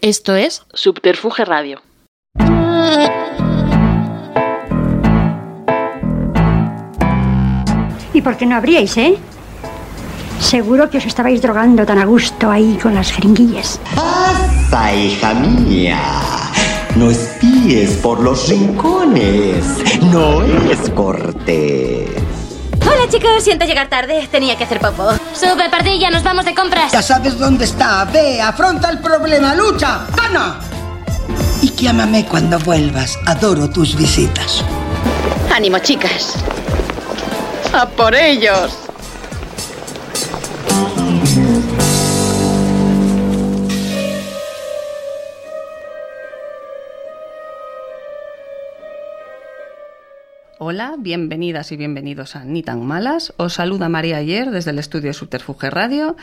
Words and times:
Esto 0.00 0.36
es 0.36 0.62
Subterfuge 0.74 1.44
Radio. 1.44 1.82
¿Y 8.12 8.20
por 8.22 8.36
qué 8.36 8.46
no 8.46 8.56
abríais, 8.56 8.96
eh? 8.96 9.16
Seguro 10.38 10.88
que 10.88 10.98
os 10.98 11.06
estabais 11.06 11.42
drogando 11.42 11.84
tan 11.84 11.98
a 11.98 12.04
gusto 12.04 12.48
ahí 12.48 12.78
con 12.80 12.94
las 12.94 13.10
jeringuillas. 13.10 13.80
Pasa, 13.96 14.94
hija 14.94 15.34
mía. 15.34 16.00
No 16.94 17.10
espíes 17.10 17.96
por 17.96 18.20
los 18.20 18.48
rincones. 18.48 19.64
No 20.12 20.42
es 20.42 20.90
cortés. 20.90 22.08
Chicos, 23.10 23.42
siento 23.42 23.64
llegar 23.64 23.88
tarde. 23.88 24.28
Tenía 24.30 24.56
que 24.56 24.64
hacer 24.64 24.80
popo. 24.80 25.10
Sube, 25.32 25.68
pardilla, 25.70 26.10
nos 26.10 26.22
vamos 26.22 26.44
de 26.44 26.54
compras. 26.54 26.92
Ya 26.92 27.02
sabes 27.02 27.38
dónde 27.38 27.64
está. 27.64 28.04
Ve, 28.04 28.40
afronta 28.40 28.90
el 28.90 28.98
problema, 28.98 29.54
lucha, 29.54 30.06
gana. 30.14 30.60
Y 31.62 31.72
llámame 31.72 32.26
cuando 32.26 32.58
vuelvas. 32.58 33.18
Adoro 33.26 33.68
tus 33.70 33.96
visitas. 33.96 34.62
Ánimo, 35.54 35.78
chicas. 35.78 36.34
¡A 37.72 37.86
por 37.86 38.14
ellos! 38.14 38.87
Hola, 50.70 50.96
bienvenidas 50.98 51.72
y 51.72 51.78
bienvenidos 51.78 52.36
a 52.36 52.44
Ni 52.44 52.62
tan 52.62 52.84
malas. 52.84 53.32
Os 53.38 53.54
saluda 53.54 53.88
María 53.88 54.18
Ayer 54.18 54.50
desde 54.50 54.72
el 54.72 54.78
estudio 54.78 55.14
Subterfuge 55.14 55.70
Radio 55.70 56.14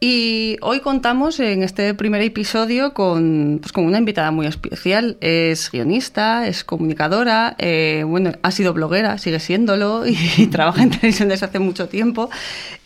y 0.00 0.56
hoy 0.62 0.80
contamos 0.80 1.38
en 1.38 1.62
este 1.62 1.92
primer 1.92 2.22
episodio 2.22 2.94
con, 2.94 3.58
pues, 3.60 3.72
con 3.72 3.84
una 3.84 3.98
invitada 3.98 4.30
muy 4.30 4.46
especial. 4.46 5.18
Es 5.20 5.70
guionista, 5.70 6.46
es 6.46 6.64
comunicadora, 6.64 7.56
eh, 7.58 8.02
bueno, 8.06 8.32
ha 8.40 8.50
sido 8.52 8.72
bloguera, 8.72 9.18
sigue 9.18 9.38
siéndolo 9.38 10.06
y, 10.38 10.46
trabaja 10.46 10.82
en 10.82 10.88
televisión 10.88 11.28
desde 11.28 11.44
hace 11.44 11.58
mucho 11.58 11.86
tiempo 11.90 12.30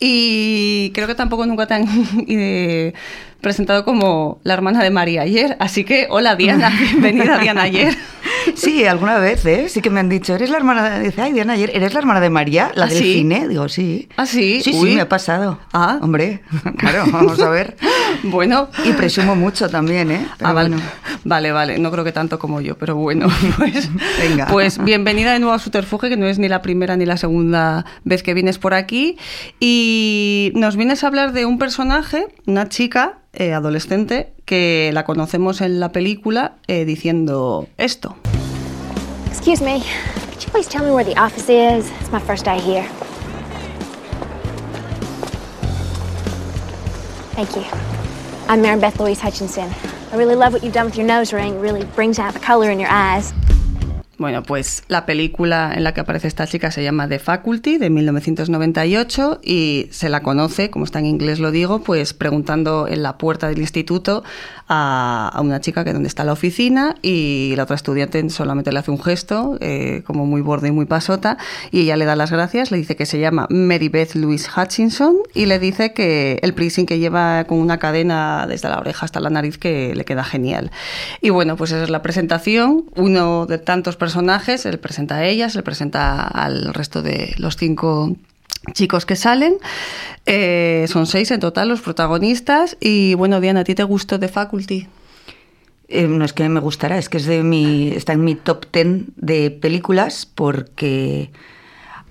y 0.00 0.90
creo 0.94 1.06
que 1.06 1.14
tampoco 1.14 1.46
nunca 1.46 1.68
tan... 1.68 1.86
presentado 3.44 3.84
como 3.84 4.40
la 4.42 4.54
hermana 4.54 4.82
de 4.82 4.90
María 4.90 5.22
Ayer. 5.22 5.56
Así 5.60 5.84
que, 5.84 6.06
hola 6.10 6.34
Diana, 6.34 6.72
bienvenida 6.80 7.38
Diana 7.38 7.62
Ayer. 7.62 7.94
Sí, 8.56 8.86
alguna 8.86 9.18
vez, 9.18 9.44
¿eh? 9.46 9.68
Sí 9.68 9.80
que 9.82 9.90
me 9.90 10.00
han 10.00 10.08
dicho, 10.08 10.34
eres 10.34 10.48
la 10.50 10.56
hermana 10.56 10.98
de... 10.98 11.04
Dice, 11.04 11.20
ay, 11.20 11.32
Diana 11.32 11.52
Ayer, 11.52 11.70
¿eres 11.74 11.92
la 11.92 12.00
hermana 12.00 12.20
de 12.20 12.30
María, 12.30 12.72
la 12.74 12.86
¿Ah, 12.86 12.88
del 12.88 12.98
sí? 12.98 13.12
cine? 13.14 13.46
Digo, 13.48 13.68
sí. 13.68 14.08
¿Ah, 14.16 14.24
sí? 14.26 14.60
Sí, 14.62 14.70
Uy. 14.74 14.88
sí, 14.90 14.94
me 14.96 15.02
ha 15.02 15.08
pasado. 15.08 15.58
Ah. 15.72 15.98
Hombre, 16.00 16.40
claro, 16.78 17.04
vamos 17.12 17.38
a 17.40 17.48
ver. 17.50 17.76
Bueno. 18.22 18.68
Y 18.84 18.92
presumo 18.92 19.34
mucho 19.34 19.68
también, 19.68 20.10
¿eh? 20.10 20.26
Pero 20.38 20.50
Ah, 20.50 20.52
vale. 20.52 20.68
bueno. 20.70 20.82
vale, 21.24 21.52
vale, 21.52 21.78
no 21.78 21.90
creo 21.90 22.04
que 22.04 22.12
tanto 22.12 22.38
como 22.38 22.60
yo, 22.60 22.78
pero 22.78 22.94
bueno, 22.94 23.26
pues, 23.58 23.90
Venga. 24.20 24.46
pues 24.46 24.82
bienvenida 24.82 25.32
de 25.32 25.40
nuevo 25.40 25.52
a 25.52 25.58
Subterfuge, 25.58 26.08
que 26.08 26.16
no 26.16 26.26
es 26.26 26.38
ni 26.38 26.48
la 26.48 26.62
primera 26.62 26.96
ni 26.96 27.06
la 27.06 27.16
segunda 27.16 27.84
vez 28.04 28.22
que 28.22 28.32
vienes 28.32 28.58
por 28.58 28.72
aquí. 28.72 29.18
Y 29.60 30.52
nos 30.54 30.76
vienes 30.76 31.02
a 31.04 31.08
hablar 31.08 31.32
de 31.32 31.44
un 31.44 31.58
personaje, 31.58 32.26
una 32.46 32.68
chica 32.68 33.18
eh, 33.36 33.52
adolescente, 33.52 34.32
que 34.44 34.90
la 34.92 35.04
conocemos 35.04 35.60
en 35.60 35.80
la 35.80 35.90
película 35.90 36.56
eh, 36.66 36.84
diciendo 36.84 37.66
esto. 37.78 38.16
Excuse 39.28 39.62
me. 39.62 39.82
Could 40.30 40.44
you 40.44 40.50
please 40.50 40.68
tell 40.68 40.84
me 40.84 40.90
where 40.90 41.04
the 41.04 41.18
office 41.20 41.48
is? 41.48 41.90
It's 42.00 42.10
my 42.10 42.20
first 42.20 42.44
day 42.44 42.58
here. 42.60 42.86
Thank 47.34 47.56
you. 47.56 47.64
I'm 48.48 48.62
Mary 48.62 48.78
Beth 48.78 49.00
Louise 49.00 49.20
Hutchinson. 49.20 49.70
I 50.12 50.16
really 50.16 50.36
love 50.36 50.52
what 50.52 50.62
you've 50.62 50.72
done 50.72 50.86
with 50.86 50.96
your 50.96 51.06
nose 51.06 51.32
ring. 51.32 51.56
It 51.56 51.58
really 51.58 51.84
brings 51.96 52.20
out 52.20 52.34
the 52.34 52.40
color 52.40 52.70
in 52.70 52.78
your 52.78 52.90
eyes. 52.90 53.32
Bueno, 54.16 54.44
pues 54.44 54.84
la 54.86 55.06
película 55.06 55.72
en 55.74 55.82
la 55.82 55.92
que 55.92 56.00
aparece 56.00 56.28
esta 56.28 56.46
chica 56.46 56.70
se 56.70 56.84
llama 56.84 57.08
The 57.08 57.18
Faculty 57.18 57.78
de 57.78 57.90
1998 57.90 59.40
y 59.42 59.88
se 59.90 60.08
la 60.08 60.22
conoce, 60.22 60.70
como 60.70 60.84
está 60.84 61.00
en 61.00 61.06
inglés 61.06 61.40
lo 61.40 61.50
digo, 61.50 61.80
pues 61.80 62.14
preguntando 62.14 62.86
en 62.86 63.02
la 63.02 63.18
puerta 63.18 63.48
del 63.48 63.58
instituto 63.58 64.22
a, 64.68 65.36
una 65.42 65.60
chica 65.60 65.84
que 65.84 65.92
donde 65.92 66.08
está 66.08 66.22
la 66.24 66.32
oficina 66.32 66.94
y 67.02 67.54
la 67.56 67.64
otra 67.64 67.76
estudiante 67.76 68.28
solamente 68.30 68.70
le 68.72 68.78
hace 68.78 68.92
un 68.92 69.02
gesto, 69.02 69.58
eh, 69.60 70.02
como 70.06 70.26
muy 70.26 70.40
borde 70.40 70.68
y 70.68 70.70
muy 70.70 70.86
pasota, 70.86 71.36
y 71.72 71.80
ella 71.80 71.96
le 71.96 72.04
da 72.04 72.14
las 72.14 72.30
gracias, 72.30 72.70
le 72.70 72.78
dice 72.78 72.94
que 72.94 73.06
se 73.06 73.18
llama 73.18 73.46
Mary 73.50 73.88
Beth 73.88 74.14
Louise 74.14 74.48
Hutchinson 74.56 75.16
y 75.34 75.46
le 75.46 75.58
dice 75.58 75.92
que 75.92 76.38
el 76.42 76.54
piercing 76.54 76.86
que 76.86 77.00
lleva 77.00 77.44
con 77.44 77.58
una 77.58 77.78
cadena 77.78 78.46
desde 78.48 78.68
la 78.68 78.78
oreja 78.78 79.04
hasta 79.04 79.18
la 79.18 79.30
nariz 79.30 79.58
que 79.58 79.94
le 79.94 80.04
queda 80.04 80.22
genial. 80.22 80.70
Y 81.20 81.30
bueno, 81.30 81.56
pues 81.56 81.72
esa 81.72 81.82
es 81.82 81.90
la 81.90 82.02
presentación, 82.02 82.84
uno 82.94 83.46
de 83.46 83.58
tantos 83.58 83.96
personajes, 84.04 84.66
le 84.66 84.76
presenta 84.76 85.14
a 85.16 85.24
ella, 85.24 85.48
se 85.48 85.56
le 85.56 85.62
presenta 85.62 86.24
al 86.28 86.74
resto 86.74 87.00
de 87.00 87.34
los 87.38 87.56
cinco 87.56 88.14
chicos 88.74 89.06
que 89.06 89.16
salen. 89.16 89.54
Eh, 90.26 90.84
son 90.88 91.06
seis 91.06 91.30
en 91.30 91.40
total 91.40 91.70
los 91.70 91.80
protagonistas. 91.80 92.76
Y 92.80 93.14
bueno, 93.14 93.40
Diana, 93.40 93.60
¿a 93.60 93.64
ti 93.64 93.74
te 93.74 93.82
gustó 93.82 94.20
The 94.20 94.28
Faculty? 94.28 94.88
Eh, 95.88 96.06
no 96.06 96.22
es 96.26 96.34
que 96.34 96.46
me 96.50 96.60
gustará, 96.60 96.98
es 96.98 97.08
que 97.08 97.16
es 97.16 97.24
de 97.24 97.42
mi, 97.42 97.88
está 97.88 98.12
en 98.12 98.24
mi 98.24 98.34
top 98.34 98.66
ten 98.70 99.06
de 99.16 99.50
películas 99.50 100.26
porque 100.26 101.30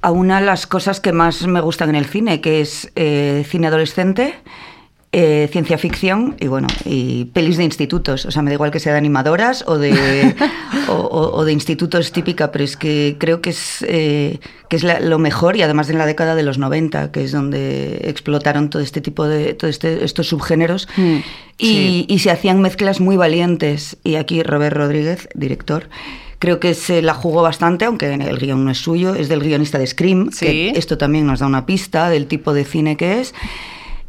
a 0.02 0.10
una 0.10 0.40
de 0.40 0.48
las 0.48 0.66
cosas 0.66 1.00
que 1.00 1.14
más 1.14 1.46
me 1.46 1.62
gustan 1.62 1.90
en 1.90 1.96
el 1.96 2.06
cine, 2.06 2.42
que 2.42 2.62
es 2.62 2.92
eh, 2.96 3.46
cine 3.48 3.68
adolescente, 3.68 4.34
eh, 5.16 5.48
ciencia 5.52 5.78
ficción 5.78 6.36
y 6.40 6.48
bueno, 6.48 6.68
y 6.86 7.26
pelis 7.26 7.58
de 7.58 7.64
institutos. 7.64 8.26
O 8.26 8.32
sea, 8.32 8.42
me 8.42 8.50
da 8.50 8.56
igual 8.56 8.72
que 8.72 8.80
sea 8.80 8.92
de 8.94 8.98
animadoras 8.98 9.64
o 9.68 9.78
de, 9.78 9.94
o, 10.90 10.94
o- 10.94 11.38
o 11.38 11.46
de 11.46 11.54
institutos 11.54 12.12
típica, 12.12 12.52
pero 12.52 12.64
es 12.66 12.76
que 12.76 13.16
creo 13.20 13.40
que 13.40 13.52
es, 13.52 13.86
eh, 13.88 14.40
que 14.70 14.76
es 14.76 14.84
la- 14.84 15.00
lo 15.00 15.20
mejor 15.20 15.56
y 15.56 15.62
además 15.62 15.90
en 15.90 15.98
la 16.00 16.06
década 16.08 16.34
de 16.36 16.44
los 16.44 16.58
90, 16.58 17.12
que 17.12 17.24
es 17.24 17.32
donde 17.32 18.02
explotaron 18.06 18.70
todo 18.70 18.82
este 18.82 19.02
tipo 19.02 19.26
de, 19.28 19.54
todo 19.54 19.70
este, 19.70 20.04
estos 20.04 20.28
subgéneros. 20.28 20.88
Mm, 20.98 21.18
y, 21.60 21.66
sí. 21.68 22.06
y 22.10 22.20
se 22.20 22.32
hacían 22.32 22.60
mezclas 22.62 23.00
muy 23.00 23.16
valientes. 23.16 23.98
Y 24.04 24.16
aquí 24.16 24.42
Robert 24.42 24.76
Rodríguez, 24.76 25.30
director, 25.36 25.90
creo 26.40 26.60
que 26.60 26.74
se 26.74 27.04
la 27.04 27.14
jugó 27.14 27.44
bastante, 27.44 27.86
aunque 27.86 28.12
el 28.12 28.38
guion 28.40 28.66
no 28.66 28.72
es 28.72 28.80
suyo, 28.80 29.14
es 29.14 29.30
del 29.30 29.42
guionista 29.42 29.78
de 29.78 29.86
Scream, 29.88 30.32
Sí. 30.32 30.46
que 30.48 30.70
esto 30.76 30.98
también 30.98 31.28
nos 31.28 31.40
da 31.40 31.46
una 31.46 31.66
pista 31.68 32.10
del 32.10 32.26
tipo 32.26 32.52
de 32.54 32.66
cine 32.66 32.98
que 32.98 33.22
es. 33.22 33.34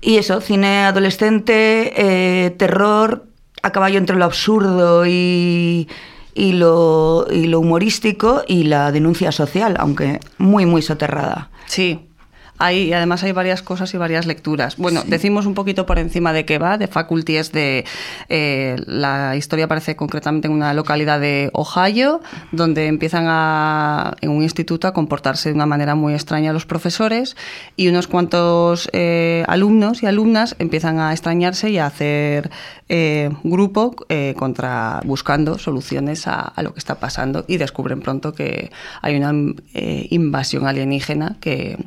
Y 0.07 0.19
eso, 0.19 0.43
cine 0.43 0.85
adolescente, 0.85 1.93
eh, 1.97 2.51
terror, 2.51 3.25
a 3.63 3.71
caballo 3.71 3.97
entre 3.97 4.17
lo 4.17 4.27
absurdo 4.27 5.07
y, 5.07 5.89
y 6.35 6.53
lo, 6.53 7.27
y 7.31 7.47
lo 7.47 7.61
humorístico 7.61 8.43
y 8.47 8.65
la 8.65 8.93
denuncia 8.93 9.33
social, 9.33 9.77
aunque 9.79 10.21
muy, 10.37 10.67
muy 10.67 10.83
soterrada. 10.83 11.51
Sí. 11.65 12.01
Hay, 12.59 12.85
y 12.85 12.93
además 12.93 13.23
hay 13.25 13.33
varias 13.33 13.63
cosas 13.63 13.93
y 13.95 13.97
varias 13.97 14.27
lecturas. 14.27 14.77
Bueno, 14.77 15.03
decimos 15.07 15.45
un 15.47 15.55
poquito 15.55 15.87
por 15.87 15.99
encima 15.99 16.33
de 16.33 16.45
qué 16.45 16.59
va. 16.59 16.79
The 16.79 16.87
Faculty 16.87 17.37
es 17.37 17.53
de. 17.53 17.85
eh, 18.29 18.77
la 18.87 19.35
historia 19.37 19.65
aparece 19.65 19.97
concretamente 19.97 20.47
en 20.47 20.55
una 20.55 20.73
localidad 20.73 21.19
de 21.19 21.51
Ohio, 21.53 22.21
donde 22.53 22.87
empiezan 22.87 23.25
a, 23.27 24.15
en 24.21 24.31
un 24.31 24.43
instituto 24.43 24.87
a 24.87 24.93
comportarse 24.93 25.49
de 25.49 25.55
una 25.55 25.67
manera 25.67 25.95
muy 25.95 26.15
extraña 26.15 26.53
los 26.53 26.65
profesores 26.65 27.37
y 27.77 27.89
unos 27.89 28.07
cuantos 28.07 28.89
eh, 28.93 29.45
alumnos 29.49 30.03
y 30.03 30.07
alumnas 30.07 30.55
empiezan 30.59 31.01
a 31.01 31.13
extrañarse 31.13 31.71
y 31.71 31.79
a 31.79 31.87
hacer 31.87 32.51
eh, 32.89 33.31
grupo 33.43 33.97
eh, 34.09 34.35
contra 34.39 35.01
buscando 35.05 35.59
soluciones 35.59 36.27
a, 36.27 36.41
a 36.41 36.63
lo 36.63 36.73
que 36.73 36.79
está 36.79 36.97
pasando 36.97 37.45
y 37.49 37.57
descubren 37.57 38.01
pronto 38.01 38.33
que 38.33 38.71
hay 39.03 39.17
una 39.17 39.33
eh, 39.75 40.07
invasión 40.11 40.67
alienígena 40.67 41.37
que 41.41 41.79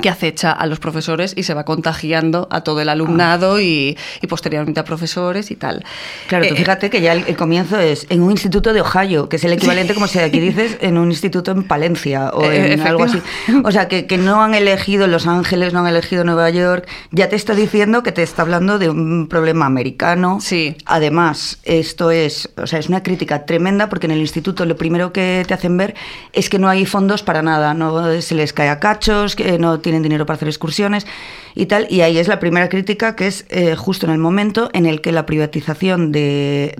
que 0.00 0.08
acecha 0.08 0.52
a 0.52 0.66
los 0.66 0.78
profesores 0.78 1.34
y 1.36 1.42
se 1.42 1.54
va 1.54 1.64
contagiando 1.64 2.48
a 2.50 2.62
todo 2.62 2.80
el 2.80 2.88
alumnado 2.88 3.60
y, 3.60 3.96
y 4.20 4.26
posteriormente 4.26 4.80
a 4.80 4.84
profesores 4.84 5.50
y 5.50 5.56
tal. 5.56 5.84
Claro, 6.28 6.46
tú 6.46 6.54
Eh, 6.54 6.56
fíjate 6.56 6.88
que 6.88 7.00
ya 7.00 7.12
el, 7.12 7.24
el 7.26 7.36
comienzo 7.36 7.78
es 7.78 8.06
en 8.08 8.22
un 8.22 8.30
instituto 8.30 8.72
de 8.72 8.80
Ohio, 8.80 9.28
que 9.28 9.36
es 9.36 9.44
el 9.44 9.52
equivalente, 9.52 9.94
como 9.94 10.06
si 10.06 10.18
aquí 10.18 10.40
dices, 10.40 10.78
en 10.80 10.96
un 10.96 11.10
instituto 11.10 11.50
en 11.50 11.64
Palencia 11.64 12.30
o 12.32 12.42
Eh, 12.44 12.72
en 12.72 12.80
algo 12.80 13.04
así. 13.04 13.20
O 13.64 13.70
sea, 13.70 13.88
que, 13.88 14.06
que 14.06 14.18
no 14.18 14.42
han 14.42 14.54
elegido 14.54 15.06
Los 15.06 15.26
Ángeles, 15.26 15.72
no 15.72 15.80
han 15.80 15.86
elegido 15.88 16.24
Nueva 16.24 16.48
York. 16.50 16.88
Ya 17.10 17.28
te 17.28 17.36
está 17.36 17.54
diciendo 17.54 18.02
que 18.02 18.12
te 18.12 18.22
está 18.22 18.42
hablando 18.42 18.78
de 18.78 18.88
un 18.88 19.28
problema 19.28 19.66
americano. 19.66 20.38
Sí. 20.40 20.76
Además, 20.86 21.58
esto 21.64 22.10
es, 22.10 22.48
o 22.56 22.66
sea, 22.66 22.78
es 22.78 22.88
una 22.88 23.02
crítica 23.02 23.44
tremenda 23.44 23.88
porque 23.88 24.06
en 24.06 24.12
el 24.12 24.20
instituto 24.20 24.64
lo 24.64 24.76
primero 24.76 25.12
que 25.12 25.44
te 25.46 25.54
hacen 25.54 25.76
ver 25.76 25.94
es 26.32 26.48
que 26.48 26.58
no 26.58 26.68
hay 26.68 26.86
fondos 26.86 27.22
para 27.22 27.42
nada, 27.42 27.74
no 27.74 28.20
se 28.20 28.34
les 28.34 28.52
cae 28.52 28.68
a 28.68 28.80
cachos, 28.80 29.36
que 29.36 29.58
no 29.58 29.80
tienen 29.82 30.02
dinero 30.02 30.26
para 30.26 30.36
hacer 30.36 30.48
excursiones 30.48 31.06
y 31.54 31.66
tal. 31.66 31.86
Y 31.90 32.00
ahí 32.00 32.18
es 32.18 32.28
la 32.28 32.40
primera 32.40 32.68
crítica 32.68 33.16
que 33.16 33.26
es 33.26 33.44
eh, 33.50 33.76
justo 33.76 34.06
en 34.06 34.12
el 34.12 34.18
momento 34.18 34.70
en 34.72 34.86
el 34.86 35.00
que 35.00 35.12
la 35.12 35.26
privatización 35.26 36.12
de, 36.12 36.74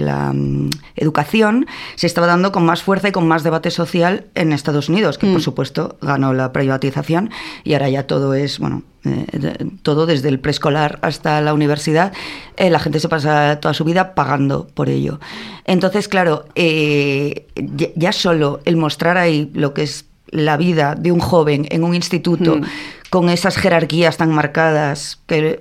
la 0.00 0.32
mm, 0.32 0.70
educación 0.96 1.66
se 1.96 2.06
estaba 2.06 2.26
dando 2.26 2.52
con 2.52 2.64
más 2.64 2.82
fuerza 2.82 3.08
y 3.08 3.12
con 3.12 3.28
más 3.28 3.42
debate 3.42 3.70
social 3.70 4.26
en 4.34 4.52
Estados 4.52 4.88
Unidos, 4.88 5.18
que 5.18 5.26
por 5.26 5.42
supuesto 5.42 5.98
ganó 6.00 6.32
la 6.32 6.52
privatización 6.52 7.30
y 7.64 7.74
ahora 7.74 7.88
ya 7.88 8.06
todo 8.06 8.34
es, 8.34 8.58
bueno, 8.58 8.82
eh, 9.04 9.66
todo 9.82 10.06
desde 10.06 10.28
el 10.28 10.40
preescolar 10.40 10.98
hasta 11.02 11.40
la 11.40 11.54
universidad 11.54 12.12
eh, 12.56 12.70
la 12.70 12.80
gente 12.80 12.98
se 12.98 13.08
pasa 13.08 13.60
toda 13.60 13.74
su 13.74 13.84
vida 13.84 14.14
pagando 14.14 14.66
por 14.66 14.88
ello. 14.88 15.20
Entonces, 15.64 16.08
claro, 16.08 16.46
eh, 16.54 17.46
ya 17.94 18.12
solo 18.12 18.60
el 18.64 18.76
mostrar 18.76 19.16
ahí 19.16 19.50
lo 19.54 19.74
que 19.74 19.82
es 19.82 20.06
la 20.28 20.56
vida 20.56 20.94
de 20.96 21.12
un 21.12 21.20
joven 21.20 21.66
en 21.70 21.84
un 21.84 21.94
instituto 21.94 22.56
Mm. 22.56 22.64
con 23.10 23.28
esas 23.28 23.56
jerarquías 23.56 24.16
tan 24.16 24.30
marcadas 24.32 25.18
que 25.26 25.60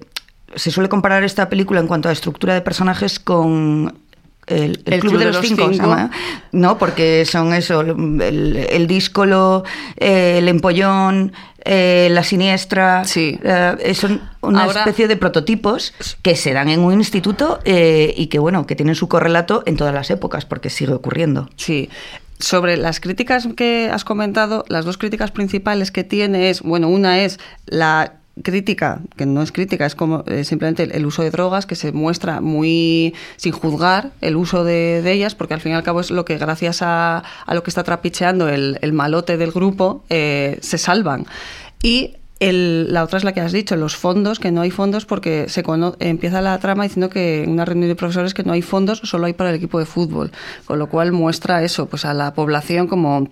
se 0.55 0.71
suele 0.71 0.89
comparar 0.89 1.23
esta 1.23 1.49
película 1.49 1.79
en 1.79 1.87
cuanto 1.87 2.09
a 2.09 2.11
estructura 2.11 2.53
de 2.53 2.61
personajes 2.61 3.19
con 3.19 3.93
el, 4.47 4.81
el 4.85 4.99
Club, 5.01 5.17
de 5.17 5.25
los, 5.25 5.41
Cinco, 5.41 5.69
¿no? 6.51 6.77
Porque 6.77 7.25
son 7.25 7.53
eso, 7.53 7.81
el, 7.81 8.67
el 8.69 8.87
díscolo, 8.87 9.63
eh, 9.97 10.35
el 10.37 10.47
empollón, 10.47 11.33
eh, 11.63 12.09
la 12.11 12.23
siniestra, 12.23 13.05
Sí. 13.05 13.39
eh, 13.43 13.93
son 13.95 14.21
una 14.41 14.65
Ahora- 14.65 14.81
especie 14.81 15.07
de 15.07 15.17
prototipos 15.17 15.93
que 16.21 16.35
se 16.35 16.53
dan 16.53 16.69
en 16.69 16.81
un 16.81 16.93
instituto 16.93 17.59
eh, 17.65 18.13
y 18.15 18.27
que, 18.27 18.37
bueno, 18.37 18.67
que 18.67 18.75
tienen 18.75 18.93
su 18.93 19.07
correlato 19.07 19.63
en 19.65 19.77
todas 19.77 19.95
las 19.95 20.11
épocas, 20.11 20.45
porque 20.45 20.69
sigue 20.69 20.93
ocurriendo. 20.93 21.49
Sí. 21.55 21.89
Sobre 22.39 22.75
las 22.77 22.99
críticas 22.99 23.47
que 23.55 23.89
has 23.91 24.03
comentado, 24.03 24.65
las 24.67 24.83
dos 24.83 24.97
críticas 24.97 25.31
principales 25.31 25.91
que 25.91 26.03
tiene 26.03 26.49
es, 26.49 26.61
bueno, 26.61 26.89
una 26.89 27.23
es 27.23 27.39
la 27.65 28.19
crítica, 28.43 28.99
que 29.15 29.25
no 29.25 29.41
es 29.41 29.51
crítica, 29.51 29.85
es 29.85 29.95
como 29.95 30.23
eh, 30.27 30.43
simplemente 30.43 30.83
el, 30.83 31.05
uso 31.05 31.23
de 31.23 31.31
drogas, 31.31 31.65
que 31.65 31.75
se 31.75 31.91
muestra 31.91 32.41
muy 32.41 33.15
sin 33.37 33.53
juzgar 33.53 34.11
el 34.21 34.35
uso 34.35 34.63
de, 34.63 35.01
de 35.01 35.11
ellas, 35.13 35.35
porque 35.35 35.53
al 35.53 35.61
fin 35.61 35.71
y 35.71 35.75
al 35.75 35.83
cabo 35.83 36.01
es 36.01 36.11
lo 36.11 36.25
que 36.25 36.37
gracias 36.37 36.81
a, 36.81 37.23
a 37.45 37.53
lo 37.53 37.63
que 37.63 37.69
está 37.69 37.83
trapicheando 37.83 38.49
el, 38.49 38.77
el 38.81 38.93
malote 38.93 39.37
del 39.37 39.51
grupo, 39.51 40.03
eh, 40.09 40.57
se 40.61 40.77
salvan. 40.77 41.25
Y 41.81 42.17
el- 42.39 42.91
la 42.93 43.03
otra 43.03 43.17
es 43.17 43.23
la 43.23 43.33
que 43.33 43.41
has 43.41 43.51
dicho, 43.51 43.75
los 43.75 43.95
fondos, 43.95 44.39
que 44.39 44.51
no 44.51 44.61
hay 44.61 44.71
fondos 44.71 45.05
porque 45.05 45.47
se 45.49 45.63
empieza 45.99 46.41
la 46.41 46.57
trama 46.59 46.83
diciendo 46.83 47.09
que 47.09 47.43
en 47.43 47.51
una 47.51 47.65
reunión 47.65 47.87
de 47.89 47.95
profesores 47.95 48.33
que 48.33 48.43
no 48.43 48.53
hay 48.53 48.61
fondos, 48.61 48.99
solo 49.03 49.25
hay 49.25 49.33
para 49.33 49.49
el 49.51 49.55
equipo 49.55 49.79
de 49.79 49.85
fútbol, 49.85 50.31
con 50.65 50.79
lo 50.79 50.87
cual 50.89 51.11
muestra 51.11 51.63
eso, 51.63 51.87
pues 51.87 52.05
a 52.05 52.13
la 52.13 52.33
población 52.33 52.87
como 52.87 53.29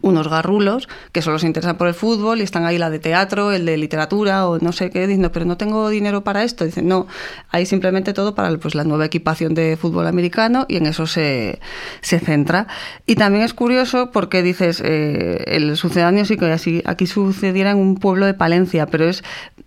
unos 0.00 0.28
garrulos 0.28 0.88
que 1.12 1.22
solo 1.22 1.38
se 1.38 1.46
interesan 1.46 1.76
por 1.76 1.88
el 1.88 1.94
fútbol 1.94 2.40
y 2.40 2.44
están 2.44 2.64
ahí 2.64 2.78
la 2.78 2.90
de 2.90 2.98
teatro, 2.98 3.52
el 3.52 3.66
de 3.66 3.76
literatura 3.76 4.48
o 4.48 4.58
no 4.58 4.72
sé 4.72 4.90
qué, 4.90 5.00
diciendo, 5.00 5.32
pero 5.32 5.44
no 5.44 5.56
tengo 5.56 5.88
dinero 5.88 6.24
para 6.24 6.42
esto. 6.42 6.64
Dicen, 6.64 6.88
no, 6.88 7.06
hay 7.50 7.66
simplemente 7.66 8.12
todo 8.12 8.34
para 8.34 8.56
pues, 8.58 8.74
la 8.74 8.84
nueva 8.84 9.04
equipación 9.04 9.54
de 9.54 9.76
fútbol 9.76 10.06
americano 10.06 10.66
y 10.68 10.76
en 10.76 10.86
eso 10.86 11.06
se, 11.06 11.60
se 12.00 12.18
centra. 12.18 12.66
Y 13.06 13.16
también 13.16 13.44
es 13.44 13.54
curioso 13.54 14.10
porque 14.10 14.42
dices, 14.42 14.82
eh, 14.84 15.44
el 15.46 15.76
sucedáneo 15.76 16.24
sí 16.24 16.36
que 16.36 16.46
así, 16.46 16.82
aquí 16.84 17.06
sucediera 17.06 17.70
en 17.70 17.78
un 17.78 17.96
pueblo 17.96 18.26
de 18.26 18.34
Palencia, 18.34 18.86
pero 18.86 19.08
es 19.08 19.22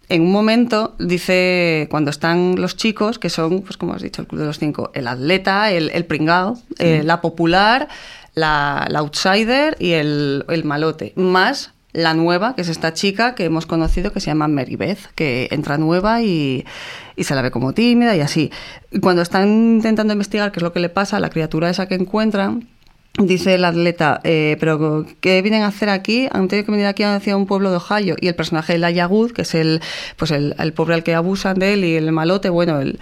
en 0.09 0.21
un 0.21 0.31
momento, 0.31 0.95
dice, 0.99 1.87
cuando 1.89 2.11
están 2.11 2.55
los 2.61 2.77
chicos, 2.77 3.17
que 3.17 3.29
son, 3.29 3.61
pues 3.61 3.77
como 3.77 3.93
has 3.93 4.01
dicho, 4.01 4.21
el 4.21 4.27
Club 4.27 4.41
de 4.41 4.47
los 4.47 4.59
Cinco, 4.59 4.91
el 4.93 5.07
atleta, 5.07 5.71
el, 5.71 5.89
el 5.89 6.05
pringao, 6.05 6.59
eh, 6.77 7.01
la 7.03 7.21
popular, 7.21 7.87
la, 8.35 8.87
outsider 8.95 9.75
y 9.79 9.93
el, 9.93 10.45
el 10.49 10.63
malote, 10.63 11.13
más 11.15 11.71
la 11.95 12.13
nueva, 12.13 12.55
que 12.55 12.61
es 12.61 12.69
esta 12.69 12.93
chica 12.93 13.35
que 13.35 13.45
hemos 13.45 13.65
conocido 13.65 14.11
que 14.11 14.19
se 14.19 14.27
llama 14.27 14.49
Mary 14.49 14.75
Beth, 14.75 14.99
que 15.15 15.47
entra 15.51 15.77
nueva 15.77 16.21
y, 16.21 16.65
y 17.15 17.23
se 17.23 17.35
la 17.35 17.41
ve 17.41 17.51
como 17.51 17.73
tímida 17.73 18.15
y 18.15 18.19
así. 18.19 18.51
Cuando 19.01 19.21
están 19.21 19.47
intentando 19.47 20.11
investigar 20.11 20.51
qué 20.51 20.59
es 20.59 20.63
lo 20.63 20.73
que 20.73 20.81
le 20.81 20.89
pasa 20.89 21.17
a 21.17 21.19
la 21.21 21.29
criatura 21.29 21.69
esa 21.69 21.87
que 21.87 21.95
encuentran, 21.95 22.67
Dice 23.17 23.55
el 23.55 23.63
atleta, 23.63 24.19
eh, 24.25 24.57
pero 24.59 25.05
¿qué 25.21 25.41
vienen 25.41 25.61
a 25.61 25.67
hacer 25.67 25.87
aquí? 25.87 26.27
Han 26.31 26.49
tenido 26.49 26.65
que 26.65 26.71
venir 26.73 26.85
aquí 26.85 27.03
hacia 27.03 27.37
un 27.37 27.45
pueblo 27.45 27.71
de 27.71 27.77
Ohio. 27.77 28.15
Y 28.19 28.27
el 28.27 28.35
personaje 28.35 28.77
de 28.77 29.05
Wood, 29.05 29.31
que 29.31 29.43
es 29.43 29.55
el, 29.55 29.81
pues 30.17 30.31
el, 30.31 30.53
el 30.59 30.73
pobre 30.73 30.95
al 30.95 31.03
que 31.03 31.15
abusan 31.15 31.57
de 31.57 31.73
él 31.73 31.85
y 31.85 31.95
el 31.95 32.11
malote, 32.11 32.49
bueno, 32.49 32.81
él 32.81 32.99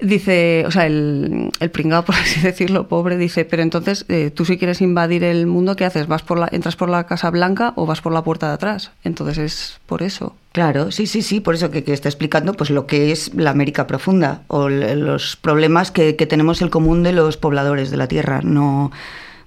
dice, 0.00 0.64
o 0.66 0.70
sea, 0.70 0.86
el, 0.86 1.50
el 1.60 1.70
pringado, 1.70 2.04
por 2.06 2.14
así 2.14 2.40
decirlo, 2.40 2.88
pobre, 2.88 3.16
dice, 3.16 3.44
pero 3.44 3.62
entonces 3.62 4.04
eh, 4.08 4.30
tú 4.34 4.44
si 4.44 4.58
quieres 4.58 4.80
invadir 4.80 5.24
el 5.24 5.46
mundo, 5.46 5.76
¿qué 5.76 5.84
haces? 5.84 6.06
¿Vas 6.06 6.22
por 6.22 6.38
la, 6.38 6.48
¿Entras 6.50 6.76
por 6.76 6.88
la 6.88 7.04
Casa 7.04 7.30
Blanca 7.30 7.72
o 7.76 7.86
vas 7.86 8.00
por 8.00 8.12
la 8.12 8.24
puerta 8.24 8.48
de 8.48 8.54
atrás? 8.54 8.92
Entonces 9.04 9.38
es 9.38 9.80
por 9.86 10.02
eso. 10.02 10.34
Claro, 10.52 10.90
sí, 10.90 11.06
sí, 11.06 11.22
sí, 11.22 11.40
por 11.40 11.54
eso 11.54 11.70
que, 11.70 11.84
que 11.84 11.92
está 11.92 12.08
explicando 12.08 12.54
pues 12.54 12.70
lo 12.70 12.86
que 12.86 13.12
es 13.12 13.34
la 13.34 13.50
América 13.50 13.86
profunda 13.86 14.42
o 14.48 14.68
los 14.68 15.36
problemas 15.36 15.90
que, 15.90 16.16
que 16.16 16.26
tenemos 16.26 16.62
el 16.62 16.70
común 16.70 17.02
de 17.02 17.12
los 17.12 17.36
pobladores 17.36 17.90
de 17.90 17.96
la 17.96 18.08
Tierra, 18.08 18.40
no, 18.42 18.90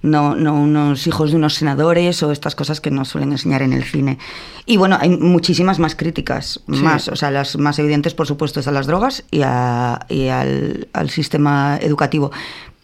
no, 0.04 0.36
no 0.36 0.54
unos 0.54 1.06
hijos 1.06 1.30
de 1.30 1.36
unos 1.36 1.54
senadores 1.54 2.22
o 2.22 2.30
estas 2.30 2.54
cosas 2.54 2.80
que 2.80 2.90
nos 2.90 3.08
suelen 3.08 3.32
enseñar 3.32 3.62
en 3.62 3.72
el 3.72 3.82
cine. 3.84 4.18
Y 4.66 4.76
bueno, 4.76 4.96
hay 5.00 5.08
muchísimas 5.10 5.78
más 5.78 5.96
críticas, 5.96 6.60
Sí. 6.72 6.80
más, 6.82 7.08
o 7.08 7.16
sea, 7.16 7.30
las 7.30 7.56
más 7.58 7.78
evidentes 7.78 8.14
por 8.14 8.26
supuesto 8.26 8.60
es 8.60 8.68
a 8.68 8.70
las 8.72 8.86
drogas 8.86 9.24
y, 9.30 9.40
a- 9.42 10.06
y 10.08 10.28
al, 10.28 10.88
al 10.92 11.10
sistema 11.10 11.78
educativo, 11.80 12.30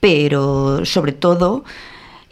pero 0.01 0.85
sobre 0.85 1.13
todo... 1.13 1.65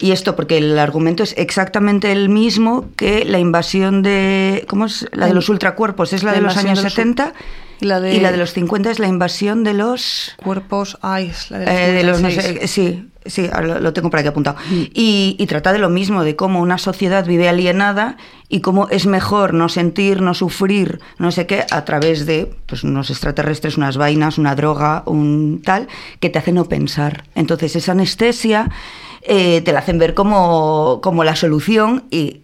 Y 0.00 0.12
esto 0.12 0.36
porque 0.36 0.58
el 0.58 0.78
argumento 0.78 1.24
es 1.24 1.34
exactamente 1.36 2.12
el 2.12 2.28
mismo 2.28 2.84
que 2.94 3.24
la 3.24 3.40
invasión 3.40 4.02
de... 4.02 4.64
¿Cómo 4.68 4.86
es? 4.86 5.08
La 5.12 5.26
de 5.26 5.34
los 5.34 5.48
ultracuerpos 5.48 6.12
es 6.12 6.22
la, 6.22 6.30
La 6.30 6.36
de 6.36 6.42
los 6.44 6.56
años 6.56 6.78
de 6.78 6.84
los- 6.84 6.92
70 6.94 7.34
y 7.80 7.86
la 7.86 8.00
de- 8.00 8.14
y 8.14 8.20
la 8.20 8.30
de 8.32 8.38
los 8.38 8.52
50 8.52 8.90
es 8.90 8.98
la 8.98 9.06
invasión 9.08 9.64
de 9.64 9.74
los... 9.74 10.34
Cuerpos, 10.42 10.98
ay, 11.02 11.28
es 11.28 11.50
la 11.50 11.58
de 11.58 11.64
los, 11.66 11.74
eh, 11.74 11.92
de 11.92 12.02
los 12.04 12.20
no 12.22 12.28
56. 12.30 12.58
sé, 12.60 12.68
sí, 12.68 13.08
sí, 13.26 13.50
lo, 13.80 13.92
tengo 13.92 14.10
por 14.10 14.18
aquí 14.20 14.28
apuntado. 14.28 14.56
Y, 14.70 15.36
y 15.38 15.46
trata 15.46 15.72
de 15.72 15.78
lo 15.78 15.88
mismo, 15.88 16.24
de 16.24 16.34
cómo 16.36 16.60
una 16.60 16.78
sociedad 16.78 17.26
vive 17.26 17.48
alienada 17.48 18.16
y 18.48 18.60
cómo 18.60 18.88
es 18.88 19.06
mejor 19.06 19.54
no 19.54 19.68
sentir, 19.68 20.22
no 20.22 20.34
sufrir, 20.34 21.00
no 21.18 21.30
sé 21.30 21.46
qué, 21.46 21.64
a 21.70 21.84
través 21.84 22.24
de 22.26 22.50
pues, 22.66 22.82
unos 22.84 23.10
extraterrestres, 23.10 23.76
unas 23.76 23.96
vainas, 23.96 24.38
una 24.38 24.54
droga, 24.54 25.02
un 25.06 25.60
tal, 25.64 25.88
que 26.20 26.30
te 26.30 26.38
hace 26.38 26.52
no 26.52 26.64
pensar. 26.64 27.24
Entonces 27.34 27.76
esa 27.76 27.92
anestesia 27.92 28.70
eh, 29.22 29.60
te 29.60 29.72
la 29.72 29.80
hacen 29.80 29.98
ver 29.98 30.14
como, 30.14 31.00
como 31.02 31.22
la 31.24 31.36
solución 31.36 32.04
y 32.10 32.42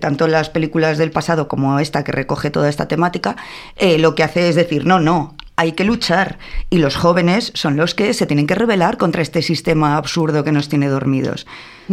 tanto 0.00 0.28
las 0.28 0.50
películas 0.50 0.98
del 0.98 1.10
pasado 1.10 1.48
como 1.48 1.78
esta 1.78 2.04
que 2.04 2.12
recoge 2.12 2.50
toda 2.50 2.68
esta 2.68 2.88
temática, 2.88 3.36
eh, 3.76 3.98
lo 3.98 4.14
que 4.14 4.22
hace 4.22 4.48
es 4.48 4.54
decir, 4.54 4.86
no, 4.86 5.00
no, 5.00 5.34
hay 5.56 5.72
que 5.72 5.84
luchar. 5.84 6.38
Y 6.70 6.78
los 6.78 6.96
jóvenes 6.96 7.52
son 7.54 7.76
los 7.76 7.94
que 7.94 8.14
se 8.14 8.26
tienen 8.26 8.46
que 8.46 8.54
rebelar 8.54 8.96
contra 8.96 9.22
este 9.22 9.42
sistema 9.42 9.96
absurdo 9.96 10.44
que 10.44 10.52
nos 10.52 10.68
tiene 10.68 10.88
dormidos. 10.88 11.46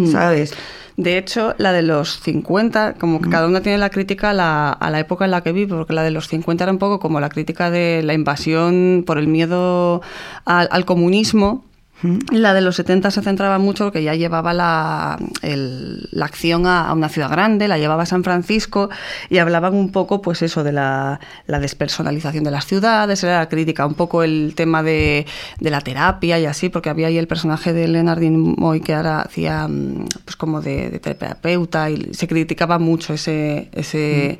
¿Sabes? 0.09 0.53
De 0.97 1.17
hecho, 1.17 1.55
la 1.57 1.73
de 1.73 1.81
los 1.81 2.19
50, 2.21 2.95
como 2.99 3.21
que 3.21 3.29
cada 3.29 3.47
una 3.47 3.61
tiene 3.61 3.77
la 3.77 3.89
crítica 3.89 4.31
a 4.31 4.33
la, 4.33 4.71
a 4.71 4.89
la 4.89 4.99
época 4.99 5.25
en 5.25 5.31
la 5.31 5.41
que 5.41 5.51
vive, 5.51 5.75
porque 5.75 5.93
la 5.93 6.03
de 6.03 6.11
los 6.11 6.27
50 6.27 6.63
era 6.63 6.71
un 6.71 6.79
poco 6.79 6.99
como 6.99 7.19
la 7.19 7.29
crítica 7.29 7.71
de 7.71 8.01
la 8.03 8.13
invasión 8.13 9.03
por 9.05 9.17
el 9.17 9.27
miedo 9.27 10.01
al, 10.45 10.67
al 10.71 10.85
comunismo. 10.85 11.65
La 12.31 12.53
de 12.53 12.61
los 12.61 12.75
70 12.77 13.11
se 13.11 13.21
centraba 13.21 13.59
mucho 13.59 13.85
porque 13.85 14.03
ya 14.03 14.15
llevaba 14.15 14.53
la, 14.53 15.19
el- 15.41 16.07
la 16.11 16.25
acción 16.25 16.65
a, 16.65 16.87
a 16.87 16.93
una 16.93 17.09
ciudad 17.09 17.29
grande, 17.29 17.67
la 17.67 17.77
llevaba 17.77 18.03
a 18.03 18.05
San 18.05 18.23
Francisco 18.23 18.89
y 19.29 19.37
hablaban 19.37 19.73
un 19.75 19.91
poco, 19.91 20.21
pues 20.21 20.41
eso, 20.41 20.63
de 20.63 20.71
la, 20.71 21.19
la 21.47 21.59
despersonalización 21.59 22.43
de 22.43 22.51
las 22.51 22.65
ciudades, 22.65 23.23
era 23.23 23.39
la 23.39 23.49
crítica, 23.49 23.85
un 23.85 23.93
poco 23.93 24.23
el 24.23 24.53
tema 24.55 24.81
de, 24.83 25.25
de 25.59 25.69
la 25.69 25.81
terapia 25.81 26.39
y 26.39 26.45
así, 26.45 26.69
porque 26.69 26.89
había 26.89 27.07
ahí 27.07 27.17
el 27.17 27.27
personaje 27.27 27.73
de 27.73 27.87
Leonard 27.87 28.19
Nimoy 28.19 28.81
que 28.81 28.93
ahora 28.95 29.21
hacía 29.21 29.67
mm, 29.67 30.05
pues 30.25 30.35
como 30.35 30.61
de, 30.61 30.89
de 30.89 30.99
terapeuta 30.99 31.89
y 31.89 32.13
se 32.13 32.27
criticaba 32.27 32.79
mucho 32.79 33.13
ese, 33.13 33.69
ese 33.73 34.39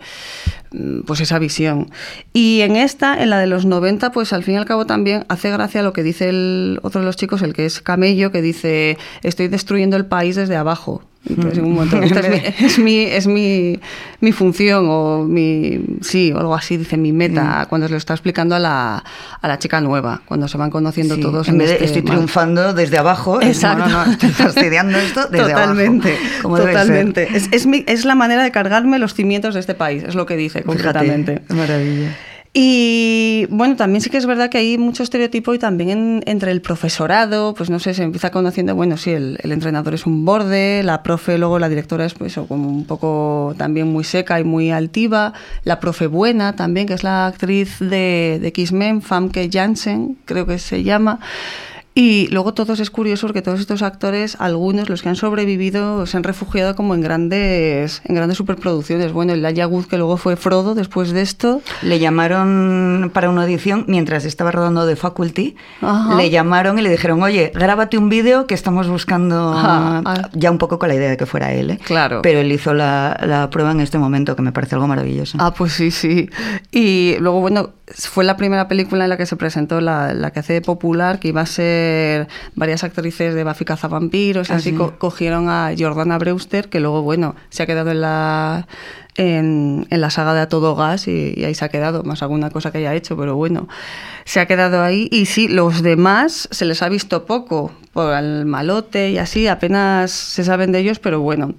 pues 1.06 1.20
esa 1.20 1.40
visión. 1.40 1.90
Y 2.34 2.62
en 2.62 2.76
esta, 2.76 3.22
en 3.22 3.30
la 3.30 3.40
de 3.40 3.48
los 3.48 3.66
90, 3.66 4.12
pues 4.12 4.34
al 4.34 4.44
fin 4.44 4.56
y 4.56 4.58
al 4.58 4.66
cabo 4.66 4.86
también 4.86 5.26
hace 5.28 5.52
gracia 5.52 5.84
lo 5.84 5.94
que 5.94 6.04
dice 6.04 6.30
el 6.30 6.80
otro 6.82 7.02
de 7.02 7.06
los 7.06 7.18
chicos, 7.18 7.42
el 7.42 7.54
que 7.54 7.66
es 7.66 7.82
Camello, 7.82 8.32
que 8.32 8.42
dice, 8.42 8.98
estoy 9.24 9.48
destruyendo 9.48 9.98
el 9.98 10.06
país 10.06 10.36
desde 10.36 10.56
abajo. 10.56 11.04
Entonces, 11.30 11.58
en 11.60 11.66
un 11.66 11.74
momento, 11.74 12.02
"Esta 12.02 12.20
es, 12.22 12.30
mi, 12.30 12.40
es, 12.66 12.80
mi, 12.80 13.00
es 13.04 13.28
mi, 13.28 13.80
mi 14.22 14.32
función 14.32 14.86
o 14.90 15.24
mi, 15.24 15.80
sí, 16.02 16.32
o 16.32 16.40
algo 16.40 16.56
así, 16.56 16.78
dice 16.78 16.98
mi 16.98 17.12
meta, 17.12 17.68
cuando 17.70 17.88
se 17.88 17.92
lo 17.92 17.98
está 17.98 18.14
explicando 18.14 18.56
a 18.56 18.60
la, 18.60 19.04
a 19.42 19.48
la 19.48 19.60
chica 19.60 19.80
nueva, 19.82 20.22
cuando 20.26 20.48
se 20.48 20.58
van 20.58 20.70
conociendo 20.72 21.16
Sí, 21.16 21.22
todos. 21.22 21.48
en 21.48 21.58
vez 21.60 21.68
de 21.70 21.74
este 21.76 21.86
estoy 21.86 22.02
triunfando 22.02 22.74
desde 22.74 22.98
abajo, 22.98 23.40
es, 23.40 23.46
no, 23.62 23.70
Exacto. 23.72 23.88
no, 23.90 24.06
no, 24.06 24.12
estoy 24.14 24.30
fastidiando 24.32 24.98
esto 24.98 25.28
desde 25.28 25.50
totalmente, 25.52 26.18
abajo. 26.44 26.58
totalmente. 26.66 27.28
Es, 27.34 27.50
es, 27.52 27.66
mi- 27.68 27.84
es 27.88 28.04
la 28.06 28.16
manera 28.16 28.44
de 28.44 28.52
cargarme 28.52 28.98
los 28.98 29.14
cimientos 29.14 29.54
de 29.54 29.60
este 29.60 29.76
país, 29.76 30.04
es 30.04 30.16
lo 30.16 30.26
que 30.26 30.36
dice 30.38 30.64
Fíjate, 30.64 30.68
concretamente. 30.68 31.42
maravilla. 31.50 32.18
Y 32.54 33.46
bueno, 33.50 33.78
también 33.78 34.02
sí 34.02 34.10
que 34.10 34.18
es 34.18 34.26
verdad 34.26 34.50
que 34.50 34.58
hay 34.58 34.78
mucho 34.78 35.04
estereotipo 35.04 35.54
y 35.54 35.60
también 35.60 35.90
en- 35.90 36.24
entre 36.26 36.52
el 36.52 36.62
profesorado, 36.62 37.54
pues 37.54 37.70
no 37.70 37.80
sé, 37.80 37.94
se 37.94 38.04
empieza 38.04 38.30
conociendo, 38.30 38.76
bueno, 38.76 38.98
sí, 38.98 39.12
el, 39.12 39.40
entrenador 39.44 39.94
es 39.94 40.06
un 40.06 40.26
borde, 40.26 40.84
la 40.84 41.02
profe, 41.02 41.38
luego 41.38 41.60
la 41.60 41.70
directora 41.70 42.04
es 42.06 42.14
pues, 42.14 42.38
como 42.50 42.68
un 42.68 42.84
poco 42.84 43.56
también 43.58 43.88
muy 43.88 44.04
seca 44.04 44.38
y 44.38 44.44
muy 44.44 44.70
altiva, 44.70 45.32
la 45.64 45.80
profe 45.80 46.08
buena 46.08 46.54
también, 46.58 46.88
que 46.88 46.94
es 46.94 47.04
la 47.04 47.28
actriz 47.28 47.80
de, 47.80 48.40
de 48.42 48.48
X-Men, 48.50 49.02
Famke 49.02 49.50
Janssen, 49.50 50.18
creo 50.26 50.46
que 50.46 50.60
se 50.60 50.84
llama. 50.84 51.20
Y 51.94 52.28
luego 52.32 52.54
todos 52.54 52.80
es 52.80 52.90
curioso 52.90 53.28
porque 53.28 53.42
todos 53.42 53.60
estos 53.60 53.82
actores, 53.82 54.38
algunos, 54.40 54.88
los 54.88 55.02
que 55.02 55.10
han 55.10 55.18
sobrevivido, 55.18 56.06
se 56.06 56.16
han 56.16 56.24
refugiado 56.24 56.74
como 56.74 56.96
en 56.96 57.02
grandes, 57.02 58.02
en 58.06 58.16
grandes 58.16 58.38
superproducciones. 58.38 59.12
Bueno, 59.12 59.34
el 59.34 59.44
Elijah 59.44 59.68
Wood, 59.68 59.88
que 59.88 59.98
luego 59.98 60.16
fue 60.16 60.38
Frodo 60.38 60.74
después 60.74 61.12
de 61.12 61.22
esto. 61.22 61.62
Le 61.82 62.00
llamaron 62.00 63.12
para 63.14 63.30
una 63.30 63.44
audición 63.44 63.84
mientras 63.90 64.24
estaba 64.24 64.52
rodando 64.52 64.88
The 64.88 64.96
Faculty. 64.96 65.58
Ajá. 65.82 66.16
Le 66.16 66.30
llamaron 66.30 66.80
y 66.80 66.82
le 66.82 66.90
dijeron, 66.90 67.22
oye, 67.24 67.52
grábate 67.54 67.98
un 67.98 68.08
vídeo 68.08 68.48
que 68.48 68.54
estamos 68.54 68.88
buscando 68.88 69.52
Ajá, 69.52 70.02
ah. 70.06 70.30
ya 70.32 70.50
un 70.50 70.60
poco 70.60 70.80
con 70.80 70.88
la 70.88 70.96
idea 70.96 71.10
de 71.10 71.18
que 71.18 71.26
fuera 71.26 71.52
él. 71.52 71.72
¿eh? 71.72 71.80
Claro. 71.84 72.22
Pero 72.22 72.40
él 72.40 72.50
hizo 72.54 72.74
la, 72.74 73.20
la 73.26 73.50
prueba 73.50 73.72
en 73.72 73.82
este 73.82 73.98
momento, 73.98 74.38
que 74.38 74.42
me 74.42 74.54
parece 74.54 74.76
algo 74.76 74.88
maravilloso. 74.88 75.38
Ah, 75.42 75.54
pues 75.54 75.74
sí, 75.74 75.92
sí. 75.92 76.30
Y 76.72 77.18
luego, 77.20 77.42
bueno, 77.42 77.72
fue 77.88 78.24
la 78.24 78.38
primera 78.38 78.70
película 78.70 79.04
en 79.04 79.10
la 79.10 79.18
que 79.18 79.26
se 79.26 79.36
presentó 79.36 79.82
la, 79.82 80.14
la 80.14 80.32
que 80.32 80.40
hace 80.40 80.62
popular, 80.62 81.20
que 81.20 81.28
iba 81.28 81.42
a 81.42 81.46
ser 81.46 81.81
varias 82.56 82.84
actrices 82.84 83.34
de 83.36 83.44
Buffy 83.44 83.66
Cazavampiros, 83.66 84.50
y 84.50 84.54
Ah, 84.54 84.56
así 84.58 84.72
sí. 84.72 84.76
co- 84.76 84.98
cogieron 84.98 85.50
a 85.50 85.72
Jordana 85.78 86.18
Brewster, 86.18 86.70
que 86.70 86.80
luego, 86.80 87.02
bueno, 87.02 87.36
se 87.50 87.64
ha 87.64 87.66
quedado 87.66 87.92
en 87.92 88.02
la, 88.02 88.68
en, 89.16 89.88
en 89.90 90.02
la 90.02 90.10
saga 90.10 90.34
de 90.34 90.42
A 90.42 90.50
Todo 90.50 90.76
Gas 90.76 91.08
y, 91.08 91.34
y 91.36 91.44
ahí 91.44 91.54
se 91.56 91.66
ha 91.66 91.70
quedado, 91.70 92.04
más 92.04 92.22
alguna 92.24 92.50
cosa 92.50 92.72
que 92.72 92.80
haya 92.80 92.94
hecho, 92.96 93.18
pero 93.18 93.36
bueno, 93.36 93.68
se 94.26 94.40
ha 94.40 94.46
quedado 94.46 94.82
ahí. 94.84 95.08
Y 95.12 95.26
sí, 95.26 95.48
los 95.48 95.82
demás 95.84 96.48
se 96.52 96.66
les 96.66 96.82
ha 96.82 96.90
visto 96.90 97.26
poco, 97.26 97.72
por 97.94 98.14
el 98.16 98.46
malote 98.46 99.10
y 99.12 99.18
así, 99.18 99.48
apenas 99.48 100.12
se 100.12 100.44
saben 100.44 100.72
de 100.72 100.80
ellos, 100.80 101.00
pero 101.00 101.20
bueno. 101.20 101.54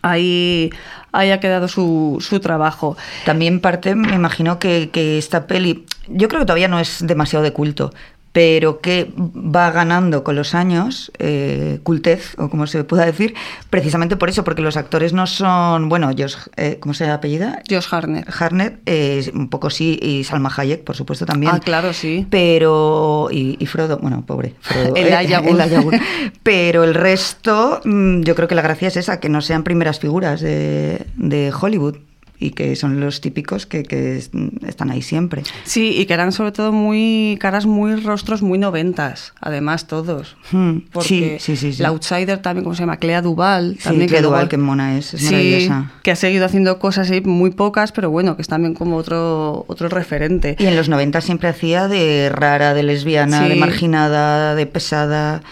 Ahí, 0.00 0.70
ahí 1.12 1.30
ha 1.30 1.40
quedado 1.40 1.68
su, 1.68 2.16
su 2.20 2.40
trabajo. 2.40 2.96
También 3.26 3.60
parte, 3.60 3.94
me 3.94 4.14
imagino 4.14 4.58
que, 4.58 4.88
que 4.90 5.18
esta 5.18 5.46
peli, 5.46 5.84
yo 6.08 6.28
creo 6.28 6.40
que 6.40 6.46
todavía 6.46 6.68
no 6.68 6.78
es 6.80 7.06
demasiado 7.06 7.42
de 7.42 7.52
culto, 7.52 7.92
pero 8.34 8.80
que 8.80 9.12
va 9.16 9.70
ganando 9.70 10.24
con 10.24 10.34
los 10.34 10.56
años 10.56 11.12
eh, 11.20 11.78
cultez, 11.84 12.34
o 12.36 12.50
como 12.50 12.66
se 12.66 12.82
pueda 12.82 13.06
decir, 13.06 13.32
precisamente 13.70 14.16
por 14.16 14.28
eso, 14.28 14.42
porque 14.42 14.60
los 14.60 14.76
actores 14.76 15.12
no 15.12 15.28
son, 15.28 15.88
bueno, 15.88 16.10
Josh, 16.18 16.34
eh, 16.56 16.78
¿cómo 16.80 16.94
se 16.94 17.08
apellida? 17.08 17.62
Josh 17.70 17.86
Harner. 17.92 18.26
Harner, 18.36 18.80
eh, 18.86 19.30
un 19.34 19.48
poco 19.48 19.70
sí, 19.70 20.00
y 20.02 20.24
Salma 20.24 20.52
Hayek, 20.54 20.82
por 20.82 20.96
supuesto, 20.96 21.26
también. 21.26 21.52
Ah, 21.54 21.60
claro, 21.60 21.92
sí. 21.92 22.26
Pero, 22.28 23.28
y, 23.30 23.56
y 23.60 23.66
Frodo, 23.66 23.98
bueno, 23.98 24.24
pobre, 24.26 24.56
Frodo. 24.60 24.96
El 24.96 25.06
eh, 25.12 25.78
Wood. 25.78 25.94
Pero 26.42 26.82
el 26.82 26.94
resto, 26.94 27.82
mm, 27.84 28.22
yo 28.22 28.34
creo 28.34 28.48
que 28.48 28.56
la 28.56 28.62
gracia 28.62 28.88
es 28.88 28.96
esa, 28.96 29.20
que 29.20 29.28
no 29.28 29.42
sean 29.42 29.62
primeras 29.62 30.00
figuras 30.00 30.40
de, 30.40 31.06
de 31.14 31.52
Hollywood 31.52 31.98
y 32.44 32.50
que 32.50 32.76
son 32.76 33.00
los 33.00 33.20
típicos 33.20 33.66
que, 33.66 33.82
que 33.82 34.16
es- 34.18 34.30
están 34.66 34.90
ahí 34.90 35.02
siempre. 35.02 35.42
Sí, 35.64 35.94
y 35.96 36.06
que 36.06 36.14
eran 36.14 36.32
sobre 36.32 36.52
todo 36.52 36.72
muy 36.72 37.38
caras, 37.40 37.66
muy 37.66 37.96
rostros 37.96 38.42
muy 38.42 38.58
noventas, 38.58 39.32
además 39.40 39.86
todos. 39.86 40.36
Hmm, 40.52 40.78
Porque 40.92 41.38
sí, 41.40 41.56
sí, 41.56 41.72
sí, 41.72 41.82
la 41.82 41.88
outsider 41.88 42.38
también, 42.42 42.64
¿cómo 42.64 42.74
se 42.74 42.82
llama? 42.82 42.98
Clea 42.98 43.22
Duval. 43.22 43.78
También, 43.82 44.08
Clea 44.08 44.22
Duvall, 44.22 44.48
qué 44.48 44.56
mona 44.58 44.98
es, 44.98 45.14
es 45.14 45.20
sí, 45.20 45.26
maravillosa. 45.26 45.92
que 46.02 46.10
ha 46.10 46.16
seguido 46.16 46.44
haciendo 46.44 46.78
cosas 46.78 47.10
ahí 47.10 47.20
muy 47.22 47.50
pocas, 47.50 47.92
pero 47.92 48.10
bueno, 48.10 48.36
que 48.36 48.42
es 48.42 48.48
también 48.48 48.74
como 48.74 48.96
otro, 48.96 49.64
otro 49.68 49.88
referente. 49.88 50.56
Y 50.58 50.66
en 50.66 50.76
los 50.76 50.88
90 50.88 51.20
siempre 51.20 51.48
hacía 51.48 51.88
de 51.88 52.30
rara, 52.32 52.74
de 52.74 52.82
lesbiana, 52.82 53.48
de 53.48 53.56
marginada, 53.56 54.54
de 54.54 54.66
pesada, 54.66 55.42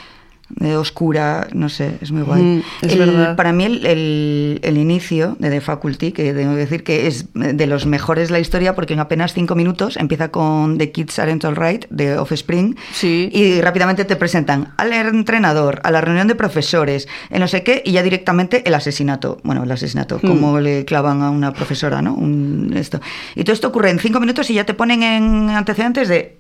de 0.56 0.76
oscura, 0.76 1.48
no 1.52 1.68
sé, 1.68 1.92
es 2.00 2.12
muy 2.12 2.22
guay. 2.22 2.42
Mm, 2.42 2.62
es 2.82 2.92
El- 2.92 2.98
verdad. 2.98 3.36
Para 3.36 3.52
mí 3.52 3.64
el, 3.64 3.86
el- 3.86 4.60
el 4.62 4.76
inicio 4.78 5.36
de 5.38 5.50
The 5.50 5.60
Faculty, 5.60 6.12
que 6.12 6.32
tengo 6.34 6.52
que 6.52 6.58
decir 6.60 6.84
que 6.84 7.06
es 7.06 7.26
de 7.34 7.66
los 7.66 7.86
mejores 7.86 8.28
de 8.28 8.32
la 8.32 8.40
historia 8.40 8.74
porque 8.74 8.92
en 8.94 9.00
apenas 9.00 9.32
cinco 9.32 9.54
minutos 9.54 9.96
empieza 9.96 10.30
con 10.30 10.78
The 10.78 10.92
Kids 10.92 11.18
Aren't 11.18 11.44
Alright 11.44 11.86
de 11.90 12.18
Offspring 12.18 12.76
Sí. 12.92 13.28
y 13.32 13.60
rápidamente 13.60 14.04
te 14.04 14.16
presentan 14.16 14.74
al 14.76 14.92
entrenador, 14.92 15.80
a 15.84 15.90
la 15.90 16.00
reunión 16.00 16.28
de 16.28 16.34
profesores, 16.34 17.08
en 17.30 17.40
no 17.40 17.48
sé 17.48 17.62
qué 17.62 17.82
y 17.84 17.92
ya 17.92 18.02
directamente 18.02 18.62
el 18.66 18.74
asesinato. 18.74 19.38
Bueno, 19.44 19.64
el 19.64 19.70
asesinato, 19.72 20.18
Mm. 20.22 20.26
como 20.28 20.60
le 20.60 20.84
clavan 20.84 21.22
a 21.22 21.30
una 21.30 21.52
profesora, 21.52 22.02
¿no? 22.02 22.14
Un- 22.14 22.72
esto. 22.76 23.00
Y 23.34 23.44
todo 23.44 23.54
esto 23.54 23.68
ocurre 23.68 23.90
en 23.90 23.98
cinco 23.98 24.20
minutos 24.20 24.50
y 24.50 24.54
ya 24.54 24.64
te 24.64 24.74
ponen 24.74 25.02
en 25.02 25.50
antecedentes 25.50 26.08
de 26.08 26.38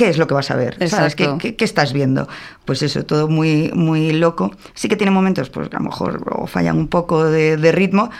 qué 0.00 0.08
es 0.08 0.16
lo 0.16 0.26
que 0.26 0.32
vas 0.32 0.50
a 0.50 0.56
ver, 0.56 0.76
¿sabes? 0.88 1.14
¿Qué, 1.14 1.24
Exacto. 1.24 1.38
qué, 1.42 1.56
qué 1.56 1.64
estás 1.66 1.92
viendo? 1.92 2.26
Pues 2.64 2.82
eso, 2.82 3.04
todo 3.04 3.28
muy, 3.28 3.70
muy 3.74 4.12
loco. 4.12 4.50
Sí 4.72 4.88
que 4.88 4.96
tiene 4.96 5.10
momentos, 5.10 5.50
pues 5.50 5.68
que 5.68 5.76
a 5.76 5.78
lo 5.78 5.84
mejor 5.84 6.22
o 6.30 6.46
fallan 6.46 6.78
un 6.78 6.88
poco 6.88 7.26
de, 7.26 7.58
de 7.58 7.70
ritmo, 7.70 8.10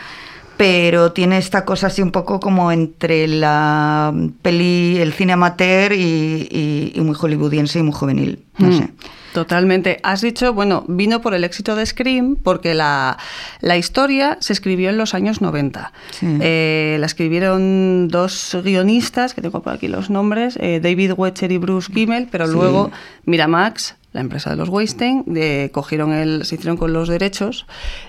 pero 0.61 1.11
tiene 1.11 1.39
esta 1.39 1.65
cosa 1.65 1.87
así 1.87 2.03
un 2.03 2.11
poco 2.11 2.39
como 2.39 2.71
entre 2.71 3.27
la 3.27 4.13
peli, 4.43 4.97
el 4.99 5.11
cine 5.11 5.33
amateur 5.33 5.91
y, 5.91 6.47
y- 6.51 6.91
y 6.93 7.01
muy 7.01 7.15
hollywoodiense 7.19 7.79
y 7.79 7.81
muy 7.83 7.93
juvenil, 7.93 8.43
no 8.59 8.67
Mm, 8.67 8.77
sé. 8.77 8.89
Totalmente. 9.33 9.99
Has 10.03 10.21
dicho, 10.21 10.53
bueno, 10.53 10.83
vino 10.89 11.21
por 11.21 11.33
el 11.33 11.43
éxito 11.45 11.75
de 11.75 11.85
Scream 11.85 12.35
porque 12.35 12.73
la, 12.75 13.17
la 13.61 13.77
historia 13.77 14.37
se 14.41 14.51
escribió 14.53 14.89
en 14.89 14.97
los 14.97 15.13
años 15.13 15.41
90. 15.41 15.93
Sí. 16.11 16.27
Eh, 16.41 16.97
la 16.99 17.05
escribieron 17.07 18.09
dos 18.09 18.55
guionistas, 18.63 19.33
que 19.33 19.41
tengo 19.41 19.61
por 19.61 19.73
aquí 19.73 19.87
los 19.87 20.09
nombres, 20.09 20.57
eh, 20.61 20.79
David 20.83 21.13
Wetcher 21.17 21.51
y 21.53 21.57
Bruce 21.57 21.91
Kimmel, 21.93 22.27
pero 22.29 22.45
Sí. 22.45 22.53
luego 22.53 22.91
Miramax, 23.25 23.95
la 24.13 24.21
empresa 24.21 24.49
de 24.49 24.55
los 24.57 24.67
Weinstein, 24.69 25.23
de- 25.25 25.69
cogieron 25.73 26.11
el, 26.13 26.43
se 26.45 26.55
hicieron 26.55 26.77
con 26.77 26.91
los 26.93 27.07
derechos 27.07 27.65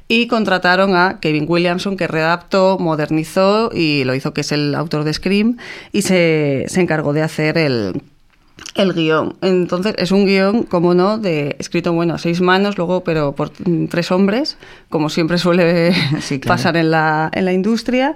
y 0.09 0.26
contrataron 0.26 0.97
a 0.97 1.18
Kevin 1.21 1.47
Williamson, 1.49 1.97
que 1.97 2.09
redactó, 2.09 2.78
modernizó 2.80 3.71
y 3.73 4.04
lo 4.04 4.14
hizo, 4.14 4.32
que 4.35 4.40
es 4.40 4.50
el 4.52 4.75
autor 4.75 5.04
de 5.04 5.12
Scream, 5.12 5.59
y 5.92 6.02
se, 6.02 6.64
se 6.68 6.80
encargó 6.80 7.12
de 7.12 7.23
hacer 7.23 7.56
el, 7.56 8.02
el 8.75 8.92
guion. 8.94 9.37
Entonces, 9.42 9.94
es 9.99 10.11
un 10.12 10.26
guion, 10.26 10.64
como 10.64 10.94
no, 10.94 11.18
de 11.18 11.54
escrito, 11.59 11.92
bueno, 11.92 12.14
a 12.14 12.18
seis 12.18 12.40
manos, 12.40 12.76
luego, 12.78 13.04
pero 13.04 13.32
por 13.32 13.50
tres 13.88 14.11
hombres, 14.11 14.56
como 14.88 15.09
siempre 15.09 15.38
suele 15.38 15.92
Sí, 16.21 16.40
claro. 16.40 16.56
pasar 16.56 16.76
en 16.76 16.90
la, 16.90 17.30
en 17.32 17.44
la 17.44 17.52
industria. 17.52 18.14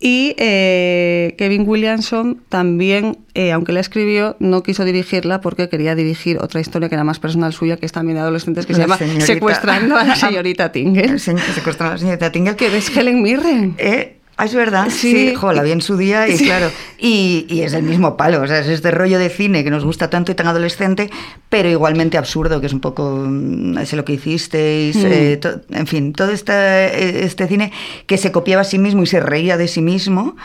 Y 0.00 0.34
eh, 0.38 1.34
Kevin 1.38 1.64
Williamson 1.66 2.40
también, 2.48 3.18
eh, 3.34 3.50
aunque 3.50 3.72
la 3.72 3.80
escribió, 3.80 4.36
no 4.38 4.62
quiso 4.62 4.84
dirigirla 4.84 5.40
porque 5.40 5.68
quería 5.68 5.96
dirigir 5.96 6.38
otra 6.40 6.60
historia 6.60 6.88
que 6.88 6.94
era 6.94 7.02
más 7.02 7.18
personal 7.18 7.52
suya, 7.52 7.78
que 7.78 7.86
es 7.86 7.90
también 7.92 8.14
de 8.16 8.20
adolescentes, 8.22 8.64
que 8.66 8.74
se 8.74 8.78
La 8.80 8.84
llama 8.86 8.98
señorita- 8.98 9.26
Secuestrando 9.26 9.96
a 9.96 10.04
la 10.04 10.14
señorita 10.14 10.70
Tingle. 10.72 11.02
El 11.04 11.18
señor- 11.20 11.42
secuestran 11.52 11.88
a 11.88 11.92
la 11.94 11.98
señorita 11.98 12.30
Tingle. 12.30 12.54
que 12.54 12.76
es 12.76 12.96
Helen 12.96 13.22
Mirren. 13.22 13.74
Eh, 13.78 14.17
ah, 14.38 14.44
es 14.46 14.54
verdad, 14.54 14.86
Sí. 14.88 15.12
sí, 15.30 15.34
jo, 15.34 15.52
la 15.52 15.62
vi 15.62 15.72
en 15.72 15.82
su 15.82 15.96
día 15.98 16.26
y 16.28 16.38
Sí. 16.38 16.44
claro, 16.46 16.70
y, 16.98 17.44
y 17.50 17.60
es 17.62 17.74
el 17.74 17.82
mismo 17.82 18.16
palo, 18.16 18.40
o 18.40 18.46
sea, 18.46 18.60
es 18.60 18.68
este 18.68 18.90
rollo 18.90 19.18
de 19.18 19.28
cine 19.28 19.64
que 19.64 19.70
nos 19.70 19.84
gusta 19.84 20.08
tanto 20.08 20.32
y 20.32 20.34
tan 20.34 20.46
adolescente, 20.46 21.10
pero 21.50 21.68
igualmente 21.68 22.16
absurdo, 22.16 22.60
que 22.60 22.68
es 22.68 22.72
un 22.72 22.80
poco, 22.80 23.24
mm, 23.28 23.84
sé 23.84 23.96
lo 23.96 24.04
que 24.04 24.14
hicisteis, 24.14 24.96
Mm. 24.96 25.06
eh, 25.06 25.36
to- 25.36 25.60
en 25.70 25.86
fin, 25.86 26.12
todo 26.14 26.30
este, 26.30 27.24
este 27.24 27.46
cine 27.48 27.72
que 28.06 28.16
se 28.16 28.32
copiaba 28.32 28.62
a 28.62 28.64
sí 28.64 28.78
mismo 28.78 29.02
y 29.02 29.06
se 29.06 29.20
reía 29.20 29.56
de 29.56 29.68
sí 29.68 29.82
mismo. 29.82 30.36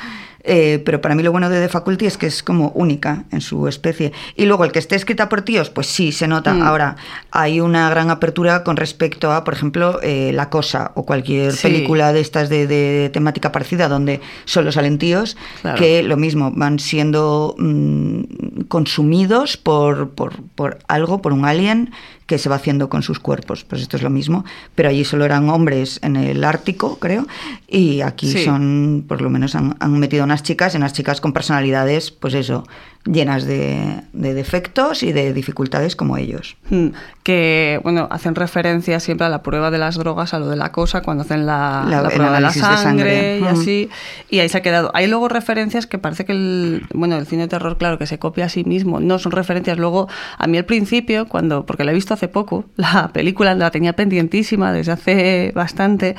Eh, 0.43 0.81
pero 0.85 0.99
para 1.01 1.15
mí 1.15 1.23
lo 1.23 1.31
bueno 1.31 1.49
de 1.49 1.61
The 1.61 1.69
Faculty 1.69 2.05
es 2.05 2.17
que 2.17 2.27
es 2.27 2.43
como 2.43 2.69
única 2.75 3.23
en 3.31 3.39
su 3.41 3.67
especie. 3.67 4.11
Y 4.35 4.45
luego 4.45 4.65
el 4.65 4.71
que 4.71 4.79
esté 4.79 4.95
escrita 4.95 5.29
por 5.29 5.41
tíos, 5.43 5.69
pues 5.69 5.87
sí, 5.87 6.11
se 6.11 6.27
nota. 6.27 6.53
Mm. 6.53 6.61
Ahora, 6.63 6.95
hay 7.31 7.61
una 7.61 7.89
gran 7.89 8.09
apertura 8.09 8.63
con 8.63 8.75
respecto 8.75 9.31
a, 9.31 9.43
por 9.43 9.53
ejemplo, 9.53 9.99
eh, 10.03 10.31
La 10.33 10.49
Cosa 10.49 10.91
o 10.95 11.05
cualquier 11.05 11.53
Sí. 11.53 11.67
película 11.67 12.11
de 12.13 12.19
estas 12.19 12.49
de, 12.49 12.67
de 12.67 13.09
temática 13.13 13.51
parecida 13.51 13.87
donde 13.87 14.19
solo 14.45 14.71
salen 14.71 14.97
tíos, 14.97 15.37
Claro. 15.61 15.77
que 15.77 16.03
lo 16.03 16.17
mismo, 16.17 16.51
van 16.53 16.77
siendo 16.79 17.55
mm, 17.57 18.23
consumidos 18.67 19.55
por, 19.57 20.09
por, 20.11 20.33
por 20.55 20.79
algo, 20.87 21.21
por 21.21 21.31
un 21.33 21.45
alien 21.45 21.91
que 22.33 22.39
se 22.39 22.49
va 22.49 22.55
haciendo 22.55 22.89
con 22.89 23.03
sus 23.03 23.19
cuerpos. 23.19 23.63
Pues 23.63 23.81
esto 23.83 23.95
es 23.97 24.01
lo 24.03 24.09
mismo, 24.09 24.43
pero 24.73 24.89
allí 24.89 25.05
solo 25.05 25.23
eran 25.25 25.49
hombres 25.49 25.99
en 26.01 26.15
el 26.15 26.43
Ártico, 26.43 26.97
creo, 26.99 27.27
y 27.67 28.01
aquí 28.01 28.27
Sí. 28.31 28.43
son, 28.43 29.05
por 29.07 29.21
lo 29.21 29.29
menos 29.29 29.53
han, 29.53 29.75
han 29.79 29.99
metido 29.99 30.23
unas 30.23 30.41
chicas, 30.41 30.73
y 30.73 30.77
unas 30.77 30.93
chicas 30.93 31.21
con 31.21 31.31
personalidades, 31.33 32.09
pues 32.11 32.33
eso, 32.33 32.65
llenas 33.05 33.43
de, 33.43 34.01
de 34.13 34.33
defectos 34.33 35.03
y 35.03 35.11
de 35.11 35.33
dificultades 35.33 35.95
como 35.97 36.15
ellos. 36.17 36.55
Mm, 36.69 36.87
que 37.23 37.79
bueno 37.83 38.07
hacen 38.11 38.33
referencia 38.33 38.99
siempre 39.01 39.27
a 39.27 39.29
la 39.29 39.41
prueba 39.43 39.71
de 39.71 39.77
las 39.77 39.95
drogas 39.95 40.33
a 40.33 40.39
lo 40.39 40.47
de 40.47 40.55
la 40.55 40.71
cosa 40.71 41.01
cuando 41.01 41.23
hacen 41.23 41.45
la, 41.45 41.85
La- 41.89 42.01
la 42.01 42.09
prueba 42.09 42.25
de 42.35 42.41
la 42.41 42.47
análisis 42.49 42.61
de 42.61 42.77
sangre, 42.77 42.83
sangre. 42.83 43.37
y 43.39 43.41
Mm. 43.41 43.45
así 43.47 43.89
y 44.29 44.39
ahí 44.39 44.47
se 44.47 44.57
ha 44.57 44.61
quedado 44.61 44.89
hay 44.93 45.07
luego 45.07 45.27
referencias 45.27 45.85
que 45.85 45.97
parece 45.97 46.23
que 46.23 46.31
el 46.31 46.87
bueno 46.93 47.17
el 47.17 47.25
cine 47.27 47.41
de 47.43 47.47
terror 47.49 47.77
claro 47.77 47.97
que 47.97 48.07
se 48.07 48.19
copia 48.19 48.45
a 48.45 48.49
sí 48.49 48.63
mismo 48.63 49.01
no 49.01 49.19
son 49.19 49.33
referencias 49.33 49.77
luego 49.77 50.07
a 50.37 50.47
mí 50.47 50.57
al 50.57 50.65
principio 50.65 51.27
cuando 51.27 51.65
porque 51.65 51.83
la 51.83 51.91
he 51.91 51.95
visto 51.95 52.13
hace 52.13 52.29
poco 52.29 52.63
la 52.77 53.09
película 53.13 53.53
la 53.53 53.69
tenía 53.69 53.93
pendientísima 53.93 54.71
desde 54.71 54.93
hace 54.93 55.51
bastante 55.53 56.15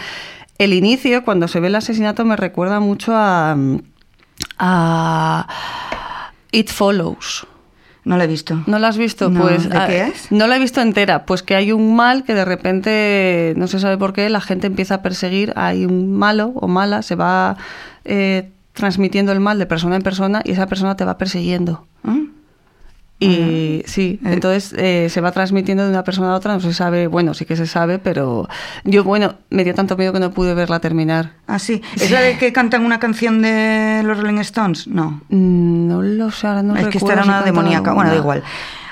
el 0.59 0.73
inicio 0.75 1.25
cuando 1.25 1.49
se 1.49 1.61
ve 1.61 1.69
el 1.69 1.75
asesinato 1.77 2.25
me 2.27 2.37
recuerda 2.37 2.79
mucho 2.81 3.13
a 3.15 3.57
a 4.59 5.47
It 6.55 6.71
Follows 6.71 7.47
No 8.05 8.17
la 8.17 8.25
he 8.25 8.27
visto. 8.27 8.63
¿No 8.67 8.79
la 8.79 8.89
has 8.89 8.97
visto? 8.97 9.29
No, 9.29 9.41
pues 9.41 9.69
¿de 9.69 9.77
ah, 9.77 9.87
qué 9.87 10.03
es? 10.05 10.31
No 10.31 10.47
la 10.47 10.57
he 10.57 10.59
visto 10.61 10.81
entera. 10.81 11.27
Pues 11.27 11.43
que 11.43 11.55
hay 11.57 11.73
un 11.73 11.97
mal 11.97 12.23
que 12.25 12.35
de 12.35 12.45
repente, 12.45 13.55
no 13.57 13.67
se 13.67 13.81
sabe 13.81 13.97
por 13.97 14.13
qué, 14.13 14.29
la 14.29 14.41
gente 14.41 14.67
empieza 14.67 14.97
a 14.97 15.03
perseguir. 15.03 15.53
Hay 15.57 15.85
un 15.85 16.13
malo 16.13 16.53
o 16.55 16.69
mala, 16.69 17.03
se 17.03 17.17
va 17.17 17.57
eh, 18.05 18.51
transmitiendo 18.73 19.33
el 19.33 19.41
mal 19.41 19.59
de 19.59 19.67
persona 19.67 19.97
en 19.97 20.03
persona 20.03 20.43
y 20.45 20.53
esa 20.53 20.67
persona 20.67 20.97
te 20.97 21.05
va 21.05 21.19
persiguiendo. 21.19 21.87
¿Mm? 22.03 22.34
Y 23.21 23.83
sí, 23.87 24.19
entonces 24.25 24.75
eh, 24.77 25.09
se 25.09 25.21
va 25.21 25.31
transmitiendo 25.33 25.85
de 25.85 25.91
una 25.91 26.03
persona 26.05 26.33
a 26.33 26.35
otra, 26.35 26.53
no 26.55 26.61
se 26.61 26.75
sabe, 26.75 27.07
bueno, 27.07 27.33
sí 27.33 27.45
que 27.47 27.57
se 27.57 27.67
sabe, 27.67 27.99
pero 27.99 28.49
yo, 28.85 29.05
bueno, 29.05 29.35
me 29.51 29.65
dio 29.65 29.73
tanto 29.75 29.97
miedo 29.97 30.13
que 30.13 30.21
no 30.21 30.33
pude 30.33 30.53
verla 30.53 30.81
terminar. 30.81 31.33
Ah, 31.47 31.59
sí. 31.59 31.81
¿Es 31.97 32.11
la 32.11 32.21
de 32.21 32.37
que 32.37 32.53
cantan 32.53 32.85
una 32.85 32.99
canción 32.99 33.41
de 33.41 34.03
los 34.05 34.19
Rolling 34.19 34.39
Stones? 34.41 34.87
No. 34.89 35.23
Mm, 35.29 35.89
No 35.89 36.03
lo 36.03 36.31
sé, 36.33 36.49
ahora 36.49 36.63
no 36.63 36.75
es 36.77 36.89
que 36.89 36.99
esta 36.99 36.99
recuerdo 36.99 37.13
era 37.15 37.23
si 37.23 37.29
una 37.29 37.37
cantaba 37.39 37.47
demoníaca. 37.47 37.93
Bueno, 37.93 38.11
da 38.11 38.17
igual. 38.17 38.43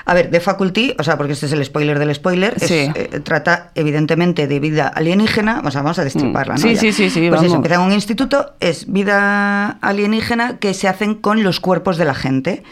A 0.05 0.13
ver, 0.13 0.29
The 0.31 0.39
Faculty, 0.41 0.95
o 0.99 1.03
sea, 1.03 1.15
porque 1.17 1.31
este 1.33 1.45
es 1.45 1.51
el 1.53 1.63
spoiler 1.63 1.97
del 1.99 2.13
spoiler, 2.15 2.55
es, 2.59 2.67
Sí. 2.67 2.89
eh, 2.93 3.21
trata 3.23 3.71
evidentemente 3.75 4.47
de 4.47 4.59
vida 4.59 4.87
alienígena, 4.87 5.61
o 5.63 5.71
sea, 5.71 5.81
vamos 5.81 5.97
a 5.99 6.03
destriparla, 6.03 6.55
Mm. 6.55 6.57
¿no? 6.57 6.61
Sí, 6.61 6.73
Ya. 6.75 6.79
sí, 6.81 6.91
sí, 6.93 7.09
sí, 7.09 7.19
Pues 7.19 7.31
vamos. 7.31 7.45
eso, 7.45 7.55
empieza 7.55 7.75
en 7.75 7.81
un 7.81 7.93
instituto, 7.93 8.53
es 8.59 8.91
vida 8.91 9.77
alienígena 9.81 10.57
que 10.57 10.73
se 10.73 10.87
hacen 10.87 11.15
con 11.15 11.43
los 11.43 11.59
cuerpos 11.59 11.97
de 11.97 12.05
la 12.05 12.15
gente. 12.15 12.63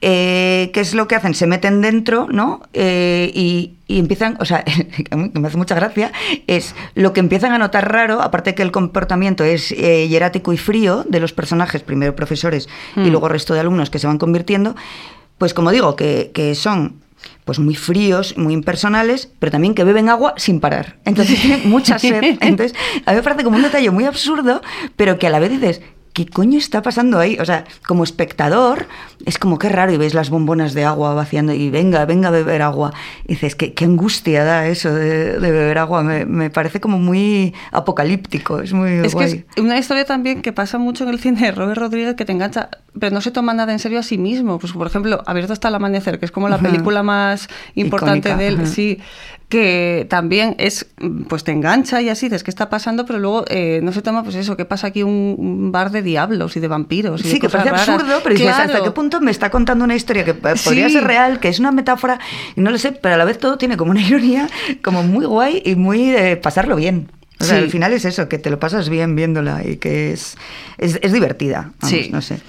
Eh, 0.00 0.70
¿Qué 0.72 0.80
es 0.80 0.94
lo 0.94 1.08
que 1.08 1.16
hacen? 1.16 1.34
Se 1.34 1.46
meten 1.46 1.80
dentro, 1.80 2.28
¿no? 2.30 2.62
Eh, 2.72 3.32
y, 3.34 3.74
y 3.88 3.98
empiezan, 3.98 4.36
o 4.40 4.44
sea, 4.44 4.62
que 4.64 5.16
me 5.16 5.48
hace 5.48 5.56
mucha 5.56 5.74
gracia, 5.74 6.12
es 6.46 6.74
lo 6.94 7.12
que 7.12 7.20
empiezan 7.20 7.52
a 7.52 7.58
notar 7.58 7.90
raro, 7.90 8.22
aparte 8.22 8.54
que 8.54 8.62
el 8.62 8.70
comportamiento 8.70 9.42
es 9.44 9.72
eh, 9.72 10.06
hierático 10.08 10.52
y 10.52 10.56
frío 10.56 11.04
de 11.08 11.18
los 11.20 11.32
personajes, 11.32 11.82
primero 11.82 12.14
profesores 12.14 12.68
y 12.96 13.00
Mm. 13.00 13.08
luego 13.10 13.28
resto 13.28 13.54
de 13.54 13.60
alumnos 13.60 13.90
que 13.90 13.98
se 13.98 14.06
van 14.06 14.18
convirtiendo, 14.18 14.76
pues 15.36 15.52
como 15.52 15.70
digo, 15.72 15.96
que, 15.96 16.30
que 16.32 16.54
son 16.54 17.00
pues 17.44 17.58
muy 17.58 17.74
fríos, 17.74 18.36
muy 18.38 18.52
impersonales, 18.54 19.28
pero 19.40 19.50
también 19.50 19.74
que 19.74 19.82
beben 19.82 20.08
agua 20.08 20.34
sin 20.36 20.60
parar. 20.60 20.96
Entonces 21.04 21.40
tienen 21.40 21.68
mucha 21.68 21.98
sed. 21.98 22.22
Entonces, 22.40 22.76
a 23.04 23.10
mí 23.10 23.16
me 23.16 23.22
parece 23.24 23.42
como 23.42 23.56
un 23.56 23.62
detalle 23.62 23.90
muy 23.90 24.04
absurdo, 24.04 24.62
pero 24.94 25.18
que 25.18 25.26
a 25.26 25.30
la 25.30 25.40
vez 25.40 25.50
dices, 25.50 25.80
¿qué 26.18 26.26
coño 26.26 26.58
está 26.58 26.82
pasando 26.82 27.20
ahí? 27.20 27.38
O 27.38 27.44
sea, 27.44 27.64
como 27.86 28.02
espectador, 28.02 28.88
es 29.24 29.38
como 29.38 29.56
que 29.56 29.68
raro 29.68 29.92
y 29.92 29.98
ves 29.98 30.14
las 30.14 30.30
bombonas 30.30 30.74
de 30.74 30.84
agua 30.84 31.14
vaciando 31.14 31.52
y 31.52 31.70
venga, 31.70 32.04
venga 32.06 32.26
a 32.26 32.30
beber 32.32 32.60
agua. 32.62 32.92
Y 33.24 33.34
dices, 33.34 33.54
qué, 33.54 33.72
qué 33.72 33.84
angustia 33.84 34.42
da 34.42 34.66
eso 34.66 34.92
de, 34.92 35.38
de 35.38 35.50
beber 35.52 35.78
agua. 35.78 36.02
Me, 36.02 36.26
me 36.26 36.50
parece 36.50 36.80
como 36.80 36.98
muy 36.98 37.54
apocalíptico, 37.70 38.58
es 38.58 38.72
muy 38.72 38.94
Es 38.94 39.14
que 39.14 39.24
es 39.24 39.44
una 39.58 39.78
historia 39.78 40.04
también 40.04 40.42
que 40.42 40.52
pasa 40.52 40.76
mucho 40.76 41.04
en 41.04 41.10
el 41.10 41.20
cine 41.20 41.40
de 41.40 41.52
Robert 41.52 41.78
Rodríguez 41.78 42.16
que 42.16 42.24
te 42.24 42.32
engancha, 42.32 42.68
pero 42.98 43.14
no 43.14 43.20
se 43.20 43.30
toma 43.30 43.54
nada 43.54 43.72
en 43.72 43.78
serio 43.78 44.00
a 44.00 44.02
sí 44.02 44.18
mismo. 44.18 44.58
Pues, 44.58 44.72
por 44.72 44.88
ejemplo, 44.88 45.22
Abierto 45.24 45.52
hasta 45.52 45.68
el 45.68 45.76
amanecer, 45.76 46.18
que 46.18 46.24
es 46.24 46.32
como 46.32 46.48
la 46.48 46.58
película 46.58 47.04
más 47.04 47.48
importante 47.76 48.30
Icónica, 48.30 48.36
de 48.36 48.48
él, 48.48 48.56
ajá. 48.56 48.66
sí, 48.66 48.98
que 49.48 50.06
también 50.10 50.54
es, 50.58 50.86
pues 51.28 51.42
te 51.42 51.52
engancha 51.52 52.02
y 52.02 52.08
así, 52.10 52.26
dices, 52.26 52.42
¿qué 52.44 52.50
está 52.50 52.68
pasando? 52.68 53.06
Pero 53.06 53.18
luego 53.18 53.44
eh, 53.48 53.80
no 53.82 53.92
se 53.92 54.02
toma, 54.02 54.22
pues 54.22 54.34
eso, 54.36 54.56
¿qué 54.56 54.64
pasa 54.66 54.88
aquí? 54.88 55.02
Un, 55.02 55.36
un 55.38 55.72
bar 55.72 55.90
de 55.90 56.02
diablos 56.02 56.56
y 56.56 56.60
de 56.60 56.68
vampiros. 56.68 57.20
Y 57.22 57.24
de 57.24 57.30
Sí, 57.30 57.40
que 57.40 57.48
parece 57.48 57.70
raras. 57.70 57.88
absurdo, 57.88 58.20
pero 58.22 58.34
dices, 58.34 58.50
¿hasta 58.54 58.82
qué 58.82 58.90
punto 58.90 59.20
me 59.20 59.30
está 59.30 59.50
contando 59.50 59.84
una 59.84 59.94
historia 59.96 60.24
que 60.24 60.34
p- 60.34 60.54
podría 60.62 60.88
Sí. 60.88 60.94
ser 60.94 61.04
real, 61.04 61.40
que 61.40 61.48
es 61.48 61.58
una 61.60 61.72
metáfora? 61.72 62.18
Y 62.56 62.60
no 62.60 62.70
lo 62.70 62.78
sé, 62.78 62.92
pero 62.92 63.14
a 63.14 63.18
la 63.18 63.24
vez 63.24 63.38
todo 63.38 63.56
tiene 63.56 63.76
como 63.78 63.90
una 63.92 64.02
ironía 64.02 64.48
como 64.84 65.02
muy 65.02 65.24
guay 65.24 65.62
y 65.64 65.76
muy 65.76 66.08
de 66.10 66.36
pasarlo 66.36 66.76
bien. 66.76 67.08
O 67.40 67.44
sea, 67.44 67.56
Sí. 67.58 67.62
al 67.64 67.70
final 67.70 67.92
es 67.92 68.04
eso, 68.04 68.28
que 68.28 68.38
te 68.38 68.50
lo 68.50 68.58
pasas 68.58 68.88
bien 68.88 69.14
viéndola 69.14 69.62
y 69.64 69.76
que 69.76 70.12
es, 70.12 70.36
es, 70.78 70.98
es 71.02 71.12
divertida. 71.12 71.70
Vamos, 71.80 71.96
Sí. 71.96 72.08
No 72.12 72.20
sé. 72.20 72.40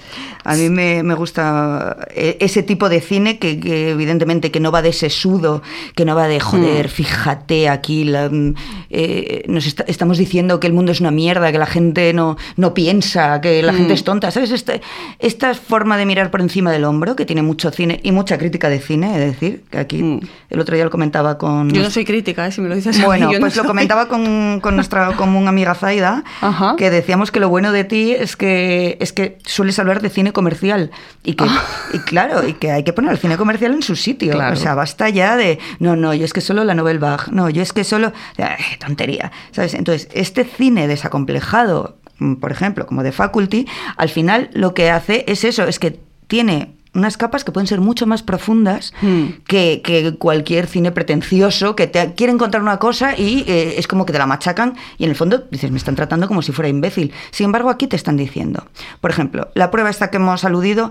A 0.42 0.54
mí 0.54 0.68
me, 0.70 1.02
me 1.02 1.14
gusta 1.14 1.96
eh, 2.14 2.38
ese 2.40 2.62
tipo 2.62 2.88
de 2.88 3.00
cine 3.00 3.38
que, 3.38 3.60
que 3.60 3.90
evidentemente 3.90 4.50
que 4.50 4.58
no 4.58 4.72
va 4.72 4.82
de 4.82 4.92
sesudo, 4.92 5.62
que 5.94 6.04
no 6.04 6.16
va 6.16 6.26
de 6.28 6.40
joder, 6.40 6.86
Mm. 6.86 6.88
fíjate 6.90 7.68
aquí, 7.68 8.04
la, 8.04 8.28
mm, 8.30 8.54
eh, 8.90 9.44
nos 9.48 9.66
está- 9.66 9.84
estamos 9.86 10.18
diciendo 10.18 10.58
que 10.60 10.66
el 10.66 10.72
mundo 10.72 10.92
es 10.92 11.00
una 11.00 11.10
mierda, 11.10 11.52
que 11.52 11.58
la 11.58 11.66
gente 11.66 12.12
no, 12.12 12.36
no 12.56 12.72
piensa, 12.74 13.40
que 13.40 13.62
la 13.62 13.72
Mm. 13.72 13.76
gente 13.76 13.94
es 13.94 14.02
tonta. 14.04 14.30
¿Sabes? 14.30 14.50
Este- 14.50 14.80
esta 15.18 15.54
forma 15.54 15.96
de 15.98 16.06
mirar 16.06 16.30
por 16.30 16.40
encima 16.40 16.72
del 16.72 16.84
hombro, 16.84 17.14
que 17.16 17.26
tiene 17.26 17.42
mucho 17.42 17.70
cine 17.70 18.00
y 18.02 18.10
mucha 18.12 18.38
crítica 18.38 18.68
de 18.68 18.80
cine, 18.80 19.12
es 19.14 19.32
decir, 19.32 19.62
que 19.70 19.78
aquí 19.78 20.02
Mm. 20.02 20.20
el 20.50 20.58
otro 20.60 20.74
día 20.74 20.84
lo 20.84 20.90
comentaba 20.90 21.38
con... 21.38 21.70
Yo 21.70 21.82
no 21.82 21.90
soy 21.90 22.04
crítica, 22.04 22.46
¿eh? 22.46 22.52
si 22.52 22.60
me 22.60 22.68
lo 22.68 22.74
dices 22.74 22.96
a 22.96 22.98
mí, 23.00 23.04
Bueno, 23.04 23.30
no 23.32 23.38
pues 23.40 23.54
lo 23.56 23.64
comentaba 23.64 24.08
con, 24.08 24.60
con 24.60 24.79
nuestra 24.80 25.12
común 25.16 25.46
amiga 25.46 25.74
Zaida, 25.74 26.24
Ajá. 26.40 26.74
que 26.76 26.90
decíamos 26.90 27.30
que 27.30 27.38
lo 27.40 27.48
bueno 27.48 27.70
de 27.72 27.84
ti 27.84 28.12
es 28.12 28.36
que 28.36 28.96
es 29.00 29.12
que 29.12 29.38
sueles 29.44 29.78
hablar 29.78 30.00
de 30.00 30.10
cine 30.10 30.32
comercial 30.32 30.90
y 31.22 31.34
que 31.34 31.44
y 31.92 31.98
claro, 31.98 32.46
y 32.46 32.54
que 32.54 32.70
hay 32.72 32.82
que 32.82 32.92
poner 32.92 33.12
el 33.12 33.18
cine 33.18 33.36
comercial 33.36 33.72
en 33.72 33.82
su 33.82 33.94
sitio. 33.96 34.32
Claro. 34.32 34.54
O 34.54 34.56
sea, 34.56 34.74
basta 34.74 35.08
ya 35.08 35.36
de 35.36 35.58
no, 35.78 35.96
no, 35.96 36.14
yo 36.14 36.24
es 36.24 36.32
que 36.32 36.40
solo 36.40 36.64
la 36.64 36.74
Novel 36.74 36.98
Bach, 36.98 37.28
no, 37.28 37.50
yo 37.50 37.62
es 37.62 37.72
que 37.72 37.84
solo 37.84 38.12
Ay, 38.38 38.76
tontería, 38.78 39.32
¿sabes? 39.52 39.74
Entonces, 39.74 40.08
este 40.12 40.44
cine 40.44 40.88
desacomplejado, 40.88 41.98
mm, 42.18 42.34
por 42.36 42.52
ejemplo, 42.52 42.86
como 42.86 43.02
de 43.02 43.12
Faculty, 43.12 43.66
al 43.96 44.08
final 44.08 44.50
lo 44.54 44.74
que 44.74 44.90
hace 44.90 45.24
es 45.28 45.44
eso, 45.44 45.64
es 45.64 45.78
que 45.78 46.00
tiene 46.26 46.79
unas 46.94 47.16
capas 47.16 47.44
que 47.44 47.52
pueden 47.52 47.66
ser 47.66 47.80
mucho 47.80 48.06
más 48.06 48.22
profundas 48.22 48.92
Hmm. 49.00 49.26
que, 49.46 49.80
que 49.84 50.16
cualquier 50.18 50.66
cine 50.66 50.90
pretencioso 50.90 51.76
que 51.76 51.86
te 51.86 52.14
quiere 52.14 52.32
encontrar 52.32 52.62
una 52.62 52.78
cosa 52.78 53.16
y 53.16 53.44
eh, 53.46 53.74
es 53.78 53.86
como 53.86 54.04
que 54.06 54.12
te 54.12 54.18
la 54.18 54.26
machacan 54.26 54.74
y 54.98 55.04
en 55.04 55.10
el 55.10 55.16
fondo 55.16 55.44
dices, 55.50 55.70
me 55.70 55.76
están 55.78 55.94
tratando 55.94 56.26
como 56.28 56.42
si 56.42 56.52
fuera 56.52 56.68
imbécil. 56.68 57.12
Sin 57.30 57.44
embargo, 57.46 57.70
aquí 57.70 57.86
te 57.86 57.96
están 57.96 58.16
diciendo, 58.16 58.66
por 59.00 59.10
ejemplo, 59.10 59.48
la 59.54 59.70
prueba 59.70 59.90
esta 59.90 60.10
que 60.10 60.16
hemos 60.16 60.44
aludido, 60.44 60.90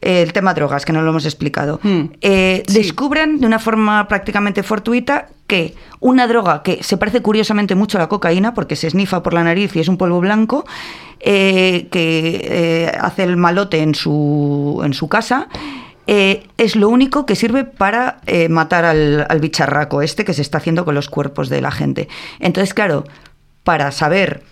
eh, 0.00 0.22
el 0.22 0.32
tema 0.32 0.54
drogas, 0.54 0.84
que 0.84 0.92
no 0.92 1.02
lo 1.02 1.10
hemos 1.10 1.24
explicado. 1.24 1.80
Hmm. 1.82 2.06
Eh, 2.20 2.62
Sí. 2.66 2.74
Descubren 2.78 3.38
de 3.40 3.46
una 3.46 3.58
forma 3.58 4.06
prácticamente 4.08 4.62
fortuita 4.62 5.28
que 5.48 5.74
una 5.98 6.28
droga 6.28 6.62
que 6.62 6.84
se 6.84 6.96
parece 6.96 7.22
curiosamente 7.22 7.74
mucho 7.74 7.98
a 7.98 8.02
la 8.02 8.08
cocaína, 8.08 8.54
porque 8.54 8.76
se 8.76 8.86
esnifa 8.86 9.24
por 9.24 9.34
la 9.34 9.42
nariz 9.42 9.74
y 9.74 9.80
es 9.80 9.88
un 9.88 9.96
polvo 9.96 10.20
blanco, 10.20 10.64
eh, 11.18 11.88
que 11.90 12.40
eh, 12.44 12.92
hace 13.00 13.24
el 13.24 13.36
malote 13.36 13.80
en 13.82 13.96
su, 13.96 14.80
en 14.84 14.94
su 14.94 15.08
casa, 15.08 15.48
eh, 16.06 16.46
es 16.58 16.76
lo 16.76 16.88
único 16.88 17.26
que 17.26 17.34
sirve 17.34 17.64
para 17.64 18.20
matar 18.48 18.84
al, 18.84 19.26
al 19.28 19.40
bicharraco 19.40 20.00
este 20.00 20.24
que 20.24 20.34
se 20.34 20.42
está 20.42 20.58
haciendo 20.58 20.84
con 20.84 20.94
los 20.94 21.08
cuerpos 21.08 21.48
de 21.48 21.60
la 21.60 21.70
gente. 21.70 22.08
Entonces, 22.38 22.72
claro, 22.72 23.04
para 23.64 23.90
saber 23.90 24.42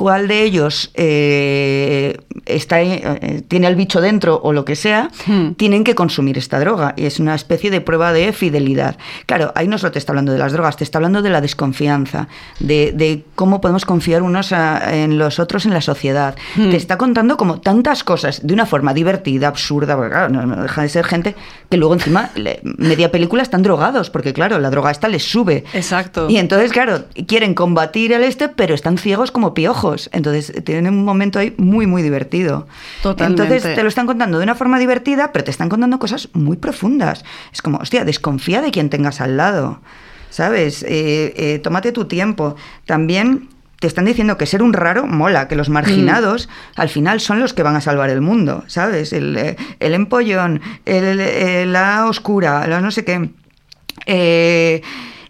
cuál 0.00 0.28
de 0.28 0.42
ellos 0.44 0.90
eh, 0.94 2.16
está, 2.46 2.80
eh, 2.80 3.42
tiene 3.48 3.66
al 3.66 3.76
bicho 3.76 4.00
dentro 4.00 4.40
o 4.42 4.54
lo 4.54 4.64
que 4.64 4.74
sea, 4.74 5.10
Hmm. 5.26 5.50
tienen 5.58 5.84
que 5.84 5.94
consumir 5.94 6.38
esta 6.38 6.58
droga. 6.58 6.94
Y 6.96 7.04
es 7.04 7.20
una 7.20 7.34
especie 7.34 7.70
de 7.70 7.82
prueba 7.82 8.14
de 8.14 8.32
fidelidad. 8.32 8.96
Claro, 9.26 9.52
ahí 9.54 9.68
no 9.68 9.76
solo 9.76 9.92
te 9.92 9.98
está 9.98 10.12
hablando 10.12 10.32
de 10.32 10.38
las 10.38 10.52
drogas, 10.54 10.78
te 10.78 10.84
está 10.84 10.96
hablando 10.96 11.20
de 11.20 11.28
la 11.28 11.42
desconfianza, 11.42 12.28
de, 12.60 12.92
de 12.94 13.24
cómo 13.34 13.60
podemos 13.60 13.84
confiar 13.84 14.22
unos 14.22 14.52
a- 14.52 14.96
en 14.96 15.18
los 15.18 15.38
otros 15.38 15.66
en 15.66 15.74
la 15.74 15.82
sociedad. 15.82 16.34
Hmm. 16.56 16.70
Te 16.70 16.76
está 16.78 16.96
contando 16.96 17.36
como 17.36 17.60
tantas 17.60 18.02
cosas 18.02 18.40
de 18.46 18.54
una 18.54 18.64
forma 18.64 18.94
divertida, 18.94 19.48
absurda, 19.48 19.96
porque 19.96 20.12
claro, 20.12 20.30
no, 20.30 20.46
no 20.46 20.62
deja 20.62 20.80
de 20.80 20.88
ser 20.88 21.04
gente 21.04 21.34
que 21.68 21.76
luego 21.76 21.92
encima 21.92 22.30
le- 22.36 22.60
media 22.62 23.10
película 23.12 23.42
están 23.42 23.62
drogados, 23.62 24.08
porque 24.08 24.32
claro, 24.32 24.58
la 24.60 24.70
droga 24.70 24.90
esta 24.90 25.08
les 25.08 25.24
sube. 25.30 25.64
Exacto. 25.74 26.30
Y 26.30 26.38
entonces, 26.38 26.72
claro, 26.72 27.04
quieren 27.26 27.52
combatir 27.52 28.12
el 28.14 28.22
este, 28.24 28.48
pero 28.48 28.74
están 28.74 28.96
ciegos 28.96 29.30
como 29.30 29.52
piojos. 29.52 29.89
Entonces, 30.12 30.52
tienen 30.64 30.88
un 30.88 31.04
momento 31.04 31.38
ahí 31.38 31.54
muy, 31.56 31.86
muy 31.86 32.02
divertido. 32.02 32.66
Totalmente. 33.02 33.42
Entonces, 33.42 33.74
te 33.74 33.82
lo 33.82 33.88
están 33.88 34.06
contando 34.06 34.38
de 34.38 34.44
una 34.44 34.54
forma 34.54 34.78
divertida, 34.78 35.32
pero 35.32 35.44
te 35.44 35.50
están 35.50 35.68
contando 35.68 35.98
cosas 35.98 36.28
muy 36.32 36.56
profundas. 36.56 37.24
Es 37.52 37.62
como, 37.62 37.78
hostia, 37.78 38.04
desconfía 38.04 38.62
de 38.62 38.70
quien 38.70 38.90
tengas 38.90 39.20
al 39.20 39.36
lado. 39.36 39.80
¿Sabes? 40.30 40.82
Eh, 40.84 41.34
eh, 41.36 41.60
tómate 41.62 41.92
tu 41.92 42.06
tiempo. 42.06 42.56
También. 42.86 43.48
Te 43.80 43.86
están 43.86 44.04
diciendo 44.04 44.36
que 44.36 44.44
ser 44.44 44.62
un 44.62 44.74
raro 44.74 45.06
mola, 45.06 45.48
que 45.48 45.56
los 45.56 45.70
marginados 45.70 46.50
al 46.76 46.90
final 46.90 47.18
son 47.18 47.40
los 47.40 47.54
que 47.54 47.62
van 47.62 47.76
a 47.76 47.80
salvar 47.80 48.10
el 48.10 48.20
mundo, 48.20 48.62
¿sabes? 48.66 49.14
El, 49.14 49.34
eh, 49.38 49.56
el 49.80 49.94
empollón, 49.94 50.60
el, 50.84 51.72
la 51.72 52.04
oscura, 52.06 52.66
la 52.66 52.82
no 52.82 52.90
sé 52.90 53.06
qué. 53.06 53.30
Eh, 54.04 54.82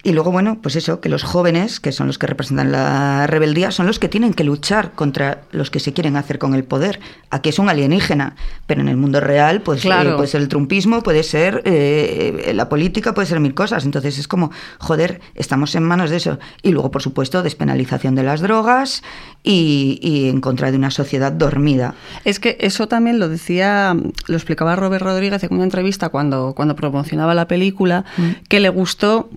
y 0.03 0.13
luego, 0.13 0.31
bueno, 0.31 0.59
pues 0.63 0.77
eso, 0.77 1.01
que 1.01 1.09
los 1.09 1.23
jóvenes, 1.23 1.79
que 1.81 1.93
son 1.93 2.07
los 2.07 2.19
que 2.19 2.27
representan 2.27 2.73
la 2.73 3.27
rebeldía, 3.27 3.71
son 3.71 3.87
los 3.87 3.99
que 3.99 4.09
tienen 4.09 4.33
que 4.35 4.45
luchar 4.45 4.93
contra 4.93 5.43
los 5.53 5.71
que 5.71 5.79
se 5.81 5.93
quieren 5.93 6.17
hacer 6.17 6.39
con 6.39 6.55
el 6.55 6.65
poder. 6.65 7.01
Aquí 7.31 7.51
es 7.51 7.59
un 7.59 7.69
alienígena, 7.69 8.35
pero 8.67 8.81
en 8.81 8.89
el 8.89 8.97
mundo 8.97 9.21
real, 9.21 9.61
pues 9.61 9.83
Claro. 9.83 10.11
eh, 10.11 10.15
puede 10.17 10.29
ser 10.29 10.41
el 10.41 10.49
trumpismo, 10.49 11.03
puede 11.03 11.23
ser 11.23 11.63
eh, 11.67 12.53
la 12.55 12.69
política, 12.69 13.13
puede 13.15 13.27
ser 13.27 13.41
mil 13.41 13.55
cosas. 13.55 13.85
Entonces 13.85 14.19
es 14.19 14.27
como, 14.27 14.51
joder, 14.79 15.21
estamos 15.35 15.75
en 15.75 15.83
manos 15.83 16.11
de 16.11 16.17
eso. 16.17 16.39
Y 16.63 16.71
luego, 16.73 16.91
por 16.91 17.03
supuesto, 17.03 17.43
despenalización 17.43 18.15
de 18.15 18.23
las 18.23 18.41
drogas 18.41 19.03
y, 19.43 19.99
y 20.03 20.29
en 20.29 20.41
contra 20.41 20.71
de 20.71 20.77
una 20.79 20.91
sociedad 20.91 21.31
dormida. 21.33 21.95
Es 22.25 22.41
que 22.41 22.57
eso 22.61 22.89
también 22.89 23.19
lo 23.19 23.29
decía, 23.29 23.95
lo 24.27 24.35
explicaba 24.37 24.77
Robert 24.77 25.05
Rodríguez 25.05 25.43
en 25.45 25.53
una 25.55 25.65
entrevista 25.65 26.09
cuando, 26.09 26.55
cuando 26.55 26.75
promocionaba 26.75 27.35
la 27.35 27.47
película, 27.47 28.05
que 28.49 28.61
le 28.61 28.69
gustó, 28.69 29.29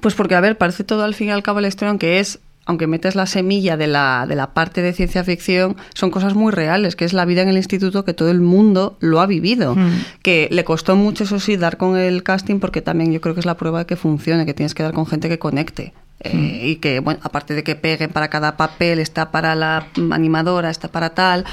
pues 0.00 0.14
porque, 0.14 0.34
a 0.34 0.40
ver, 0.40 0.56
parece 0.58 0.84
todo 0.84 1.04
al 1.04 1.14
fin 1.14 1.28
y 1.28 1.30
al 1.32 1.42
cabo 1.42 1.60
la 1.60 1.68
historia, 1.68 1.90
aunque 1.90 2.20
es 2.20 2.40
aunque 2.66 2.86
metes 2.86 3.16
la 3.16 3.26
semilla 3.26 3.76
de 3.76 3.88
la, 3.88 4.26
de 4.28 4.36
la 4.36 4.54
parte 4.54 4.80
de 4.80 4.92
ciencia 4.92 5.24
ficción, 5.24 5.76
son 5.92 6.10
cosas 6.12 6.34
muy 6.34 6.52
reales, 6.52 6.94
que 6.94 7.04
es 7.04 7.12
la 7.12 7.24
vida 7.24 7.42
en 7.42 7.48
el 7.48 7.56
instituto 7.56 8.04
que 8.04 8.14
todo 8.14 8.30
el 8.30 8.40
mundo 8.40 8.96
lo 9.00 9.20
ha 9.20 9.26
vivido. 9.26 9.76
Que 10.22 10.48
le 10.52 10.62
costó 10.62 10.94
mucho, 10.94 11.24
eso 11.24 11.40
sí, 11.40 11.56
dar 11.56 11.78
con 11.78 11.96
el 11.96 12.22
casting, 12.22 12.60
porque 12.60 12.80
también 12.80 13.12
yo 13.12 13.20
creo 13.20 13.34
que 13.34 13.40
es 13.40 13.46
la 13.46 13.56
prueba 13.56 13.80
de 13.80 13.86
que 13.86 13.96
funcione, 13.96 14.46
que 14.46 14.54
tienes 14.54 14.74
que 14.74 14.84
dar 14.84 14.92
con 14.92 15.06
gente 15.06 15.28
que 15.28 15.40
conecte. 15.40 15.92
Eh, 16.20 16.60
y 16.64 16.76
que, 16.76 17.00
bueno, 17.00 17.18
aparte 17.24 17.54
de 17.54 17.64
que 17.64 17.74
peguen 17.74 18.10
para 18.10 18.28
cada 18.28 18.56
papel, 18.56 19.00
está 19.00 19.32
para 19.32 19.56
la 19.56 19.88
animadora, 20.12 20.70
está 20.70 20.88
para 20.88 21.10
tal, 21.10 21.46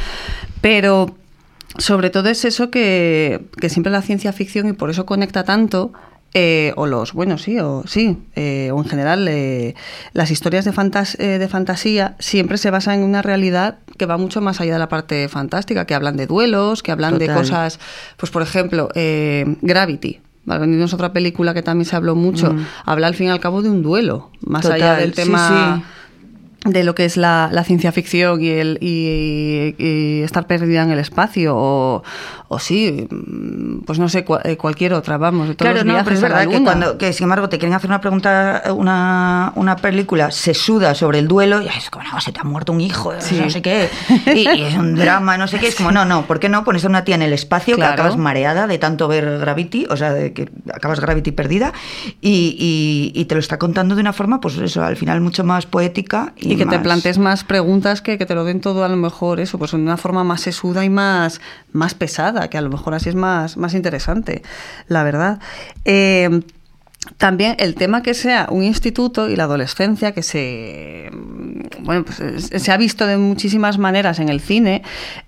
pero 0.62 1.16
sobre 1.78 2.10
todo 2.10 2.30
es 2.30 2.44
eso 2.44 2.70
que, 2.70 3.46
que 3.60 3.70
siempre 3.70 3.92
la 3.92 4.02
ciencia 4.02 4.34
ficción 4.34 4.68
y 4.68 4.74
por 4.74 4.90
eso 4.90 5.06
conecta 5.06 5.46
tanto 5.46 5.94
eh, 6.34 6.74
o 6.76 6.86
los, 6.86 7.14
bueno, 7.14 7.38
sí, 7.38 7.60
o 7.60 7.84
sí, 7.88 8.18
eh, 8.36 8.70
o 8.74 8.78
en 8.78 8.86
general 8.86 9.28
eh, 9.28 9.76
las 10.14 10.30
historias 10.30 10.66
de, 10.66 10.74
fantas 10.74 11.18
eh, 11.20 11.40
de 11.40 11.48
fantasía 11.48 12.16
siempre 12.20 12.58
se 12.58 12.70
basan 12.70 13.00
en 13.00 13.04
una 13.04 13.22
realidad 13.22 13.80
que 13.98 14.06
va 14.06 14.18
mucho 14.18 14.42
más 14.42 14.62
allá 14.62 14.74
de 14.74 14.80
la 14.80 14.90
parte 14.90 15.30
fantástica, 15.30 15.86
que 15.86 15.96
hablan 15.96 16.18
de 16.18 16.28
duelos, 16.28 16.84
que 16.84 16.92
hablan 16.92 17.18
de 17.18 17.28
cosas, 17.34 17.80
pues 18.18 18.32
por 18.32 18.42
ejemplo, 18.42 18.90
eh, 18.96 19.56
Gravity. 19.62 20.22
Vale, 20.46 20.62
venimos 20.62 20.94
otra 20.94 21.12
película 21.12 21.54
que 21.54 21.62
también 21.62 21.86
se 21.86 21.96
habló 21.96 22.16
mucho. 22.16 22.54
Mm. 22.54 22.66
Habla 22.86 23.08
al 23.08 23.16
fin 23.16 23.28
y 23.28 23.30
al 23.32 23.42
cabo 23.42 23.62
de 23.62 23.70
un 23.70 23.82
duelo, 23.82 24.32
más 24.40 24.62
Total, 24.62 24.82
allá 24.82 24.96
del 24.96 25.14
sí, 25.14 25.24
tema 25.24 25.84
sí. 26.64 26.72
de 26.72 26.84
lo 26.86 26.96
que 26.96 27.04
es 27.04 27.18
la, 27.18 27.50
la 27.52 27.66
ciencia 27.66 27.92
ficción 27.92 28.42
y, 28.42 28.50
el, 28.50 28.78
y, 28.80 29.76
y 29.78 30.22
estar 30.22 30.48
perdida 30.48 30.84
en 30.84 30.92
el 30.92 31.00
espacio 31.00 31.54
o, 31.54 32.04
o 32.50 32.60
sí, 32.60 33.08
mm, 33.10 33.80
pues 33.86 34.00
no 34.00 34.08
sé, 34.10 34.26
eh, 34.44 34.58
cualquier 34.58 34.94
otra, 34.94 35.18
vamos, 35.18 35.50
de 35.50 35.56
todos 35.56 35.72
Claro, 35.72 35.86
los 35.86 35.98
no, 35.98 36.04
pero 36.04 36.16
es 36.16 36.22
verdad 36.22 36.48
que 36.48 36.64
cuando, 36.64 36.98
que 36.98 37.12
sin 37.14 37.26
embargo 37.26 37.50
te 37.50 37.58
quieren 37.58 37.74
hacer 37.76 37.90
una 37.90 38.00
pregunta, 38.02 38.64
una, 38.76 39.52
una 39.56 39.76
película 39.76 40.32
sesuda 40.32 40.96
sobre 40.96 41.20
el 41.20 41.28
duelo, 41.28 41.62
y 41.62 41.68
"Ay, 41.68 41.78
es 41.78 41.90
como, 41.90 42.06
no, 42.12 42.20
se 42.22 42.32
te 42.32 42.40
ha 42.40 42.44
muerto 42.44 42.72
un 42.74 42.82
hijo, 42.82 43.12
Sí. 43.20 43.40
no 43.40 43.50
sé 43.50 43.62
qué, 43.62 43.90
y, 44.34 44.48
y 44.50 44.64
es 44.64 44.76
un 44.76 44.96
drama, 44.96 45.38
no 45.38 45.48
sé 45.48 45.60
qué, 45.60 45.68
es 45.68 45.76
como, 45.76 45.92
no, 45.92 46.06
no, 46.06 46.26
¿por 46.26 46.40
qué 46.40 46.48
no 46.50 46.64
pones 46.64 46.86
a 46.86 46.88
una 46.88 47.04
tía 47.04 47.16
en 47.16 47.22
el 47.22 47.34
espacio 47.34 47.76
Claro. 47.76 47.92
que 47.96 48.02
acabas 48.02 48.18
mareada 48.18 48.68
de 48.68 48.78
tanto 48.78 49.08
ver 49.08 49.40
Gravity, 49.40 49.86
o 49.90 49.98
sea, 49.98 50.14
de 50.14 50.34
que 50.34 50.50
acabas 50.74 51.00
Gravity 51.00 51.32
perdida, 51.32 51.74
y, 52.22 52.56
y- 52.60 53.20
y 53.20 53.26
te 53.26 53.36
lo 53.36 53.40
está 53.40 53.58
contando 53.60 53.96
de 53.96 54.02
una 54.02 54.14
forma, 54.14 54.40
pues 54.42 54.58
eso, 54.58 54.84
al 54.84 54.96
final 54.98 55.22
mucho 55.22 55.44
más 55.44 55.66
poética 55.66 56.34
y, 56.38 56.54
y 56.54 56.56
que 56.58 56.66
te 56.66 56.80
plantees 56.80 57.18
más 57.18 57.44
preguntas 57.44 58.02
que, 58.02 58.18
que 58.18 58.26
te 58.26 58.36
lo 58.36 58.44
den 58.44 58.62
todo 58.62 58.84
a 58.84 58.90
lo 58.90 58.96
mejor 58.96 59.40
eso, 59.40 59.58
pues 59.58 59.74
en 59.74 59.82
una 59.82 59.98
forma 59.98 60.24
más 60.24 60.42
sesuda 60.42 60.86
y 60.86 60.90
más, 60.90 61.42
más 61.74 61.94
pesada, 61.94 62.37
que 62.50 62.58
a 62.58 62.62
lo 62.62 62.70
mejor 62.70 62.94
así 62.94 63.10
es 63.10 63.16
más, 63.16 63.58
más 63.58 63.74
interesante, 63.74 64.44
la 64.88 65.04
verdad. 65.04 65.40
Eh, 65.86 66.42
también 67.18 67.56
el 67.60 67.76
tema 67.76 68.04
que 68.04 68.14
sea 68.14 68.48
un 68.50 68.64
instituto 68.64 69.30
y 69.30 69.36
la 69.36 69.44
adolescencia, 69.46 70.12
que 70.14 70.24
se 70.24 71.10
bueno, 71.80 72.04
pues 72.06 72.20
es- 72.20 72.62
se 72.64 72.72
ha 72.72 72.78
visto 72.78 73.06
de 73.06 73.18
muchísimas 73.18 73.78
maneras 73.78 74.20
en 74.20 74.30
el 74.30 74.40
cine, 74.42 74.82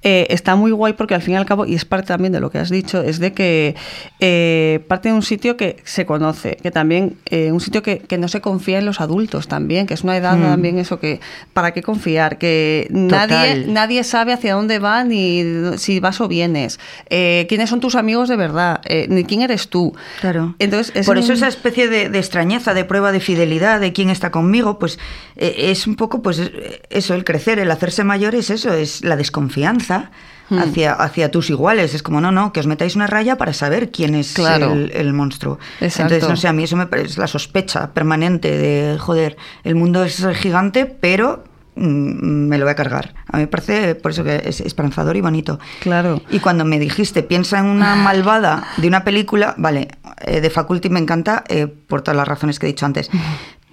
eh, 0.04 0.28
está 0.30 0.56
muy 0.56 0.72
guay 0.72 0.94
porque 0.94 1.16
al 1.16 1.22
fin 1.22 1.34
y 1.36 1.38
al 1.38 1.46
cabo, 1.46 1.66
y 1.66 1.76
es 1.76 1.86
parte 1.86 2.08
también 2.08 2.32
de 2.34 2.40
lo 2.40 2.50
que 2.50 2.58
has 2.58 2.70
dicho, 2.70 3.02
es 3.02 3.20
de 3.20 3.34
que 3.34 3.76
eh, 4.20 4.84
parte 4.88 5.10
de 5.10 5.16
un 5.16 5.22
sitio 5.22 5.58
que 5.58 5.78
se 5.84 6.06
conoce, 6.06 6.58
que 6.62 6.72
también 6.72 7.18
eh, 7.28 7.52
un 7.52 7.60
sitio 7.62 7.82
que, 7.84 8.00
que 8.00 8.18
no 8.18 8.28
se 8.28 8.42
confía 8.42 8.80
en 8.80 8.86
los 8.86 9.00
adultos 9.02 9.48
también, 9.48 9.86
que 9.88 9.94
es 9.94 10.04
una 10.04 10.18
edad 10.18 10.38
Mm. 10.38 10.42
también 10.44 10.80
eso 10.80 11.00
que, 11.00 11.20
¿para 11.54 11.72
qué 11.74 11.82
confiar? 11.82 12.38
Que 12.38 12.88
nadie, 12.90 13.56
Total. 13.56 13.74
nadie 13.74 14.04
sabe 14.04 14.34
hacia 14.34 14.54
dónde 14.54 14.80
va 14.80 15.04
ni 15.04 15.44
si 15.78 16.00
vas 16.00 16.20
o 16.22 16.28
vienes, 16.28 16.80
eh, 17.10 17.46
quiénes 17.50 17.70
son 17.70 17.80
tus 17.80 17.96
amigos 17.96 18.30
de 18.30 18.36
verdad, 18.36 18.82
eh, 18.86 19.08
ni 19.10 19.24
quién 19.24 19.42
eres 19.42 19.70
tú. 19.70 19.94
Claro. 20.22 20.56
Entonces, 20.60 20.96
es 20.96 21.06
Por 21.06 21.18
eso 21.18 21.30
un- 21.32 21.38
esa 21.38 21.48
especie 21.70 21.88
de, 21.90 22.10
de 22.10 22.20
extrañeza, 22.20 22.74
de 22.74 22.84
prueba 22.86 23.12
de 23.12 23.20
fidelidad, 23.20 23.80
de 23.80 23.94
quién 23.94 24.10
está 24.10 24.32
conmigo, 24.32 24.78
pues 24.80 25.00
eh, 25.36 25.56
es 25.72 25.88
un 25.88 25.96
poco, 25.96 26.22
pues 26.22 26.42
eso, 26.90 27.14
el 27.14 27.24
crecer, 27.24 27.60
el 27.60 27.72
hacerse 27.72 28.04
mayor 28.04 28.36
es 28.36 28.50
eso, 28.50 28.74
es 28.74 29.04
la 29.04 29.16
desconfianza 29.16 30.12
Hmm. 30.52 30.58
hacia, 30.58 30.94
hacia 30.94 31.30
tus 31.30 31.52
iguales. 31.52 31.94
Es 31.94 32.02
como, 32.02 32.22
no, 32.22 32.32
no, 32.32 32.52
que 32.52 32.60
os 32.60 32.66
metáis 32.66 32.96
una 32.96 33.06
raya 33.06 33.38
para 33.38 33.54
saber 33.54 33.92
quién 33.92 34.16
es 34.16 34.34
Claro. 34.34 34.74
el, 34.74 34.92
el 34.96 35.14
monstruo. 35.14 35.60
Exacto. 35.80 36.16
Entonces, 36.16 36.28
no 36.28 36.36
sé, 36.38 36.48
a 36.48 36.54
mí 36.54 36.64
eso 36.64 36.76
me 36.76 36.88
parece 36.88 37.20
la 37.20 37.28
sospecha 37.28 37.92
permanente 37.94 38.50
de, 38.58 38.98
joder, 38.98 39.38
el 39.64 39.76
mundo 39.76 40.04
es 40.04 40.26
gigante, 40.38 40.88
pero 40.88 41.44
mm, 41.76 42.48
me 42.48 42.58
lo 42.58 42.66
voy 42.66 42.72
a 42.72 42.76
cargar. 42.76 43.14
A 43.28 43.38
mí 43.38 43.44
me 43.44 43.48
parece, 43.48 43.94
por 43.94 44.10
eso 44.10 44.24
que 44.24 44.42
es 44.44 44.60
esperanzador 44.62 45.16
y 45.18 45.22
bonito. 45.22 45.60
Claro. 45.82 46.20
Y 46.32 46.40
cuando 46.40 46.66
me 46.66 46.80
dijiste, 46.80 47.22
piensa 47.22 47.60
en 47.60 47.66
una 47.66 47.96
malvada 47.96 48.64
de 48.78 48.88
una 48.88 49.04
película, 49.04 49.54
vale, 49.58 49.88
eh, 50.26 50.42
de 50.42 50.50
Faculty 50.50 50.90
me 50.90 51.00
encanta 51.00 51.44
eh, 51.48 51.68
por 51.68 52.02
todas 52.02 52.18
las 52.18 52.28
razones 52.28 52.60
que 52.60 52.66
he 52.66 52.70
dicho 52.70 52.86
antes. 52.86 53.10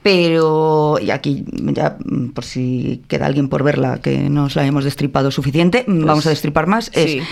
Pero, 0.03 0.99
y 1.03 1.11
aquí 1.11 1.45
ya, 1.51 1.97
mm, 2.05 2.29
por 2.29 2.45
si 2.45 3.03
queda 3.09 3.27
alguien 3.27 3.49
por 3.49 3.65
verla, 3.65 3.99
que 3.99 4.31
nos 4.31 4.55
la 4.55 4.65
hemos 4.65 4.85
destripado 4.85 5.31
suficiente, 5.31 5.85
mm, 5.87 6.05
vamos 6.05 6.27
a 6.27 6.31
destripar 6.31 6.69
más, 6.69 6.91
es... 6.95 7.11
sí. 7.11 7.23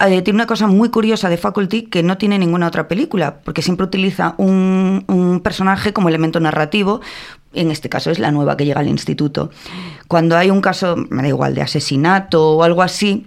eh, 0.00 0.22
tiene 0.22 0.36
una 0.36 0.46
cosa 0.46 0.68
muy 0.68 0.90
curiosa 0.90 1.28
de 1.28 1.36
Faculty 1.36 1.82
que 1.82 2.04
no 2.04 2.18
tiene 2.18 2.38
ninguna 2.38 2.68
otra 2.68 2.86
película, 2.86 3.40
porque 3.42 3.62
siempre 3.62 3.84
utiliza 3.84 4.34
un, 4.38 5.04
un 5.08 5.40
personaje 5.40 5.92
como 5.92 6.08
elemento 6.08 6.38
narrativo. 6.38 7.00
En 7.52 7.70
este 7.70 7.88
caso 7.88 8.10
es 8.10 8.20
la 8.20 8.30
nueva 8.30 8.56
que 8.56 8.64
llega 8.64 8.80
al 8.80 8.88
instituto. 8.88 9.50
Cuando 10.06 10.36
hay 10.36 10.50
un 10.50 10.60
caso, 10.60 10.96
me 11.10 11.22
da 11.22 11.28
igual, 11.28 11.54
de 11.54 11.62
asesinato 11.62 12.52
o 12.52 12.62
algo 12.62 12.82
así, 12.82 13.26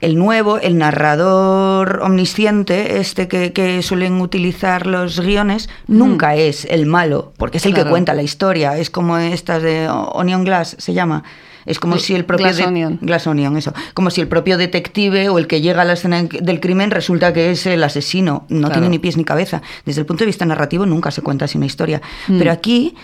el 0.00 0.16
nuevo, 0.16 0.58
el 0.58 0.78
narrador 0.78 2.00
omnisciente, 2.02 2.98
este 2.98 3.28
que, 3.28 3.52
que 3.52 3.82
suelen 3.82 4.20
utilizar 4.20 4.86
los 4.86 5.20
guiones, 5.20 5.68
nunca 5.86 6.34
es 6.34 6.64
el 6.64 6.86
malo, 6.86 7.32
porque 7.36 7.58
es 7.58 7.66
el 7.66 7.74
que 7.74 7.84
cuenta 7.84 8.14
la 8.14 8.22
historia. 8.22 8.78
Es 8.78 8.90
como 8.90 9.18
estas 9.18 9.62
de 9.62 9.88
Onion 9.90 10.44
Glass, 10.44 10.76
se 10.78 10.94
llama. 10.94 11.24
Es 11.66 11.78
como 11.78 11.98
si 11.98 12.14
el 12.14 12.24
propio... 12.24 12.46
Glass 12.46 12.66
Onion. 12.66 12.98
Glass 13.02 13.26
Onion, 13.26 13.56
eso. 13.56 13.74
Como 13.92 14.10
si 14.10 14.20
el 14.22 14.28
propio 14.28 14.56
detective 14.56 15.28
o 15.28 15.38
el 15.38 15.46
que 15.46 15.60
llega 15.60 15.82
a 15.82 15.84
la 15.84 15.92
escena 15.92 16.22
del 16.22 16.58
crimen 16.58 16.90
resulta 16.90 17.32
que 17.34 17.50
es 17.50 17.66
el 17.66 17.84
asesino. 17.84 18.46
No 18.48 18.60
Claro. 18.60 18.72
tiene 18.72 18.88
ni 18.88 18.98
pies 18.98 19.18
ni 19.18 19.24
cabeza. 19.24 19.60
Desde 19.84 20.00
el 20.00 20.06
punto 20.06 20.22
de 20.24 20.26
vista 20.26 20.46
narrativo 20.46 20.86
nunca 20.86 21.10
se 21.10 21.20
cuenta 21.22 21.44
así 21.44 21.58
una 21.58 21.66
historia. 21.66 22.00
Mm. 22.28 22.38
Pero 22.38 22.50
aquí, 22.50 22.96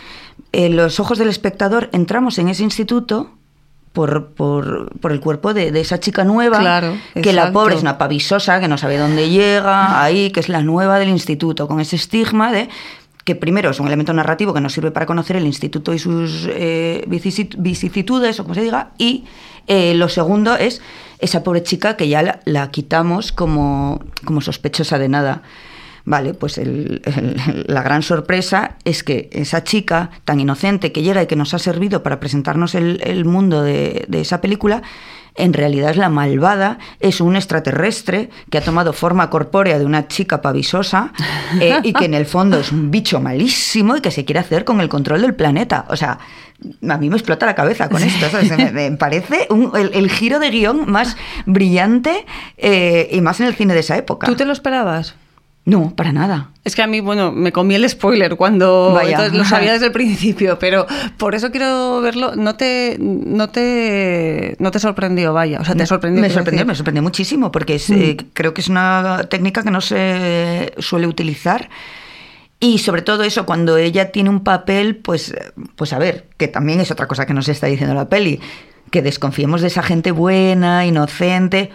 en 0.53 0.75
los 0.75 0.99
ojos 1.01 1.19
del 1.19 1.29
espectador, 1.29 1.91
entramos 1.93 2.39
en 2.39 2.49
ese 2.49 2.63
instituto 2.63 3.31
por, 3.97 4.27
por, 4.35 4.91
por 5.01 5.11
el 5.11 5.21
cuerpo 5.21 5.55
de, 5.55 5.73
de 5.73 5.81
esa 5.81 5.99
chica 5.99 6.23
nueva, 6.23 6.59
Claro, 6.61 6.99
que 7.15 7.33
la 7.33 7.51
pobre 7.51 7.77
es 7.77 7.81
una 7.81 7.97
pavisosa, 7.97 8.61
que 8.61 8.69
no 8.69 8.77
sabe 8.77 8.99
dónde 8.99 9.31
llega, 9.31 10.03
ahí, 10.03 10.31
que 10.31 10.41
es 10.41 10.51
la 10.51 10.61
nueva 10.61 10.99
del 10.99 11.09
instituto, 11.09 11.67
con 11.67 11.81
ese 11.81 11.97
estigma 11.97 12.53
de 12.53 12.69
que 13.25 13.35
primero 13.35 13.71
es 13.71 13.81
un 13.81 13.87
elemento 13.87 14.13
narrativo 14.13 14.53
que 14.53 14.61
nos 14.61 14.75
sirve 14.75 14.91
para 14.91 15.07
conocer 15.07 15.37
el 15.37 15.47
instituto 15.47 15.95
y 15.95 15.99
sus 15.99 16.47
eh, 16.51 17.07
vicisitudes, 17.09 18.39
o 18.39 18.43
como 18.43 18.55
se 18.55 18.61
diga, 18.61 18.91
y 18.99 19.25
eh, 19.67 19.95
lo 19.95 20.11
segundo 20.11 20.57
es 20.57 20.83
esa 21.19 21.43
pobre 21.43 21.63
chica 21.63 21.97
que 21.97 22.07
ya 22.07 22.21
la, 22.21 22.41
la 22.45 22.71
quitamos 22.71 23.33
como, 23.33 24.03
como 24.27 24.43
sospechosa 24.43 24.99
de 24.99 25.09
nada. 25.09 25.41
Vale, 26.09 26.33
pues 26.35 26.57
el- 26.57 27.03
el- 27.05 27.65
la 27.67 27.83
gran 27.83 28.03
sorpresa 28.03 28.77
es 28.85 29.03
que 29.03 29.29
esa 29.33 29.65
chica 29.65 30.11
tan 30.25 30.41
inocente 30.41 30.93
que 30.93 31.03
llega 31.03 31.23
y 31.23 31.27
que 31.27 31.37
nos 31.37 31.53
ha 31.53 31.59
servido 31.59 32.03
para 32.03 32.21
presentarnos 32.21 32.75
el, 32.77 33.01
el 33.05 33.25
mundo 33.25 33.63
de, 33.63 34.05
de 34.09 34.21
esa 34.21 34.41
película, 34.41 34.83
en 35.35 35.53
realidad 35.53 35.91
es 35.91 35.97
la 35.99 36.09
malvada, 36.09 36.79
es 37.01 37.21
un 37.21 37.37
extraterrestre 37.37 38.31
que 38.51 38.57
ha 38.57 38.63
tomado 38.63 38.93
forma 38.95 39.29
corpórea 39.29 39.79
de 39.79 39.85
una 39.85 40.09
chica 40.09 40.41
pavisosa 40.41 41.13
eh, 41.61 41.79
y 41.83 41.93
que 41.93 42.07
en 42.07 42.15
el 42.15 42.25
fondo 42.25 42.59
es 42.61 42.73
un 42.73 42.91
bicho 42.91 43.21
malísimo 43.21 43.97
y 43.97 44.01
que 44.01 44.11
se 44.11 44.25
quiere 44.25 44.39
hacer 44.41 44.65
con 44.65 44.81
el 44.81 44.89
control 44.89 45.21
del 45.21 45.35
planeta. 45.35 45.85
O 45.91 45.97
sea, 45.97 46.19
a 46.89 46.97
mí 46.97 47.11
me 47.11 47.17
explota 47.17 47.45
la 47.45 47.55
cabeza 47.55 47.91
con 47.91 48.03
esto. 48.03 48.31
¿sabes? 48.31 48.51
Me, 48.57 48.71
me 48.71 48.93
parece 48.97 49.47
un- 49.51 49.73
el, 49.77 49.91
el 49.93 50.09
giro 50.11 50.39
de 50.39 50.51
guion 50.51 50.91
más 50.91 51.19
brillante 51.45 52.25
eh, 52.57 53.09
y 53.13 53.21
más 53.21 53.39
en 53.41 53.47
el 53.49 53.55
cine 53.57 53.75
de 53.75 53.81
esa 53.81 53.97
época. 53.99 54.27
¿Tú 54.27 54.37
te 54.37 54.45
lo 54.47 54.53
esperabas? 54.53 55.17
No, 55.67 55.95
para 55.97 56.13
nada. 56.13 56.51
Es 56.65 56.77
que 56.77 56.83
a 56.83 56.87
mí, 56.87 57.01
bueno, 57.01 57.33
me 57.33 57.51
comí 57.51 57.75
el 57.75 57.89
spoiler 57.91 58.37
cuando 58.37 58.93
Vaya. 58.95 59.11
entonces 59.11 59.35
lo 59.37 59.45
sabía 59.45 59.73
desde 59.73 59.87
el 59.87 59.93
principio, 60.01 60.59
pero 60.61 60.87
por 61.17 61.35
eso 61.35 61.51
quiero 61.51 62.01
verlo. 62.01 62.37
No 62.37 62.55
te, 62.55 62.97
no 63.01 63.49
te, 63.51 64.55
no 64.61 64.71
te 64.71 64.79
sorprendió, 64.79 65.33
vaya. 65.33 65.59
O 65.61 65.65
sea, 65.65 65.75
te 65.75 65.85
sorprendió. 65.85 66.23
Me 66.23 66.31
sorprendió, 66.31 66.59
decir. 66.61 66.67
me 66.69 66.75
sorprendió 66.77 67.03
muchísimo 67.03 67.51
porque 67.51 67.75
es, 67.75 67.91
Mm. 67.91 67.95
eh, 67.95 68.17
creo 68.33 68.55
que 68.55 68.61
es 68.61 68.69
una 68.69 69.27
técnica 69.29 69.65
que 69.65 69.73
no 69.73 69.81
se 69.81 70.73
suele 70.79 71.09
utilizar. 71.09 71.69
Y 72.61 72.79
sobre 72.79 73.03
todo 73.03 73.25
eso, 73.25 73.45
cuando 73.45 73.77
ella 73.77 74.13
tiene 74.13 74.31
un 74.31 74.41
papel, 74.45 74.97
pues, 74.97 75.35
pues 75.75 75.93
a 75.93 75.99
ver, 75.99 76.29
que 76.39 76.49
también 76.49 76.81
es 76.81 76.91
otra 76.93 77.07
cosa 77.09 77.27
que 77.27 77.35
nos 77.35 77.49
está 77.49 77.67
diciendo 77.67 77.95
la 77.95 78.09
peli, 78.09 78.41
que 78.91 79.03
desconfiemos 79.03 79.61
de 79.63 79.67
esa 79.67 79.83
gente 79.83 80.11
buena, 80.13 80.87
inocente. 80.87 81.71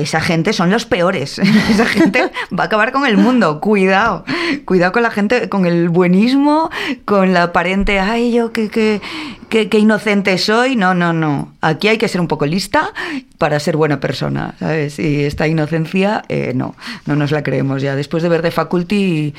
Esa 0.00 0.20
gente 0.20 0.52
son 0.52 0.70
los 0.70 0.84
peores. 0.86 1.38
Esa 1.70 1.84
gente 1.86 2.30
va 2.56 2.64
a 2.64 2.66
acabar 2.66 2.92
con 2.92 3.06
el 3.06 3.16
mundo. 3.16 3.60
Cuidado. 3.60 4.24
Cuidado 4.64 4.92
con 4.92 5.02
la 5.02 5.10
gente, 5.10 5.48
con 5.48 5.66
el 5.66 5.88
buenismo, 5.88 6.70
con 7.04 7.32
la 7.32 7.44
aparente, 7.44 7.98
ay, 7.98 8.32
yo 8.32 8.52
qué, 8.52 8.68
qué, 8.68 9.00
qué- 9.48 9.68
qué 9.68 9.78
inocente 9.78 10.36
soy. 10.38 10.76
No, 10.76 10.94
no, 10.94 11.12
no. 11.12 11.52
Aquí 11.60 11.88
hay 11.88 11.98
que 11.98 12.08
ser 12.08 12.20
un 12.20 12.28
poco 12.28 12.46
lista 12.46 12.92
para 13.38 13.58
ser 13.60 13.76
buena 13.76 14.00
persona, 14.00 14.54
¿sabes? 14.58 14.98
Y 14.98 15.24
esta 15.24 15.46
inocencia, 15.48 16.24
eh, 16.28 16.52
no, 16.54 16.74
no 17.06 17.16
nos 17.16 17.30
la 17.30 17.42
creemos 17.42 17.82
ya. 17.82 17.96
Después 17.96 18.22
de 18.22 18.28
ver 18.28 18.42
The 18.42 18.50
Faculty, 18.50 19.34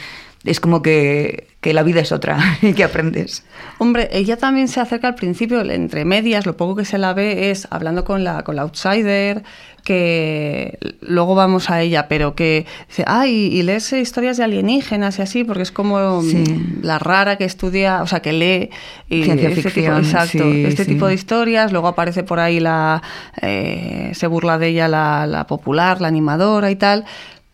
es 0.46 0.60
como 0.60 0.82
que, 0.82 1.48
que 1.62 1.74
la 1.74 1.84
vida 1.84 2.00
es 2.02 2.12
otra 2.12 2.38
y 2.62 2.74
que 2.74 2.84
aprendes. 2.84 3.44
Hombre, 3.78 4.10
ella 4.12 4.38
también 4.38 4.68
se 4.68 4.80
acerca 4.80 5.08
al 5.08 5.16
principio, 5.16 5.60
entre 5.62 6.06
medias, 6.06 6.46
lo 6.46 6.56
poco 6.56 6.76
que 6.76 6.86
se 6.86 6.98
la 6.98 7.14
ve 7.14 7.52
es 7.52 7.68
hablando 7.72 8.06
con 8.06 8.24
la, 8.24 8.44
con 8.44 8.56
la 8.56 8.62
outsider, 8.64 9.44
que 9.84 10.78
luego 11.02 11.36
vamos 11.36 11.70
a 11.70 11.82
ella, 11.82 12.08
pero 12.08 12.36
que 12.36 12.66
dice, 12.88 13.04
ay, 13.08 13.32
y 13.32 13.64
lees 13.64 13.92
historias 13.94 14.38
de 14.38 14.44
alienígenas 14.44 15.20
y 15.20 15.22
así, 15.22 15.44
porque 15.44 15.64
es 15.64 15.72
como 15.72 16.22
Sí. 16.22 16.44
la 16.82 17.00
rara 17.00 17.38
que 17.38 17.46
estudia, 17.46 18.02
o 18.04 18.08
sea, 18.08 18.22
que 18.22 18.34
lee 18.34 18.70
y 19.10 19.24
Ciencia 19.24 19.50
este 19.50 19.62
ficción, 19.64 20.02
tipo, 20.04 20.08
exacto, 20.08 20.52
sí, 20.52 20.66
este 20.66 20.84
sí. 20.86 20.92
tipo 20.92 21.08
de 21.08 21.14
historias, 21.14 21.72
luego 21.72 21.88
aparece 21.88 22.24
por 22.24 22.40
ahí 22.40 22.60
la, 22.60 23.02
eh, 23.42 24.12
se 24.14 24.28
burla 24.28 24.58
de 24.58 24.68
ella 24.68 24.88
la, 24.88 25.26
la 25.28 25.48
popular, 25.48 26.02
la 26.02 26.08
animadora 26.10 26.72
y 26.72 26.76
tal, 26.76 27.06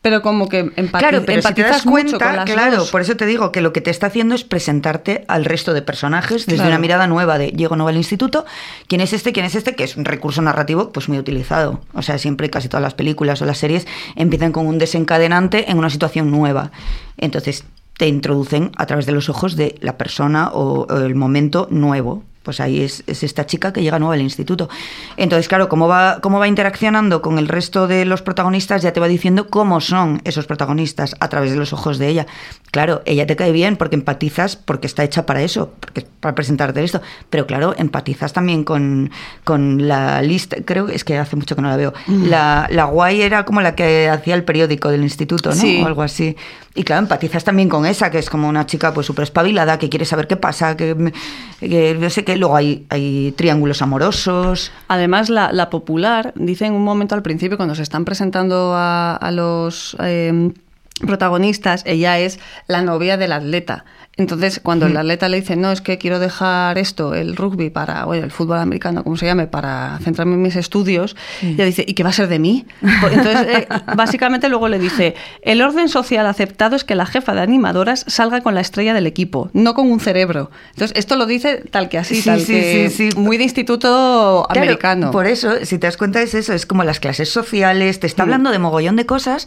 pero 0.05 0.21
como 0.21 0.47
que 0.47 0.65
empati- 0.75 0.99
Claro, 0.99 1.23
pero 1.25 1.41
si 1.41 1.53
te 1.55 1.63
das 1.63 1.83
mucho 1.83 1.91
cuenta, 2.19 2.27
con 2.27 2.35
las 2.35 2.45
claro, 2.45 2.77
dos. 2.77 2.91
por 2.91 3.01
eso 3.01 3.17
te 3.17 3.25
digo 3.25 3.51
que 3.51 3.59
lo 3.61 3.73
que 3.73 3.81
te 3.81 3.89
está 3.89 4.05
haciendo 4.05 4.35
es 4.35 4.43
presentarte 4.43 5.25
al 5.27 5.45
resto 5.45 5.73
de 5.73 5.81
personajes 5.81 6.45
desde 6.45 6.57
Claro. 6.57 6.69
una 6.69 6.77
mirada 6.77 7.07
nueva 7.07 7.39
de 7.39 7.47
llego 7.47 7.75
nuevo 7.75 7.89
al 7.89 7.97
instituto, 7.97 8.45
quién 8.87 9.01
es 9.01 9.13
este, 9.13 9.33
quién 9.33 9.47
es 9.47 9.55
este, 9.55 9.75
que 9.75 9.83
es 9.83 9.97
un 9.97 10.05
recurso 10.05 10.43
narrativo 10.43 10.91
pues 10.91 11.09
muy 11.09 11.17
utilizado. 11.17 11.81
O 11.95 12.03
sea, 12.03 12.19
siempre 12.19 12.51
casi 12.51 12.69
todas 12.69 12.83
las 12.83 12.93
películas 12.93 13.41
o 13.41 13.45
las 13.45 13.57
series 13.57 13.87
empiezan 14.15 14.51
con 14.51 14.67
un 14.67 14.77
desencadenante 14.77 15.71
en 15.71 15.79
una 15.79 15.89
situación 15.89 16.29
nueva. 16.29 16.69
Entonces 17.17 17.63
te 17.97 18.07
introducen 18.07 18.73
a 18.77 18.85
través 18.85 19.07
de 19.07 19.11
los 19.11 19.27
ojos 19.29 19.55
de 19.55 19.73
la 19.81 19.97
persona 19.97 20.49
o, 20.53 20.85
o 20.87 20.97
el 20.99 21.15
momento 21.15 21.67
nuevo. 21.71 22.21
Pues 22.45 22.59
ahí 22.59 22.81
es, 22.81 23.03
es 23.07 23.23
esta 23.23 23.45
chica 23.45 23.73
que 23.73 23.81
llega 23.81 23.99
nueva 23.99 24.13
al 24.13 24.21
instituto. 24.21 24.69
Entonces, 25.17 25.47
claro, 25.47 25.67
cómo 25.67 25.87
va, 25.87 26.19
cómo 26.21 26.39
va 26.39 26.47
interaccionando 26.47 27.21
con 27.21 27.39
el 27.39 27.47
resto 27.47 27.87
de 27.87 28.05
los 28.05 28.21
protagonistas 28.21 28.83
ya 28.83 28.93
te 28.93 28.99
va 28.99 29.07
diciendo 29.07 29.47
cómo 29.47 29.81
son 29.81 30.21
esos 30.23 30.45
protagonistas 30.45 31.15
a 31.19 31.27
través 31.27 31.51
de 31.51 31.57
los 31.57 31.73
ojos 31.73 31.97
de 31.97 32.07
ella. 32.07 32.27
Claro, 32.71 33.01
ella 33.05 33.25
te 33.25 33.35
cae 33.35 33.51
bien 33.51 33.77
porque 33.77 33.95
empatizas, 33.95 34.55
porque 34.55 34.87
está 34.87 35.03
hecha 35.03 35.25
para 35.25 35.41
eso, 35.41 35.73
porque 35.79 36.05
para 36.19 36.35
presentarte 36.35 36.83
esto. 36.83 37.01
Pero 37.29 37.47
claro, 37.47 37.73
empatizas 37.77 38.31
también 38.31 38.63
con, 38.63 39.11
con 39.43 39.87
la 39.87 40.21
lista, 40.21 40.57
creo 40.63 40.85
que 40.85 40.95
es 40.95 41.03
que 41.03 41.17
hace 41.17 41.35
mucho 41.35 41.55
que 41.55 41.61
no 41.61 41.69
la 41.69 41.77
veo. 41.77 41.93
La, 42.07 42.67
la 42.69 42.85
guay 42.85 43.21
era 43.21 43.45
como 43.45 43.61
la 43.61 43.75
que 43.75 44.07
hacía 44.09 44.35
el 44.35 44.43
periódico 44.43 44.89
del 44.89 45.01
instituto, 45.01 45.49
¿no? 45.49 45.55
Sí. 45.55 45.81
O 45.81 45.87
algo 45.87 46.03
así. 46.03 46.35
Y 46.77 46.83
claro, 46.83 47.03
empatizas 47.03 47.45
también 47.45 47.69
con 47.69 47.85
esa, 47.85 48.11
que 48.11 48.19
es 48.19 48.29
como 48.29 48.49
una 48.49 48.65
chica 48.65 48.93
pues 48.93 49.07
súper 49.07 49.23
espabilada, 49.23 49.79
que 49.79 49.89
quiere 49.89 50.03
saber 50.03 50.27
qué 50.27 50.35
pasa, 50.35 50.75
que, 50.75 51.13
que 51.61 51.95
no 51.97 52.09
sé 52.09 52.25
qué. 52.25 52.34
Luego 52.35 52.55
hay, 52.55 53.33
triángulos 53.37 53.81
amorosos. 53.81 54.71
Además, 54.87 55.29
la, 55.29 55.51
la 55.51 55.69
popular 55.69 56.33
dice 56.35 56.65
en 56.65 56.73
un 56.73 56.83
momento 56.83 57.15
al 57.15 57.21
principio, 57.21 57.57
cuando 57.57 57.75
se 57.75 57.83
están 57.83 58.05
presentando 58.05 58.73
a, 58.75 59.15
a 59.15 59.31
los 59.31 59.95
eh, 59.99 60.51
protagonistas, 60.99 61.83
ella 61.85 62.19
es 62.19 62.39
la 62.67 62.81
novia 62.81 63.17
del 63.17 63.31
atleta. 63.31 63.85
Entonces, 64.17 64.61
cuando 64.63 64.85
el 64.87 64.95
atleta 64.95 65.27
le 65.27 65.41
dice, 65.41 65.57
no, 65.57 65.71
es 65.71 65.81
que 65.81 65.97
quiero 65.97 66.19
dejar 66.19 66.77
esto, 66.77 67.13
el 67.13 67.35
rugby, 67.35 67.69
para, 67.69 68.05
bueno, 68.05 68.23
el 68.23 68.31
fútbol 68.31 68.59
americano, 68.59 69.03
como 69.03 69.17
se 69.17 69.25
llame, 69.25 69.47
para 69.47 69.99
centrarme 70.03 70.35
en 70.35 70.41
mis 70.41 70.55
estudios, 70.55 71.17
ella 71.41 71.65
dice, 71.65 71.83
¿y 71.85 71.95
qué 71.95 72.03
va 72.03 72.11
a 72.11 72.13
ser 72.13 72.29
de 72.29 72.39
mí? 72.39 72.65
Pues, 73.01 73.11
Entonces, 73.13 73.47
eh, 73.47 73.67
básicamente 73.95 74.47
luego 74.47 74.69
le 74.69 74.79
dice, 74.79 75.15
el 75.41 75.61
orden 75.61 75.89
social 75.89 76.25
aceptado 76.27 76.77
es 76.77 76.85
que 76.85 76.95
la 76.95 77.05
jefa 77.05 77.33
de 77.33 77.41
animadoras 77.41 78.05
salga 78.07 78.39
con 78.41 78.55
la 78.55 78.61
estrella 78.61 78.93
del 78.93 79.05
equipo, 79.05 79.49
no 79.53 79.73
con 79.73 79.91
un 79.91 79.99
cerebro. 79.99 80.49
Entonces, 80.71 80.97
esto 80.97 81.17
lo 81.17 81.25
dice 81.25 81.63
tal 81.69 81.89
que 81.89 81.97
así, 81.97 82.15
Sí, 82.15 82.29
tal 82.29 82.39
sí, 82.39 82.53
que 82.53 82.89
sí, 82.89 83.11
sí. 83.11 83.17
muy 83.19 83.37
de 83.37 83.43
instituto 83.43 84.45
Claro, 84.49 84.61
americano. 84.61 85.11
Por 85.11 85.25
eso, 85.27 85.51
si 85.65 85.77
te 85.77 85.87
das 85.87 85.97
cuenta, 85.97 86.21
es 86.21 86.33
eso, 86.33 86.53
es 86.53 86.65
como 86.65 86.83
las 86.85 87.01
clases 87.01 87.29
sociales, 87.29 87.99
te 87.99 88.07
está 88.07 88.23
hablando 88.23 88.51
de 88.51 88.59
mogollón 88.59 88.95
de 88.95 89.05
cosas, 89.05 89.45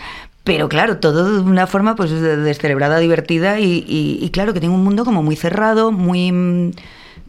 pero 0.49 0.69
claro, 0.69 0.97
todo 0.99 1.31
de 1.37 1.41
una 1.43 1.67
forma 1.69 1.95
pues 1.95 2.11
de- 2.11 2.37
descerebrada, 2.39 2.99
divertida 2.99 3.61
y, 3.61 3.85
y- 3.87 4.19
y 4.21 4.31
claro, 4.31 4.53
que 4.53 4.61
tiene 4.61 4.75
un 4.75 4.83
mundo 4.83 5.05
como 5.05 5.23
muy 5.23 5.37
cerrado, 5.37 5.93
muy... 5.93 6.33
mm, 6.33 6.73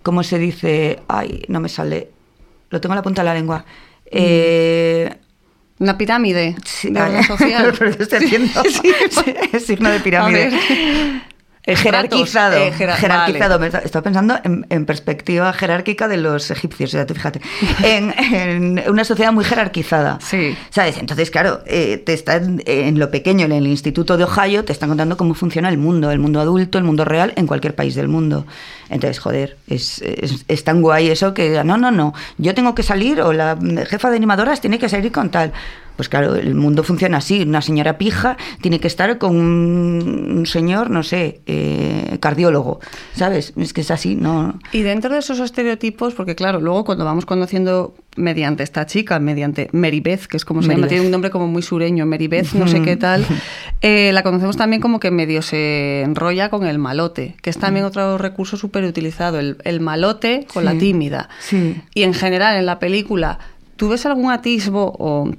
¿Cómo 0.02 0.24
se 0.24 0.40
dice? 0.40 1.00
Ay, 1.08 1.44
no 1.50 1.60
me 1.60 1.68
sale. 1.70 2.10
Lo 2.70 2.80
tengo 2.80 2.94
en 2.94 2.98
la 2.98 3.04
punta 3.04 3.22
de 3.22 3.26
la 3.26 3.34
lengua. 3.34 3.66
Eh, 4.06 5.14
Una 5.80 5.98
pirámide 5.98 6.56
sí, 6.66 6.90
de 6.90 7.24
social. 7.24 7.74
pero 7.78 7.92
lo 7.92 7.98
estoy 8.04 8.24
haciendo. 8.26 8.64
Sí, 9.52 9.60
signo 9.66 9.90
de 9.90 10.00
pirámide. 10.00 10.52
Eh, 11.72 11.76
jerarquizado. 11.76 12.58
Eh, 12.58 12.72
jera- 12.72 12.96
jerarquizado. 12.96 13.60
vale. 13.60 13.80
Estaba 13.84 14.04
pensando 14.04 14.36
en, 14.44 14.66
en 14.70 14.86
perspectiva 14.86 15.52
jerárquica 15.54 16.08
de 16.08 16.18
los 16.18 16.52
egipcios, 16.52 16.92
sea, 16.92 17.06
tú 17.06 17.14
fíjate. 17.14 17.42
En, 17.84 18.14
en 18.34 18.84
una 18.90 19.04
sociedad 19.04 19.32
muy 19.32 19.44
jerarquizada. 19.46 20.20
Sí. 20.22 20.56
¿Sabes? 20.70 20.98
Entonces, 20.98 21.32
claro, 21.32 21.62
eh, 21.66 22.02
te 22.06 22.14
están 22.14 22.62
en 22.66 23.00
lo 23.00 23.10
pequeño, 23.12 23.46
en 23.46 23.52
el 23.52 23.68
Instituto 23.68 24.18
de 24.18 24.24
Ohio, 24.26 24.66
te 24.66 24.74
están 24.74 24.90
contando 24.90 25.18
cómo 25.18 25.34
funciona 25.34 25.70
el 25.70 25.78
mundo, 25.78 26.12
el 26.12 26.20
mundo 26.20 26.40
adulto, 26.40 26.78
el 26.78 26.84
mundo 26.84 27.06
real, 27.06 27.34
en 27.36 27.48
cualquier 27.48 27.76
país 27.76 27.96
del 27.96 28.08
mundo. 28.08 28.46
Entonces, 28.90 29.20
joder, 29.20 29.58
es, 29.68 30.02
es- 30.02 30.46
es 30.48 30.64
tan 30.64 30.82
guay 30.82 31.10
eso 31.10 31.34
que, 31.34 31.64
no, 31.64 31.78
no, 31.78 31.92
no, 31.92 32.14
yo 32.38 32.54
tengo 32.54 32.74
que 32.76 32.84
salir 32.84 33.22
o 33.22 33.34
la 33.34 33.58
jefa 33.88 34.10
de 34.10 34.18
animadoras 34.18 34.62
tiene 34.62 34.80
que 34.80 34.90
salir 34.90 35.12
con 35.12 35.30
tal. 35.30 35.52
Pues 36.00 36.08
claro, 36.08 36.36
el 36.36 36.56
mundo 36.56 36.86
funciona 36.86 37.18
así. 37.18 37.42
Una 37.42 37.62
señora 37.62 37.98
pija 37.98 38.38
tiene 38.62 38.80
que 38.80 38.88
estar 38.88 39.18
con 39.18 39.36
un, 39.36 40.46
señor, 40.46 40.90
no 40.90 41.04
sé, 41.04 41.42
eh, 41.46 42.20
cardiólogo, 42.22 42.80
¿sabes? 43.16 43.52
Es 43.58 43.74
que 43.74 43.82
es 43.82 43.92
así, 43.92 44.16
no... 44.16 44.58
Y 44.72 44.84
dentro 44.84 45.12
de 45.12 45.20
esos 45.20 45.42
estereotipos, 45.42 46.14
porque 46.14 46.36
claro, 46.36 46.62
luego 46.62 46.86
cuando 46.86 47.04
vamos 47.04 47.26
conociendo 47.26 47.96
mediante 48.16 48.64
esta 48.64 48.86
chica, 48.86 49.20
mediante 49.20 49.68
Meribeth, 49.74 50.28
que 50.28 50.38
es 50.38 50.46
como 50.46 50.62
se 50.62 50.70
llama, 50.70 50.88
tiene 50.88 51.04
un 51.04 51.12
nombre 51.12 51.32
como 51.32 51.48
muy 51.48 51.64
sureño, 51.64 52.06
Meribeth, 52.06 52.54
no 52.54 52.70
sé 52.70 52.82
qué 52.82 52.96
tal, 52.96 53.26
eh, 53.82 54.12
la 54.14 54.24
conocemos 54.24 54.56
también 54.56 54.82
como 54.82 55.02
que 55.02 55.12
medio 55.12 55.42
se 55.42 56.04
enrolla 56.04 56.50
con 56.50 56.66
el 56.66 56.80
malote, 56.80 57.36
que 57.42 57.50
es 57.50 57.58
también 57.58 57.84
otro 57.84 58.18
recurso 58.18 58.56
súper 58.56 58.86
utilizado, 58.86 59.38
el, 59.38 59.58
el 59.66 59.82
malote 59.82 60.48
con 60.54 60.64
la 60.64 60.78
tímida. 60.78 61.28
sí. 61.42 61.82
Y 61.94 62.04
en 62.04 62.14
general 62.14 62.56
en 62.56 62.66
la 62.66 62.80
película, 62.80 63.40
¿tú 63.76 63.90
ves 63.90 64.06
algún 64.06 64.32
atisbo 64.32 64.96
o 64.98 65.30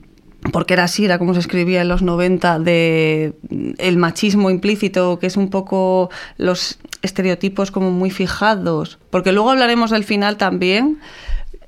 porque 0.53 0.74
era 0.74 0.85
así, 0.85 1.05
era 1.05 1.18
como 1.18 1.35
se 1.35 1.40
escribía 1.40 1.83
en 1.83 1.88
los 1.88 2.03
90, 2.03 2.59
de 2.59 3.35
el 3.79 3.96
machismo 3.96 4.50
implícito, 4.50 5.18
que 5.18 5.26
es 5.26 5.37
un 5.37 5.50
poco 5.50 6.11
los 6.38 6.79
estereotipos 7.03 7.70
como 7.70 7.90
muy 7.90 8.11
fijados. 8.11 8.98
Porque 9.11 9.33
luego 9.33 9.50
hablaremos 9.50 9.90
del 9.90 10.05
final 10.05 10.37
también, 10.37 10.98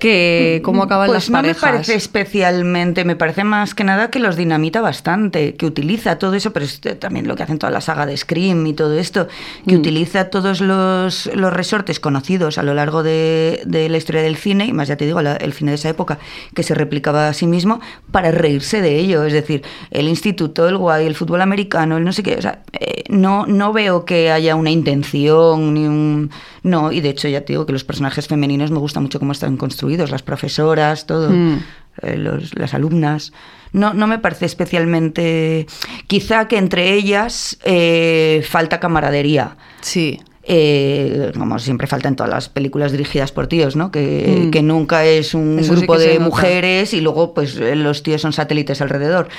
que 0.03 0.61
cómo 0.63 0.83
acaban 0.83 1.07
pues 1.07 1.15
las 1.15 1.29
no 1.29 1.37
parejas. 1.37 1.63
me 1.63 1.71
parece 1.71 1.95
especialmente, 1.95 3.05
me 3.05 3.15
parece 3.15 3.43
más 3.43 3.73
que 3.73 3.83
nada 3.83 4.09
que 4.09 4.19
los 4.19 4.35
dinamita 4.35 4.81
bastante, 4.81 5.55
que 5.55 5.65
utiliza 5.65 6.17
todo 6.19 6.33
eso, 6.33 6.51
pero 6.51 6.65
es 6.65 6.81
también 6.99 7.27
lo 7.27 7.35
que 7.35 7.43
hacen 7.43 7.57
toda 7.57 7.71
la 7.71 7.79
saga 7.81 8.05
de 8.05 8.17
Scream 8.17 8.65
y 8.67 8.73
todo 8.73 8.97
esto, 8.97 9.27
que 9.67 9.75
Mm. 9.75 9.79
utiliza 9.79 10.29
todos 10.29 10.59
los, 10.61 11.29
los 11.35 11.53
resortes 11.53 11.99
conocidos 11.99 12.57
a 12.57 12.63
lo 12.63 12.73
largo 12.73 13.03
de, 13.03 13.61
de 13.65 13.87
la 13.89 13.97
historia 13.97 14.21
del 14.21 14.35
cine, 14.35 14.65
y 14.65 14.73
más 14.73 14.87
ya 14.87 14.97
te 14.97 15.05
digo, 15.05 15.21
la- 15.21 15.35
el 15.37 15.53
cine 15.53 15.71
de 15.71 15.75
esa 15.75 15.89
época, 15.89 16.19
que 16.53 16.63
se 16.63 16.75
replicaba 16.75 17.27
a 17.29 17.33
sí 17.33 17.47
mismo, 17.47 17.79
para 18.11 18.31
reírse 18.31 18.81
de 18.81 18.99
ello. 18.99 19.23
Es 19.23 19.33
decir, 19.33 19.63
el 19.91 20.07
instituto, 20.07 20.67
el 20.67 20.77
guay, 20.77 21.05
el 21.05 21.15
fútbol 21.15 21.41
americano, 21.41 21.97
el 21.97 22.03
no 22.03 22.11
sé 22.11 22.23
qué. 22.23 22.35
O 22.37 22.41
sea, 22.41 22.59
eh, 22.73 23.03
no, 23.09 23.45
no 23.45 23.71
veo 23.73 24.03
que 24.05 24.31
haya 24.31 24.55
una 24.55 24.69
intención 24.71 25.73
ni 25.73 25.85
un. 25.87 26.29
No, 26.63 26.91
y 26.91 27.01
de 27.01 27.09
hecho 27.09 27.27
ya 27.27 27.41
te 27.41 27.53
digo 27.53 27.65
que 27.65 27.73
los 27.73 27.83
personajes 27.83 28.27
femeninos 28.27 28.71
me 28.71 28.79
gusta 28.79 28.99
mucho 29.01 29.19
cómo 29.19 29.31
están 29.33 29.57
construidos, 29.57 29.92
las 30.11 30.23
profesoras, 30.23 31.05
todo, 31.05 31.29
Mm. 31.29 31.59
eh, 32.03 32.17
los- 32.17 32.55
las 32.55 32.73
alumnas. 32.73 33.33
No, 33.71 33.93
no 33.93 34.07
me 34.07 34.19
parece 34.19 34.45
especialmente. 34.45 35.65
Quizá 36.07 36.47
que 36.47 36.57
entre 36.57 36.93
ellas 36.93 37.57
eh, 37.63 38.43
falta 38.47 38.79
camaradería. 38.79 39.57
Sí. 39.81 40.19
Eh, 40.45 41.31
como 41.37 41.57
siempre 41.57 41.87
falta 41.87 42.09
en 42.09 42.15
todas 42.17 42.29
las 42.29 42.49
películas 42.49 42.91
dirigidas 42.91 43.31
por 43.31 43.47
tíos, 43.47 43.75
¿no? 43.77 43.91
Que, 43.91 44.43
Mm. 44.47 44.51
que 44.51 44.61
nunca 44.61 45.05
es 45.05 45.33
un 45.33 45.57
Eso 45.59 45.73
grupo 45.73 45.97
de 45.97 46.19
mujeres 46.19 46.93
y 46.93 46.99
luego 47.01 47.33
pues 47.33 47.55
los 47.55 48.03
tíos 48.03 48.21
son 48.21 48.33
satélites 48.33 48.81
alrededor. 48.81 49.29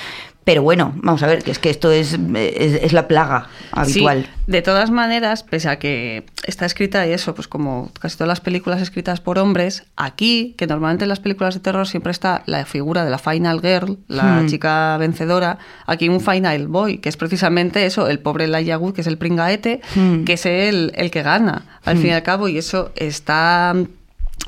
Pero 0.45 0.61
bueno, 0.61 0.93
vamos 0.97 1.23
a 1.23 1.27
ver, 1.27 1.43
que 1.43 1.49
es 1.49 1.57
que 1.57 1.71
esto 1.71 1.91
es, 1.91 2.13
es, 2.35 2.83
es 2.83 2.93
la 2.93 3.07
plaga 3.07 3.47
habitual. 3.71 4.25
Sí, 4.25 4.29
de 4.45 4.61
todas 4.61 4.91
maneras, 4.91 5.41
pese 5.41 5.67
a 5.69 5.79
que 5.79 6.23
está 6.45 6.67
escrita 6.67 7.05
y 7.07 7.11
eso, 7.13 7.33
pues 7.33 7.47
como 7.47 7.89
casi 7.99 8.15
todas 8.15 8.27
las 8.27 8.41
películas 8.41 8.79
escritas 8.79 9.21
por 9.21 9.39
hombres, 9.39 9.85
aquí, 9.95 10.53
que 10.55 10.67
normalmente 10.67 11.05
en 11.05 11.09
las 11.09 11.19
películas 11.19 11.55
de 11.55 11.61
terror 11.61 11.87
siempre 11.87 12.11
está 12.11 12.43
la 12.45 12.63
figura 12.65 13.03
de 13.03 13.09
la 13.09 13.17
final 13.17 13.59
girl, 13.59 13.97
la 14.07 14.41
Hmm. 14.41 14.47
chica 14.47 14.95
vencedora, 14.97 15.57
aquí 15.87 16.09
un 16.09 16.21
final 16.21 16.67
boy, 16.67 16.99
que 16.99 17.09
es 17.09 17.17
precisamente 17.17 17.83
eso, 17.87 18.07
el 18.07 18.19
pobre 18.19 18.45
Elijah 18.45 18.77
Wood, 18.77 18.93
que 18.93 19.01
es 19.01 19.07
el 19.07 19.17
pringaete, 19.17 19.81
Hmm. 19.95 20.25
que 20.25 20.33
es 20.33 20.45
el, 20.45 20.91
el 20.95 21.09
que 21.09 21.23
gana, 21.23 21.65
al 21.85 21.97
fin 21.97 22.11
y 22.11 22.13
al 22.13 22.21
cabo, 22.21 22.47
y 22.49 22.59
eso 22.59 22.91
está 22.95 23.73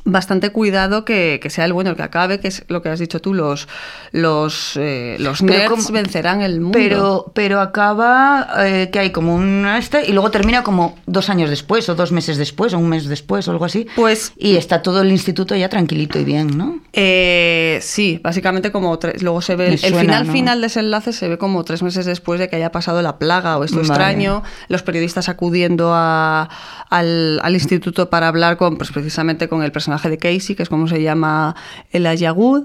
bastante 0.03 0.51
cuidado 0.51 1.03
que, 1.03 1.39
que 1.43 1.49
sea 1.49 1.65
el 1.65 1.73
bueno 1.73 1.89
el 1.89 1.95
que 1.97 2.03
acabe, 2.03 2.39
que 2.39 2.47
es 2.47 2.63
lo 2.69 2.81
que 2.81 2.87
has 2.89 2.99
dicho 2.99 3.19
tú, 3.19 3.33
los 3.33 3.67
los, 4.13 4.77
eh, 4.77 5.17
los 5.19 5.41
nerds 5.43 5.69
como- 5.69 5.89
vencerán 5.91 6.41
el 6.41 6.61
mundo. 6.61 6.77
Pero, 6.77 7.31
pero 7.35 7.59
acaba 7.59 8.47
eh, 8.65 8.89
que 8.91 8.99
hay 8.99 9.11
como 9.11 9.35
un 9.35 9.67
este 9.77 10.05
y 10.05 10.13
luego 10.13 10.31
termina 10.31 10.63
como 10.63 10.97
dos 11.07 11.29
años 11.29 11.49
después 11.49 11.89
o 11.89 11.95
dos 11.95 12.13
meses 12.13 12.37
después 12.37 12.73
o 12.73 12.77
un 12.79 12.87
mes 12.87 13.07
después 13.07 13.47
o 13.47 13.51
algo 13.51 13.65
así. 13.65 13.85
Pues- 13.97 14.31
y 14.37 14.55
está 14.55 14.81
todo 14.81 15.01
el 15.01 15.11
instituto 15.11 15.55
ya 15.55 15.67
tranquilito 15.67 16.19
y 16.19 16.23
bien, 16.23 16.57
¿no? 16.57 16.79
Eh, 16.93 17.79
sí, 17.81 18.19
básicamente 18.23 18.71
como 18.71 18.97
tres, 18.99 19.21
luego 19.21 19.41
se 19.41 19.55
ve 19.57 19.67
el, 19.73 19.77
final 19.77 20.25
¿no? 20.27 20.31
final 20.33 20.61
de 20.61 20.67
ese 20.67 20.79
enlace 20.79 21.11
se 21.11 21.27
ve 21.27 21.37
como 21.37 21.63
tres 21.65 21.83
meses 21.83 22.05
después 22.05 22.39
de 22.39 22.47
que 22.49 22.55
haya 22.55 22.71
pasado 22.71 23.01
la 23.01 23.17
plaga 23.19 23.57
o 23.57 23.63
esto 23.65 23.77
Vale. 23.77 23.87
extraño, 23.89 24.43
los 24.69 24.83
periodistas 24.83 25.27
acudiendo 25.27 25.91
a- 25.93 26.49
al, 26.89 27.41
al 27.43 27.53
instituto 27.53 28.09
para 28.09 28.29
hablar 28.29 28.55
con, 28.55 28.77
pues 28.77 28.91
precisamente 28.91 29.49
con 29.49 29.63
el 29.63 29.71
personaje 29.77 30.09
de 30.09 30.17
Casey, 30.17 30.55
que 30.55 30.63
es 30.63 30.69
como 30.69 30.87
se 30.87 31.03
llama 31.03 31.55
el 31.91 32.07
Ayagud, 32.07 32.63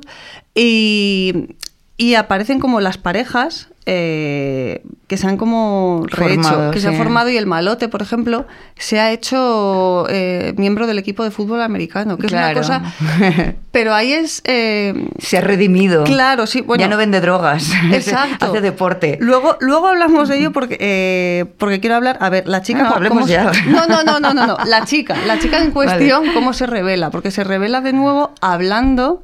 y, 0.55 1.57
y 1.99 2.15
aparecen 2.15 2.59
como 2.59 2.81
las 2.81 2.97
parejas 2.97 3.69
eh, 3.85 4.83
que 5.09 5.17
se 5.17 5.27
han 5.27 5.37
como 5.37 6.05
rehecho, 6.07 6.43
Formado, 6.43 6.71
que 6.71 6.81
se 6.81 6.87
han 6.87 6.93
sí. 6.95 6.99
formado 6.99 7.29
y 7.31 7.37
el 7.37 7.47
malote, 7.47 7.89
por 7.89 8.01
ejemplo, 8.01 8.47
se 8.77 9.01
ha 9.01 9.11
hecho 9.11 10.07
eh, 10.09 10.55
miembro 10.57 10.87
del 10.87 10.99
equipo 10.99 11.25
de 11.25 11.31
fútbol 11.33 11.61
americano, 11.63 12.17
que 12.17 12.29
Claro. 12.29 12.61
es 12.61 12.69
una 12.69 12.81
cosa 12.81 13.55
pero 13.73 13.93
ahí 13.95 14.13
es. 14.13 14.41
eh, 14.45 15.09
Se 15.19 15.39
ha 15.39 15.41
redimido. 15.41 16.05
Claro, 16.05 16.47
sí, 16.47 16.61
bueno. 16.61 16.81
ya 16.81 16.89
no 16.89 16.97
vende 16.97 17.21
drogas. 17.21 17.71
Exacto. 17.93 18.47
Hace 18.47 18.61
deporte. 18.61 19.19
Luego, 19.21 19.57
luego 19.61 19.89
hablamos 19.89 20.29
de 20.29 20.39
ello 20.39 20.53
porque, 20.53 20.77
eh, 20.81 21.45
porque 21.59 21.81
quiero 21.81 21.97
hablar. 21.97 22.19
A 22.21 22.29
ver, 22.31 22.47
la 22.47 22.63
chica. 22.63 22.81
No, 22.85 22.85
¿cómo- 22.85 22.97
hablemos 22.97 23.29
ya. 23.29 23.51
No, 23.67 23.87
no, 23.87 24.03
no, 24.05 24.21
no, 24.21 24.33
no, 24.35 24.47
no. 24.47 24.57
La 24.67 24.85
chica. 24.85 25.17
La 25.27 25.39
chica 25.39 25.59
en 25.63 25.71
cuestión, 25.73 26.25
¿cómo 26.35 26.53
se 26.53 26.67
revela? 26.67 27.11
Porque 27.11 27.31
se 27.31 27.43
revela 27.45 27.81
de 27.81 27.93
nuevo 27.93 28.33
hablando 28.41 29.23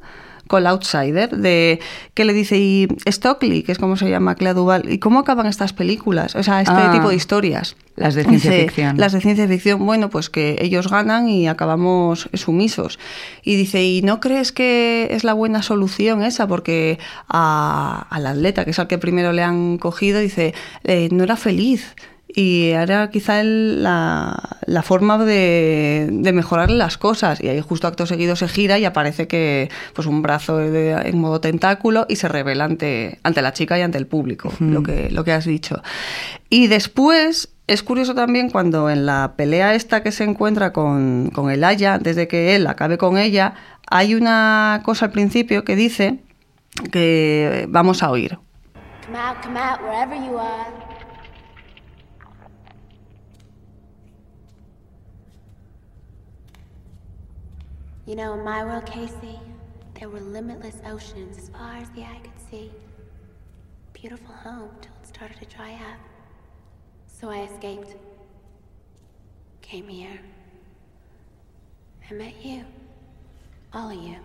con 0.49 0.63
la 0.63 0.71
outsider 0.71 1.29
de 1.37 1.79
que 2.15 2.25
le 2.25 2.33
dice 2.33 2.57
y 2.57 2.87
Stockley 3.07 3.63
que 3.63 3.71
es 3.71 3.77
como 3.79 3.95
se 3.95 4.09
llama 4.09 4.35
Clea 4.35 4.53
Duval 4.53 4.91
y 4.91 4.97
cómo 4.97 5.19
acaban 5.19 5.45
estas 5.45 5.71
películas 5.71 6.35
o 6.35 6.43
sea 6.43 6.59
este 6.61 6.73
Ah, 6.75 6.91
tipo 6.91 7.07
de 7.09 7.15
historias 7.15 7.77
las 7.95 8.15
de 8.15 8.23
ciencia 8.23 8.49
Dice, 8.51 8.63
ficción. 8.65 8.97
las 8.97 9.11
de 9.11 9.19
ciencia 9.19 9.45
ficción, 9.47 9.85
bueno, 9.85 10.09
pues 10.09 10.29
que 10.29 10.55
ellos 10.61 10.89
ganan 10.89 11.27
y 11.27 11.49
acabamos 11.49 12.29
sumisos. 12.33 12.97
Y 13.43 13.57
dice, 13.57 13.83
¿y 13.83 14.01
no 14.03 14.21
crees 14.21 14.53
que 14.53 15.09
es 15.11 15.25
la 15.25 15.33
buena 15.33 15.61
solución 15.63 16.23
esa? 16.23 16.47
Porque 16.47 16.97
a- 17.27 18.07
al 18.09 18.25
atleta, 18.25 18.63
que 18.63 18.71
es 18.71 18.79
al 18.79 18.87
que 18.87 18.97
primero 18.99 19.33
le 19.33 19.43
han 19.43 19.77
cogido, 19.77 20.21
dice, 20.21 20.53
eh, 20.85 21.09
no 21.11 21.25
era 21.25 21.35
feliz. 21.35 21.93
Y 22.31 22.73
ahora 22.73 23.09
quizá 23.09 23.41
el- 23.41 23.81
la, 23.81 24.37
la 24.67 24.83
forma 24.83 25.17
de, 25.17 26.07
de 26.11 26.31
mejorar 26.31 26.69
las 26.69 26.97
cosas. 26.99 27.41
Y 27.41 27.47
ahí 27.47 27.59
justo 27.59 27.87
acto 27.87 28.05
seguido 28.05 28.35
se 28.35 28.47
gira 28.47 28.77
y 28.77 28.85
aparece 28.85 29.27
que 29.27 29.69
pues 29.93 30.07
un 30.07 30.21
brazo 30.21 30.57
de- 30.57 30.91
en 30.91 31.19
modo 31.19 31.41
tentáculo 31.41 32.05
y 32.07 32.17
se 32.17 32.27
revela 32.27 32.65
ante, 32.65 33.17
ante 33.23 33.41
la 33.41 33.51
chica 33.53 33.79
y 33.79 33.81
ante 33.81 33.97
el 33.97 34.05
público, 34.05 34.53
lo, 34.59 34.83
que, 34.83 35.09
lo 35.09 35.23
que 35.23 35.33
has 35.33 35.45
dicho. 35.45 35.81
Y 36.51 36.67
después 36.67 37.49
es 37.65 37.81
curioso 37.81 38.13
también 38.13 38.51
cuando 38.51 38.89
en 38.91 39.07
la 39.07 39.33
pelea 39.35 39.73
esta 39.73 40.03
que 40.03 40.11
se 40.11 40.23
encuentra 40.23 40.71
con, 40.71 41.31
con 41.33 41.49
el 41.49 41.63
Aya, 41.63 41.95
antes 41.95 42.15
de 42.15 42.27
que 42.27 42.55
él 42.55 42.67
acabe 42.67 42.99
con 42.99 43.17
ella, 43.17 43.55
hay 43.89 44.13
una 44.13 44.81
cosa 44.85 45.05
al 45.05 45.11
principio 45.11 45.63
que 45.65 45.75
dice 45.75 46.19
que 46.91 47.65
vamos 47.69 48.03
a 48.03 48.11
oír. 48.11 48.37
Come 49.07 49.17
out, 49.17 49.37
come 49.43 49.59
out, 49.59 49.79
wherever 49.81 50.15
you 50.15 50.37
are. 50.37 50.88
You 58.09 58.15
know, 58.15 58.33
in 58.33 58.43
my 58.43 58.65
world, 58.65 58.87
Casey, 58.87 59.37
there 59.93 60.09
were 60.09 60.19
limitless 60.19 60.77
oceans 60.83 61.37
as 61.37 61.49
far 61.49 61.75
as 61.75 61.91
the 61.91 62.01
eye 62.01 62.19
could 62.23 62.41
see. 62.49 62.71
Beautiful 63.93 64.33
home 64.33 64.71
till 64.81 64.93
it 64.99 65.07
started 65.07 65.37
to 65.37 65.45
dry 65.55 65.73
up. 65.73 65.99
So 67.05 67.29
I 67.29 67.43
escaped. 67.43 67.95
Came 69.61 69.87
here. 69.87 70.19
I 72.09 72.13
met 72.15 72.33
you. 72.43 72.65
All 73.73 73.91
of 73.91 74.03
you. 74.03 74.15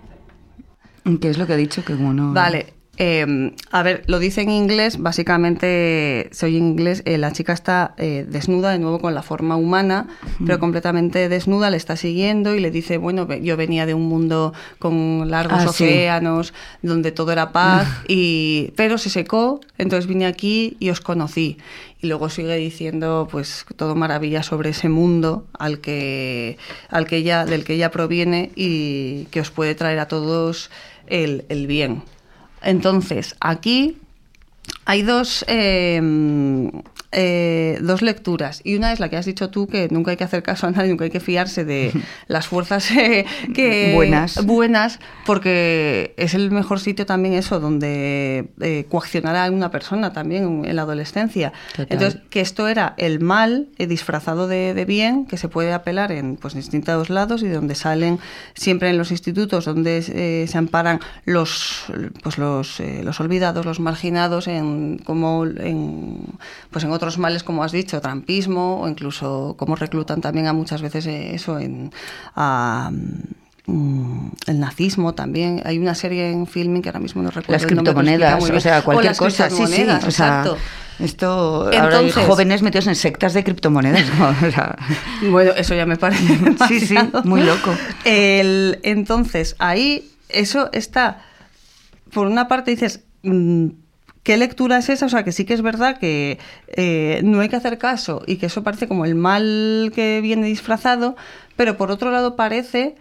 ¿Qué 1.19 1.29
es 1.29 1.37
lo 1.37 1.45
que 1.45 1.53
ha 1.53 1.59
dicho? 1.59 1.85
Que 1.85 1.95
bueno. 1.95 2.33
Vale. 2.33 2.73
Eh, 2.97 3.53
a 3.71 3.83
ver, 3.83 4.05
lo 4.07 4.19
dice 4.19 4.43
en 4.43 4.51
inglés, 4.51 4.99
básicamente 4.99 6.31
en 6.41 6.55
inglés, 6.55 7.03
eh, 7.07 7.19
la 7.19 7.33
chica 7.33 7.53
está 7.53 7.95
eh, 7.99 8.25
desnuda 8.29 8.71
de 8.71 8.79
nuevo 8.79 9.01
con 9.01 9.15
la 9.15 9.23
forma 9.23 9.57
humana, 9.57 10.07
pero 10.45 10.59
completamente 10.61 11.29
desnuda, 11.29 11.71
le 11.71 11.77
está 11.77 11.97
siguiendo 11.97 12.55
y 12.55 12.61
le 12.61 12.71
dice, 12.71 12.99
bueno, 12.99 13.27
yo 13.35 13.57
venía 13.57 13.87
de 13.87 13.95
un 13.95 14.09
mundo 14.09 14.53
con 14.79 15.31
largos 15.31 15.59
Ah, 15.61 15.69
sí. 15.73 15.85
océanos, 15.85 16.53
donde 16.83 17.11
todo 17.13 17.33
era 17.33 17.53
paz, 17.53 17.89
y, 18.09 18.73
pero 18.77 18.99
se 18.99 19.11
secó, 19.11 19.61
entonces 19.79 20.07
vine 20.07 20.27
aquí 20.27 20.77
y 20.79 20.91
os 20.91 21.01
conocí. 21.01 21.59
Y 22.01 22.07
luego 22.07 22.29
sigue 22.29 22.57
diciendo, 22.57 23.29
pues, 23.31 23.65
todo 23.77 23.95
maravilla 23.95 24.43
sobre 24.43 24.71
ese 24.71 24.89
mundo 24.89 25.47
al 25.59 25.79
que, 25.81 26.59
al 26.91 27.07
que 27.07 27.17
ella, 27.17 27.45
del 27.47 27.65
que 27.65 27.75
ella 27.75 27.91
proviene 27.91 28.51
y 28.57 29.25
que 29.31 29.41
os 29.41 29.51
puede 29.51 29.75
traer 29.75 29.99
a 30.01 30.07
todos 30.09 30.71
el, 31.07 31.45
el 31.49 31.67
bien. 31.67 32.03
Entonces, 32.65 33.37
aquí 33.41 33.99
hay 34.87 35.03
dos, 35.03 35.45
eh, 35.49 36.01
eh, 37.15 37.79
dos 37.81 38.03
lecturas. 38.03 38.61
Y 38.65 38.77
una 38.77 38.93
es 38.93 38.99
la 38.99 39.09
que 39.09 39.17
has 39.17 39.25
dicho 39.25 39.49
tú, 39.49 39.69
que 39.69 39.89
nunca 39.91 40.11
hay 40.11 40.17
que 40.17 40.25
hacer 40.25 40.43
caso 40.43 40.67
a 40.67 40.71
nadie, 40.71 40.91
nunca 40.91 41.05
hay 41.05 41.11
que 41.11 41.21
fiarse 41.21 41.65
de 41.65 41.93
las 42.27 42.49
fuerzas 42.49 42.91
eh, 42.91 43.25
que, 43.55 43.93
Buenas. 43.95 44.45
buenas, 44.45 44.99
porque 45.25 46.15
es 46.17 46.35
el 46.35 46.51
mejor 46.51 46.81
sitio 46.81 47.07
también 47.07 47.35
eso, 47.35 47.61
donde 47.61 48.49
eh, 48.61 48.87
coaccionar 48.89 49.37
a 49.37 49.51
una 49.51 49.71
persona 49.71 50.13
también 50.13 50.65
en 50.65 50.77
la 50.77 50.83
adolescencia. 50.83 51.53
Total. 51.71 51.87
Entonces, 51.91 52.21
que 52.31 52.41
esto 52.41 52.67
era 52.67 52.95
el 52.97 53.21
mal 53.21 53.69
eh, 53.79 53.87
disfrazado 53.87 54.49
de, 54.49 54.75
de 54.75 54.85
bien, 54.85 55.27
que 55.27 55.37
se 55.37 55.49
puede 55.49 55.73
apelar 55.73 56.11
en 56.11 56.37
pues, 56.37 56.55
distintos 56.55 57.11
lados 57.11 57.43
y 57.43 57.49
donde 57.49 57.77
salen 57.77 58.19
siempre 58.55 58.91
en 58.91 58.99
los 58.99 59.11
institutos, 59.13 59.65
donde 59.65 60.03
se 60.03 60.59
amparan 60.59 61.01
los, 61.25 61.85
pues, 62.23 62.39
los, 62.39 62.81
los 62.81 63.21
olvidados, 63.21 63.65
los 63.65 63.79
marginados, 63.79 64.49
en, 64.49 64.99
como 64.99 65.45
en, 65.47 66.19
pues, 66.71 66.85
en 66.85 66.91
otros 66.91 67.04
males, 67.19 67.43
como 67.45 67.63
has 67.65 67.73
dicho, 67.73 68.01
trampismo, 68.01 68.81
o 68.81 68.89
incluso 68.89 69.55
cómo 69.59 69.77
reclutan 69.77 70.21
también 70.21 70.47
a 70.47 70.53
muchas 70.53 70.83
veces 70.83 71.07
eh, 71.07 71.35
eso 71.35 71.59
en... 71.59 71.93
a, 72.35 72.91
mm, 73.67 74.29
el 74.47 74.61
nazismo 74.61 75.15
también. 75.15 75.63
Hay 75.65 75.79
una 75.79 75.95
serie 75.95 76.31
en 76.31 76.47
filming 76.47 76.83
que 76.83 76.89
ahora 76.91 77.01
mismo 77.01 77.23
no 77.23 77.31
recuerdo. 77.31 77.53
Las 77.53 77.67
criptomonedas, 77.67 78.51
o 78.51 78.61
sea, 78.61 78.83
cualquier 78.83 79.11
las 79.13 79.19
cosa, 79.19 79.49
sí, 79.51 79.67
sí. 79.67 79.83
O 79.83 79.87
sea, 79.87 79.97
exacto. 79.97 80.57
esto, 80.99 81.63
ahora 81.65 81.99
hay 81.99 82.07
Entonces- 82.07 82.27
jóvenes 82.27 82.63
metidos 82.63 82.87
en 82.87 82.95
sectas 82.97 83.33
de 83.35 83.43
criptomonedas. 83.45 84.05
¿no? 84.19 84.29
O 84.49 84.51
sea, 84.51 84.77
Bueno, 85.31 85.53
eso 85.57 85.75
ya 85.75 85.87
me 85.87 85.97
parece. 85.97 86.23
Sí, 86.69 86.81
sí, 86.81 86.95
demasiado. 86.95 87.23
muy 87.25 87.43
loco. 87.43 87.75
El- 88.05 88.81
entonces, 88.83 89.57
ahí, 89.59 90.11
eso 90.29 90.69
está. 90.73 91.23
Por 92.13 92.27
una 92.27 92.49
parte 92.49 92.71
dices. 92.73 93.01
¿Qué 94.25 94.39
lectura 94.39 94.79
es 94.79 94.89
esa? 94.89 95.07
O 95.07 95.09
sea, 95.11 95.23
que 95.23 95.33
sí 95.33 95.45
que 95.45 95.53
es 95.53 95.61
verdad 95.61 95.99
que 95.99 96.39
eh, 96.69 97.21
no 97.25 97.41
hay 97.41 97.51
que 97.51 97.57
hacer 97.57 97.77
caso 97.77 98.23
y 98.27 98.37
que 98.37 98.47
eso 98.47 98.63
parece 98.65 98.89
como 98.89 99.05
el 99.05 99.15
mal 99.15 99.93
que 99.95 100.21
viene 100.23 100.47
disfrazado, 100.47 101.15
pero 101.57 101.77
por 101.77 101.91
otro 101.91 102.11
lado 102.11 102.35
parece 102.35 102.97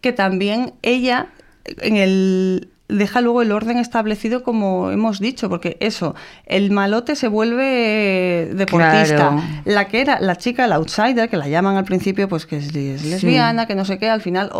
que 0.00 0.12
también 0.12 0.74
ella 0.82 1.32
en 1.64 1.96
el 1.96 2.70
deja 2.88 3.20
luego 3.20 3.42
el 3.42 3.52
orden 3.52 3.76
establecido 3.78 4.42
como 4.42 4.90
hemos 4.90 5.20
dicho, 5.20 5.48
porque 5.50 5.76
eso, 5.80 6.14
el 6.46 6.70
malote 6.70 7.16
se 7.16 7.28
vuelve 7.28 8.50
deportista. 8.54 9.06
Claro. 9.16 9.42
La 9.64 9.88
que 9.88 10.00
era 10.00 10.20
la 10.20 10.36
chica, 10.36 10.66
la 10.66 10.76
outsider, 10.76 11.28
que 11.28 11.36
la 11.36 11.48
llaman 11.48 11.76
al 11.76 11.84
principio, 11.84 12.28
pues 12.28 12.46
que 12.46 12.56
es, 12.56 12.74
es 12.74 13.04
lesbiana, 13.04 13.66
que 13.66 13.74
no 13.74 13.84
sé 13.84 13.98
qué, 13.98 14.08
al 14.08 14.22
final 14.22 14.50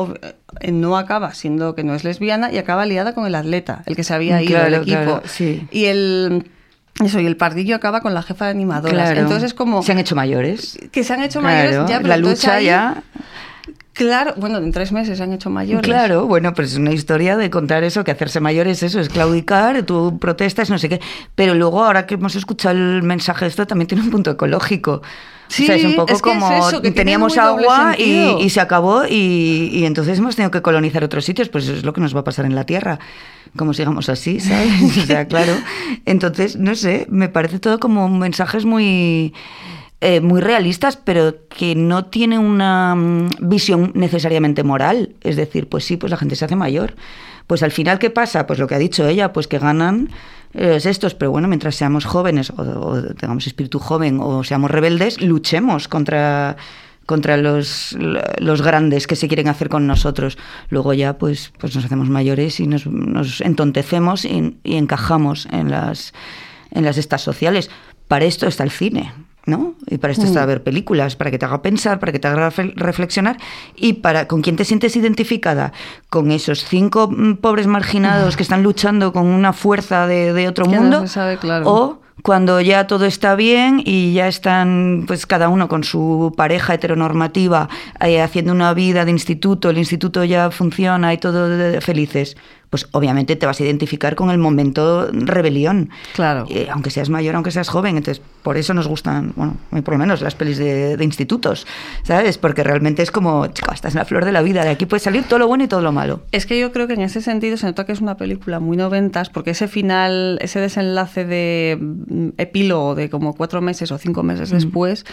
eh, 0.60 0.72
no 0.72 0.96
acaba 0.96 1.32
siendo 1.34 1.74
que 1.74 1.84
no 1.84 1.94
es 1.94 2.04
lesbiana 2.04 2.52
y 2.52 2.58
acaba 2.58 2.84
liada 2.86 3.14
con 3.14 3.26
el 3.26 3.34
atleta, 3.34 3.82
el 3.86 3.96
que 3.96 4.04
se 4.04 4.14
había 4.14 4.42
ido 4.42 4.50
Claro, 4.52 4.64
del 4.72 4.74
equipo. 4.82 5.00
claro, 5.04 5.22
sí. 5.26 5.66
Y 5.70 5.86
el 5.86 6.50
eso, 7.04 7.20
y 7.20 7.26
el 7.26 7.36
pardillo 7.36 7.76
acaba 7.76 8.00
con 8.00 8.12
la 8.12 8.22
jefa 8.22 8.46
de 8.46 8.50
animadoras. 8.50 8.92
claro. 8.92 9.20
Entonces 9.20 9.44
es 9.44 9.54
como 9.54 9.82
Se 9.84 9.92
han 9.92 9.98
hecho 9.98 10.16
mayores. 10.16 10.78
que 10.90 11.04
se 11.04 11.12
han 11.14 11.22
hecho 11.22 11.38
Claro, 11.40 11.56
mayores 11.68 11.88
ya, 11.90 11.96
pero 11.98 12.08
la 12.08 12.16
lucha 12.16 12.54
ahí- 12.54 12.64
ya. 12.66 13.02
Claro, 13.98 14.34
bueno, 14.36 14.58
en 14.58 14.70
tres 14.70 14.92
meses 14.92 15.18
se 15.18 15.24
han 15.24 15.32
hecho 15.32 15.50
mayores. 15.50 15.82
Claro, 15.82 16.24
bueno, 16.28 16.54
pues 16.54 16.70
es 16.70 16.78
una 16.78 16.92
historia 16.92 17.36
de 17.36 17.50
contar 17.50 17.82
eso, 17.82 18.04
que 18.04 18.12
hacerse 18.12 18.38
mayor 18.38 18.68
es 18.68 18.84
eso, 18.84 19.00
es 19.00 19.08
claudicar, 19.08 19.82
tú 19.82 20.20
protestas, 20.20 20.70
no 20.70 20.78
sé 20.78 20.88
qué. 20.88 21.00
Pero 21.34 21.56
luego, 21.56 21.84
ahora 21.84 22.06
que 22.06 22.14
hemos 22.14 22.36
escuchado 22.36 22.76
el 22.76 23.02
mensaje 23.02 23.46
de 23.46 23.48
esto, 23.48 23.66
también 23.66 23.88
tiene 23.88 24.04
un 24.04 24.10
punto 24.10 24.30
ecológico. 24.30 25.02
Sí, 25.48 25.64
o 25.64 25.66
sea, 25.66 25.74
es 25.74 25.84
un 25.84 25.96
poco 25.96 26.12
es 26.12 26.22
que 26.22 26.30
es 26.30 26.36
como 26.36 26.52
eso, 26.52 26.76
que 26.76 26.92
tiene 26.92 26.94
teníamos 26.94 27.38
agua 27.38 27.96
y, 27.98 28.48
se 28.50 28.60
acabó 28.60 29.04
y, 29.04 29.70
y 29.72 29.84
entonces 29.84 30.16
hemos 30.20 30.36
tenido 30.36 30.52
que 30.52 30.62
colonizar 30.62 31.02
otros 31.02 31.24
sitios, 31.24 31.48
pues 31.48 31.64
eso 31.64 31.72
es 31.72 31.84
lo 31.84 31.92
que 31.92 32.00
nos 32.00 32.14
va 32.14 32.20
a 32.20 32.24
pasar 32.24 32.44
en 32.44 32.54
la 32.54 32.62
Tierra, 32.62 33.00
como 33.56 33.74
sigamos 33.74 34.08
así, 34.08 34.38
¿sabes? 34.38 34.70
O 35.02 35.06
sea, 35.06 35.26
claro. 35.26 35.54
Entonces, 36.04 36.54
no 36.54 36.76
sé, 36.76 37.08
me 37.10 37.28
parece 37.28 37.58
todo 37.58 37.80
como 37.80 38.08
mensajes 38.08 38.64
muy 38.64 39.34
eh, 40.00 40.20
muy 40.20 40.40
realistas, 40.40 40.96
pero 40.96 41.34
que 41.48 41.74
no 41.74 42.04
tienen 42.06 42.40
una 42.40 42.94
mm, 42.94 43.30
visión 43.40 43.92
necesariamente 43.94 44.62
moral. 44.62 45.14
Es 45.22 45.36
decir, 45.36 45.68
pues 45.68 45.84
sí, 45.84 45.96
pues 45.96 46.10
la 46.10 46.16
gente 46.16 46.36
se 46.36 46.44
hace 46.44 46.56
mayor. 46.56 46.94
Pues 47.46 47.62
al 47.62 47.72
final, 47.72 47.98
¿qué 47.98 48.10
pasa? 48.10 48.46
Pues 48.46 48.58
lo 48.58 48.66
que 48.66 48.74
ha 48.74 48.78
dicho 48.78 49.06
ella, 49.08 49.32
pues 49.32 49.48
que 49.48 49.58
ganan 49.58 50.10
eh, 50.54 50.78
estos, 50.84 51.14
pero 51.14 51.30
bueno, 51.30 51.48
mientras 51.48 51.74
seamos 51.74 52.04
jóvenes 52.04 52.50
o, 52.50 52.62
o 52.62 53.02
tengamos 53.14 53.46
espíritu 53.46 53.78
joven 53.78 54.18
o 54.20 54.44
seamos 54.44 54.70
rebeldes, 54.70 55.20
luchemos 55.20 55.88
contra 55.88 56.56
contra 57.08 57.38
los, 57.38 57.96
los 58.38 58.60
grandes 58.60 59.06
que 59.06 59.16
se 59.16 59.28
quieren 59.28 59.48
hacer 59.48 59.70
con 59.70 59.86
nosotros. 59.86 60.36
Luego 60.68 60.92
ya 60.92 61.16
pues, 61.16 61.54
pues 61.58 61.74
nos 61.74 61.86
hacemos 61.86 62.10
mayores 62.10 62.60
y 62.60 62.66
nos, 62.66 62.86
nos 62.86 63.40
entontecemos 63.40 64.26
y, 64.26 64.58
y 64.62 64.76
encajamos 64.76 65.48
en 65.50 65.70
las, 65.70 66.12
en 66.70 66.84
las 66.84 66.98
estas 66.98 67.22
sociales. 67.22 67.70
Para 68.08 68.26
esto 68.26 68.46
está 68.46 68.62
el 68.62 68.70
cine. 68.70 69.14
¿No? 69.48 69.74
Y 69.88 69.98
para 69.98 70.12
esto 70.12 70.24
está 70.26 70.44
Mm. 70.44 70.46
ver 70.46 70.62
películas, 70.62 71.16
para 71.16 71.30
que 71.32 71.38
te 71.38 71.46
haga 71.46 71.60
pensar, 71.62 71.98
para 71.98 72.12
que 72.12 72.18
te 72.20 72.28
haga 72.28 72.50
refle- 72.50 72.74
reflexionar 72.76 73.38
y 73.74 73.94
para 73.94 74.28
con 74.28 74.42
quién 74.42 74.54
te 74.56 74.64
sientes 74.64 74.94
identificada, 74.94 75.72
con 76.10 76.30
esos 76.30 76.64
cinco 76.64 77.08
mm, 77.10 77.34
pobres 77.36 77.66
marginados 77.66 78.36
que 78.36 78.42
están 78.44 78.62
luchando 78.62 79.12
con 79.12 79.26
una 79.26 79.52
fuerza 79.52 80.06
de, 80.06 80.32
de 80.32 80.46
otro 80.48 80.66
mundo, 80.66 81.06
sabe, 81.08 81.38
claro. 81.38 81.64
o 81.68 82.00
cuando 82.22 82.60
ya 82.60 82.86
todo 82.88 83.04
está 83.06 83.36
bien 83.36 83.80
y 83.84 84.12
ya 84.12 84.26
están 84.26 85.04
pues 85.06 85.24
cada 85.24 85.48
uno 85.48 85.68
con 85.68 85.84
su 85.84 86.32
pareja 86.36 86.74
heteronormativa 86.74 87.68
eh, 88.00 88.20
haciendo 88.20 88.52
una 88.52 88.74
vida 88.74 89.04
de 89.04 89.12
instituto, 89.12 89.70
el 89.70 89.78
instituto 89.78 90.24
ya 90.24 90.50
funciona 90.50 91.12
y 91.14 91.18
todo 91.18 91.48
de- 91.48 91.56
de- 91.72 91.80
felices, 91.80 92.36
pues 92.70 92.88
obviamente 92.92 93.36
te 93.36 93.46
vas 93.46 93.60
a 93.60 93.64
identificar 93.64 94.14
con 94.14 94.30
el 94.30 94.38
momento 94.38 95.08
rebelión. 95.12 95.90
Claro. 96.14 96.46
Eh, 96.50 96.68
aunque 96.70 96.90
seas 96.90 97.08
mayor, 97.08 97.34
aunque 97.34 97.50
seas 97.50 97.68
joven. 97.68 97.96
Entonces, 97.96 98.22
por 98.42 98.56
eso 98.56 98.74
nos 98.74 98.88
gustan, 98.88 99.32
bueno, 99.36 99.56
por 99.84 99.94
lo 99.94 99.98
menos 99.98 100.20
las 100.20 100.34
pelis 100.34 100.58
de, 100.58 100.96
de 100.96 101.04
institutos, 101.04 101.66
¿sabes? 102.02 102.38
Porque 102.38 102.62
realmente 102.62 103.02
es 103.02 103.10
como, 103.10 103.46
chica, 103.48 103.72
estás 103.74 103.94
en 103.94 103.98
la 103.98 104.04
flor 104.04 104.24
de 104.24 104.32
la 104.32 104.42
vida, 104.42 104.64
de 104.64 104.70
aquí 104.70 104.86
puede 104.86 105.00
salir 105.00 105.24
todo 105.24 105.38
lo 105.38 105.48
bueno 105.48 105.64
y 105.64 105.68
todo 105.68 105.80
lo 105.80 105.92
malo. 105.92 106.22
Es 106.32 106.46
que 106.46 106.58
yo 106.58 106.72
creo 106.72 106.86
que 106.86 106.94
en 106.94 107.02
ese 107.02 107.20
sentido 107.22 107.56
se 107.56 107.66
nota 107.66 107.84
que 107.86 107.92
es 107.92 108.00
una 108.00 108.16
película 108.16 108.60
muy 108.60 108.76
noventas, 108.76 109.30
porque 109.30 109.50
ese 109.50 109.68
final, 109.68 110.38
ese 110.40 110.60
desenlace 110.60 111.24
de 111.24 111.78
mm, 111.80 112.28
epílogo 112.38 112.94
de 112.94 113.10
como 113.10 113.34
cuatro 113.34 113.60
meses 113.60 113.92
o 113.92 113.98
cinco 113.98 114.22
meses 114.22 114.50
después, 114.50 115.06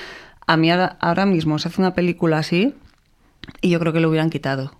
a 0.47 0.58
mí 0.58 0.72
ahora, 0.72 0.97
ahora 0.99 1.26
mismo 1.26 1.58
se 1.60 1.70
hace 1.70 1.82
una 1.82 1.93
película 1.93 2.38
así 2.38 2.74
y 3.62 3.70
yo 3.70 3.80
creo 3.80 3.93
que 3.93 3.99
lo 3.99 4.10
hubieran 4.10 4.30
quitado. 4.30 4.74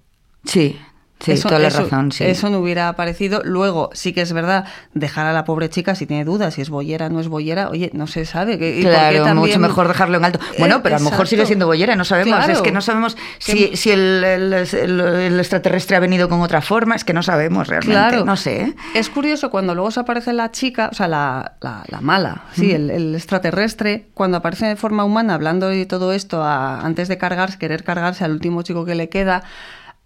Sí, 0.43 0.78
sí, 1.20 1.32
Eso- 1.34 1.47
toda 1.47 1.59
la 1.59 1.68
eso- 1.70 1.84
razón, 1.84 2.11
sí. 2.11 2.24
Eso 2.26 2.49
no 2.49 2.59
hubiera 2.59 2.89
aparecido. 2.89 3.41
Luego, 3.43 3.89
sí 3.93 4.13
que 4.13 4.22
es 4.22 4.34
verdad, 4.34 4.66
dejar 4.93 5.26
a 5.26 5.34
la 5.34 5.45
pobre 5.45 5.70
chica 5.70 5.95
si 5.95 6.05
tiene 6.05 6.26
dudas, 6.26 6.53
si 6.55 6.61
es 6.61 6.70
boyera 6.70 7.07
o 7.07 7.09
no 7.09 7.20
es 7.20 7.28
boyera, 7.28 7.70
oye, 7.70 7.89
no 7.93 8.07
se 8.07 8.26
sabe. 8.26 8.53
y 8.55 8.82
Claro, 8.82 9.24
también- 9.24 9.38
mucho 9.38 9.59
mejor 9.59 9.88
dejarlo 9.88 10.18
en 10.18 10.26
alto. 10.26 10.39
Bueno, 10.59 10.78
Eh, 10.78 10.80
pero 10.84 10.95
a 10.97 10.99
lo 10.99 11.09
mejor 11.09 11.28
sigue 11.28 11.45
siendo 11.45 11.66
boyera, 11.68 11.95
no 11.95 12.05
sabemos. 12.05 12.36
Claro. 12.38 12.53
Es 12.53 12.61
que 12.61 12.72
no 12.72 12.82
sabemos 12.82 13.18
si, 13.39 13.70
Que- 13.70 13.78
si 13.78 13.91
el, 13.91 14.24
el- 14.24 14.53
el- 14.53 14.99
el 14.99 15.39
extraterrestre 15.39 15.95
ha 15.95 15.99
venido 15.99 16.30
con 16.30 16.41
otra 16.41 16.61
forma, 16.61 16.95
es 16.95 17.03
que 17.03 17.13
no 17.13 17.24
sabemos 17.24 17.68
realmente. 17.68 17.93
Claro. 17.93 18.26
No 18.26 18.36
sé. 18.36 18.61
¿eh? 18.61 18.76
Es 18.93 19.09
curioso 19.09 19.49
cuando 19.49 19.74
luego 19.76 19.91
se 19.91 19.99
aparece 20.01 20.34
la 20.34 20.51
chica, 20.51 20.89
o 20.91 20.95
sea, 20.95 21.07
la, 21.07 21.53
la- 21.61 21.84
la 21.88 22.01
mala, 22.01 22.43
sí, 22.53 22.72
el, 22.72 22.89
el 22.89 23.16
extraterrestre, 23.16 24.07
cuando 24.13 24.38
aparece 24.38 24.66
de 24.66 24.76
forma 24.76 25.03
humana 25.03 25.34
hablando 25.36 25.68
de 25.70 25.86
todo 25.86 26.13
esto 26.13 26.43
a- 26.43 26.82
antes 26.82 27.07
de 27.07 27.18
cargarse, 27.18 27.57
querer 27.57 27.84
cargarse 27.84 28.24
al 28.24 28.32
último 28.32 28.61
chico 28.61 28.86
que 28.86 28.95
le 28.95 29.09
queda. 29.09 29.43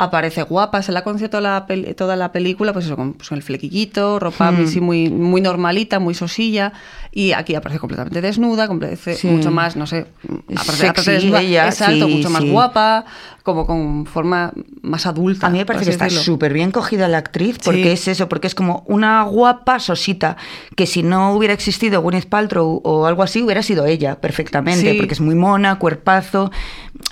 Aparece 0.01 0.43
guapa, 0.43 0.81
se 0.81 0.93
la 0.93 1.03
conoce 1.03 1.27
toda 1.27 1.41
la, 1.41 1.67
pel- 1.67 1.93
toda 1.93 2.15
la 2.15 2.31
película, 2.31 2.71
pues 2.71 2.85
eso, 2.85 2.95
con, 2.95 3.15
pues 3.15 3.27
con 3.27 3.37
el 3.37 3.43
flequillito, 3.43 4.17
ropa 4.17 4.49
Hmm. 4.49 4.63
así 4.63 4.79
muy, 4.79 5.09
muy 5.09 5.41
normalita, 5.41 5.99
muy 5.99 6.13
sosilla, 6.13 6.71
y 7.11 7.33
aquí 7.33 7.53
aparece 7.53 7.79
completamente 7.79 8.21
desnuda, 8.21 8.63
aparece 8.63 9.15
Sí. 9.15 9.27
mucho 9.27 9.51
más, 9.51 9.75
no 9.75 9.85
sé, 9.87 10.05
aparece, 10.55 11.11
desnuda, 11.11 11.41
ella, 11.41 11.65
exacto, 11.67 12.07
sí, 12.07 12.15
mucho 12.15 12.29
más 12.29 12.43
sí. 12.43 12.49
guapa, 12.49 13.03
como 13.43 13.65
con 13.67 14.05
forma 14.05 14.53
más 14.83 15.05
adulta. 15.05 15.47
A 15.47 15.49
mí 15.49 15.57
me 15.57 15.65
parece 15.65 15.83
que 15.85 15.91
está 15.91 16.09
súper 16.09 16.53
bien 16.53 16.71
cogida 16.71 17.09
la 17.09 17.17
actriz, 17.17 17.57
porque 17.61 17.83
Sí. 17.83 17.89
es 17.89 18.07
eso, 18.07 18.29
porque 18.29 18.47
es 18.47 18.55
como 18.55 18.83
una 18.87 19.23
guapa 19.23 19.79
sosita, 19.79 20.37
que 20.77 20.85
si 20.85 21.03
no 21.03 21.33
hubiera 21.33 21.53
existido 21.53 22.01
Gwyneth 22.01 22.27
Paltrow 22.29 22.79
o 22.85 23.05
algo 23.05 23.21
así, 23.23 23.41
hubiera 23.41 23.63
sido 23.63 23.85
ella 23.85 24.21
perfectamente, 24.21 24.91
Sí. 24.91 24.97
porque 24.97 25.13
es 25.13 25.19
muy 25.19 25.35
mona, 25.35 25.77
cuerpazo, 25.77 26.51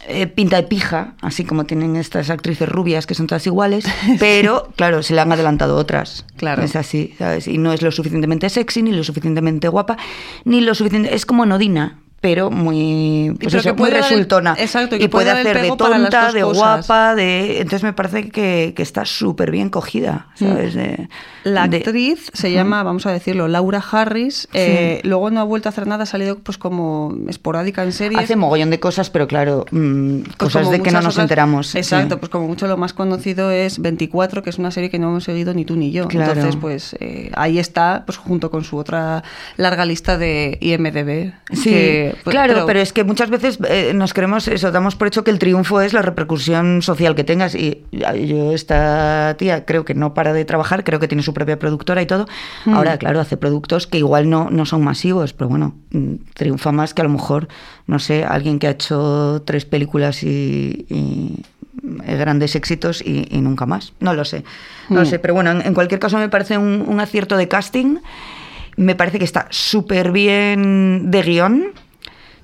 eh, 0.08 0.28
pinta 0.28 0.56
de 0.56 0.64
pija, 0.64 1.16
así 1.22 1.44
como 1.44 1.66
tienen 1.66 1.98
estas 1.98 2.30
actrices 2.30 2.70
rubias 2.70 3.06
que 3.06 3.14
son 3.14 3.28
todas 3.28 3.46
iguales, 3.46 3.86
pero 4.20 4.70
claro, 4.76 5.04
se 5.04 5.14
le 5.14 5.22
han 5.22 5.32
adelantado 5.32 5.76
otras. 5.76 6.26
Claro. 6.38 6.64
Es 6.64 6.76
así, 6.76 7.14
¿sabes? 7.18 7.48
Y 7.48 7.58
no 7.58 7.74
es 7.74 7.82
lo 7.82 7.92
suficientemente 7.92 8.50
sexy, 8.50 8.84
ni 8.84 8.94
lo 8.94 9.04
suficientemente 9.04 9.68
guapa, 9.68 9.98
ni 10.46 10.62
lo 10.62 10.74
suficiente... 10.76 11.14
Es 11.14 11.26
como 11.26 11.46
Nodina. 11.46 12.00
Pero 12.20 12.50
muy, 12.50 13.32
pues 13.40 13.54
pero 13.54 13.60
eso, 13.60 13.76
muy 13.76 13.90
el- 13.90 13.96
resultona. 13.96 14.56
exacto, 14.58 14.96
y 14.96 15.08
puede 15.08 15.30
hacer 15.30 15.62
de 15.62 15.68
tonta, 15.78 16.32
de 16.32 16.42
cosas. 16.42 16.58
guapa, 16.88 17.14
de 17.16 17.58
entonces 17.62 17.84
me 17.84 17.94
parece 17.94 18.30
que, 18.30 18.74
que 18.76 18.82
está 18.82 19.06
súper 19.06 19.52
bien 19.52 19.70
cogida, 19.70 20.28
¿sabes? 20.34 20.74
De- 20.74 21.08
Mm. 21.08 21.50
La 21.50 21.68
de- 21.68 21.78
actriz 21.78 22.30
se 22.34 22.52
llama, 22.52 22.82
vamos 22.84 23.06
a 23.06 23.12
decirlo, 23.12 23.48
Laura 23.48 23.82
Harris. 23.92 24.50
eh, 24.54 25.00
luego 25.04 25.30
no 25.30 25.40
ha 25.40 25.44
vuelto 25.44 25.70
a 25.70 25.72
hacer 25.72 25.86
nada, 25.88 26.04
ha 26.04 26.06
salido 26.08 26.40
pues 26.40 26.58
como 26.58 27.16
esporádica 27.30 27.84
en 27.84 27.92
series. 27.94 28.20
hace 28.22 28.36
mogollón 28.36 28.70
de 28.72 28.80
cosas, 28.80 29.10
pero 29.12 29.28
claro, 29.28 29.66
mm, 29.72 30.22
Pues 30.22 30.36
cosas 30.38 30.70
de 30.72 30.82
que 30.82 30.92
no 30.92 31.02
nos 31.02 31.14
otras- 31.14 31.24
enteramos. 31.24 31.76
Exacto, 31.76 32.16
sí. 32.16 32.20
pues 32.20 32.30
como 32.30 32.48
mucho 32.48 32.68
lo 32.68 32.76
más 32.78 32.94
conocido 32.94 33.52
es 33.52 33.80
24, 33.80 34.42
que 34.44 34.50
es 34.50 34.58
una 34.58 34.72
serie 34.72 34.90
que 34.90 34.98
no 35.00 35.10
hemos 35.10 35.24
seguido 35.24 35.54
ni 35.54 35.64
tú 35.66 35.76
ni 35.78 35.92
yo. 35.92 36.08
Claro. 36.08 36.34
Entonces, 36.34 36.58
pues 36.60 36.96
eh, 37.00 37.32
ahí 37.36 37.60
está, 37.60 38.04
pues 38.06 38.18
junto 38.18 38.50
con 38.52 38.64
su 38.64 38.76
otra 38.78 39.24
larga 39.56 39.86
lista 39.86 40.18
de 40.18 40.58
IMDB. 40.60 41.34
Sí, 41.54 41.70
que, 41.70 42.07
pues, 42.24 42.34
claro, 42.34 42.66
pero... 42.66 42.80
es 42.80 42.94
que 42.94 43.04
muchas 43.04 43.30
veces 43.30 43.60
eh, 43.70 43.92
nos 43.96 44.14
queremos 44.14 44.48
eso, 44.48 44.72
damos 44.72 44.96
por 44.96 45.08
hecho 45.08 45.24
que 45.24 45.32
el 45.32 45.40
triunfo 45.40 45.82
es 45.82 45.94
la 45.94 46.02
repercusión 46.02 46.82
social 46.82 47.16
que 47.16 47.24
tengas. 47.24 47.56
Y 47.56 47.84
yo, 47.92 48.54
esta 48.54 49.36
tía, 49.38 49.66
creo 49.66 49.86
que 49.86 49.94
no 49.94 50.14
para 50.14 50.34
de 50.34 50.46
trabajar, 50.46 50.84
creo 50.84 51.00
que 51.00 51.08
tiene 51.08 51.24
su 51.24 51.34
propia 51.34 51.60
productora 51.60 52.02
y 52.02 52.06
todo. 52.06 52.28
Mm. 52.66 52.74
Ahora, 52.74 52.98
claro, 52.98 53.20
hace 53.20 53.38
productos 53.38 53.88
que 53.88 53.98
igual 53.98 54.30
no, 54.30 54.50
no 54.50 54.66
son 54.66 54.84
masivos, 54.84 55.34
pero 55.34 55.50
bueno, 55.50 55.76
mm, 55.92 56.14
triunfa 56.34 56.72
más 56.72 56.94
que 56.94 57.02
a 57.02 57.06
lo 57.06 57.10
mejor, 57.12 57.48
no 57.88 58.00
sé, 58.00 58.24
alguien 58.24 58.60
que 58.60 58.68
ha 58.68 58.72
hecho 58.72 59.42
tres 59.46 59.66
películas 59.66 60.24
y. 60.24 60.86
y 60.90 61.44
eh, 62.06 62.18
grandes 62.18 62.56
éxitos 62.56 63.02
y, 63.06 63.28
y 63.30 63.40
nunca 63.40 63.66
más. 63.68 63.94
No 64.00 64.14
lo 64.14 64.26
sé. 64.26 64.44
No 64.90 64.98
lo 64.98 65.02
Mm. 65.04 65.06
sé. 65.06 65.20
Pero 65.20 65.36
bueno, 65.36 65.52
en, 65.52 65.62
en 65.66 65.74
cualquier 65.76 66.00
caso 66.00 66.18
me 66.18 66.28
parece 66.28 66.58
un, 66.58 66.84
un 66.88 67.00
acierto 67.00 67.38
de 67.38 67.48
casting. 67.48 67.98
Me 68.78 68.96
parece 68.96 69.20
que 69.20 69.26
está 69.26 69.48
súper 69.52 70.12
bien 70.12 71.10
de 71.12 71.22
guion. 71.22 71.66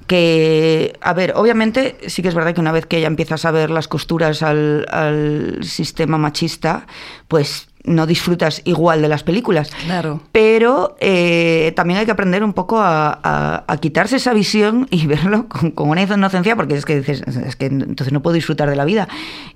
Que, 0.08 0.98
a 1.02 1.14
ver, 1.14 1.34
obviamente 1.36 1.98
sí 2.08 2.22
que 2.22 2.28
es 2.28 2.36
verdad 2.36 2.54
que 2.54 2.62
una 2.62 2.72
vez 2.72 2.86
que 2.86 3.00
ya 3.00 3.08
empiezas 3.08 3.46
a 3.46 3.52
ver 3.52 3.70
las 3.70 3.88
costuras 3.88 4.44
al, 4.44 4.86
al 4.90 5.64
sistema 5.64 6.18
machista, 6.18 6.88
pues 7.28 7.68
no 7.86 8.06
disfrutas 8.06 8.62
igual 8.66 9.02
de 9.02 9.10
las 9.10 9.24
películas. 9.24 9.70
Claro. 9.86 10.22
Pero 10.32 10.96
eh, 11.00 11.74
también 11.76 12.00
hay 12.00 12.06
que 12.06 12.12
aprender 12.12 12.44
un 12.44 12.54
poco 12.54 12.80
a, 12.80 13.20
a- 13.24 13.64
a 13.68 13.78
quitarse 13.78 14.16
esa 14.18 14.34
visión 14.34 14.88
y 14.90 15.06
verlo 15.08 15.48
con, 15.48 15.72
con 15.72 15.90
una 15.90 16.02
inocencia, 16.02 16.56
porque 16.56 16.76
es 16.76 16.86
que 16.86 16.98
dices, 17.02 17.22
es 17.28 17.56
que 17.56 17.66
entonces 17.66 18.12
no 18.14 18.22
puedo 18.22 18.34
disfrutar 18.36 18.70
de 18.70 18.76
la 18.76 18.86
vida. 18.86 19.08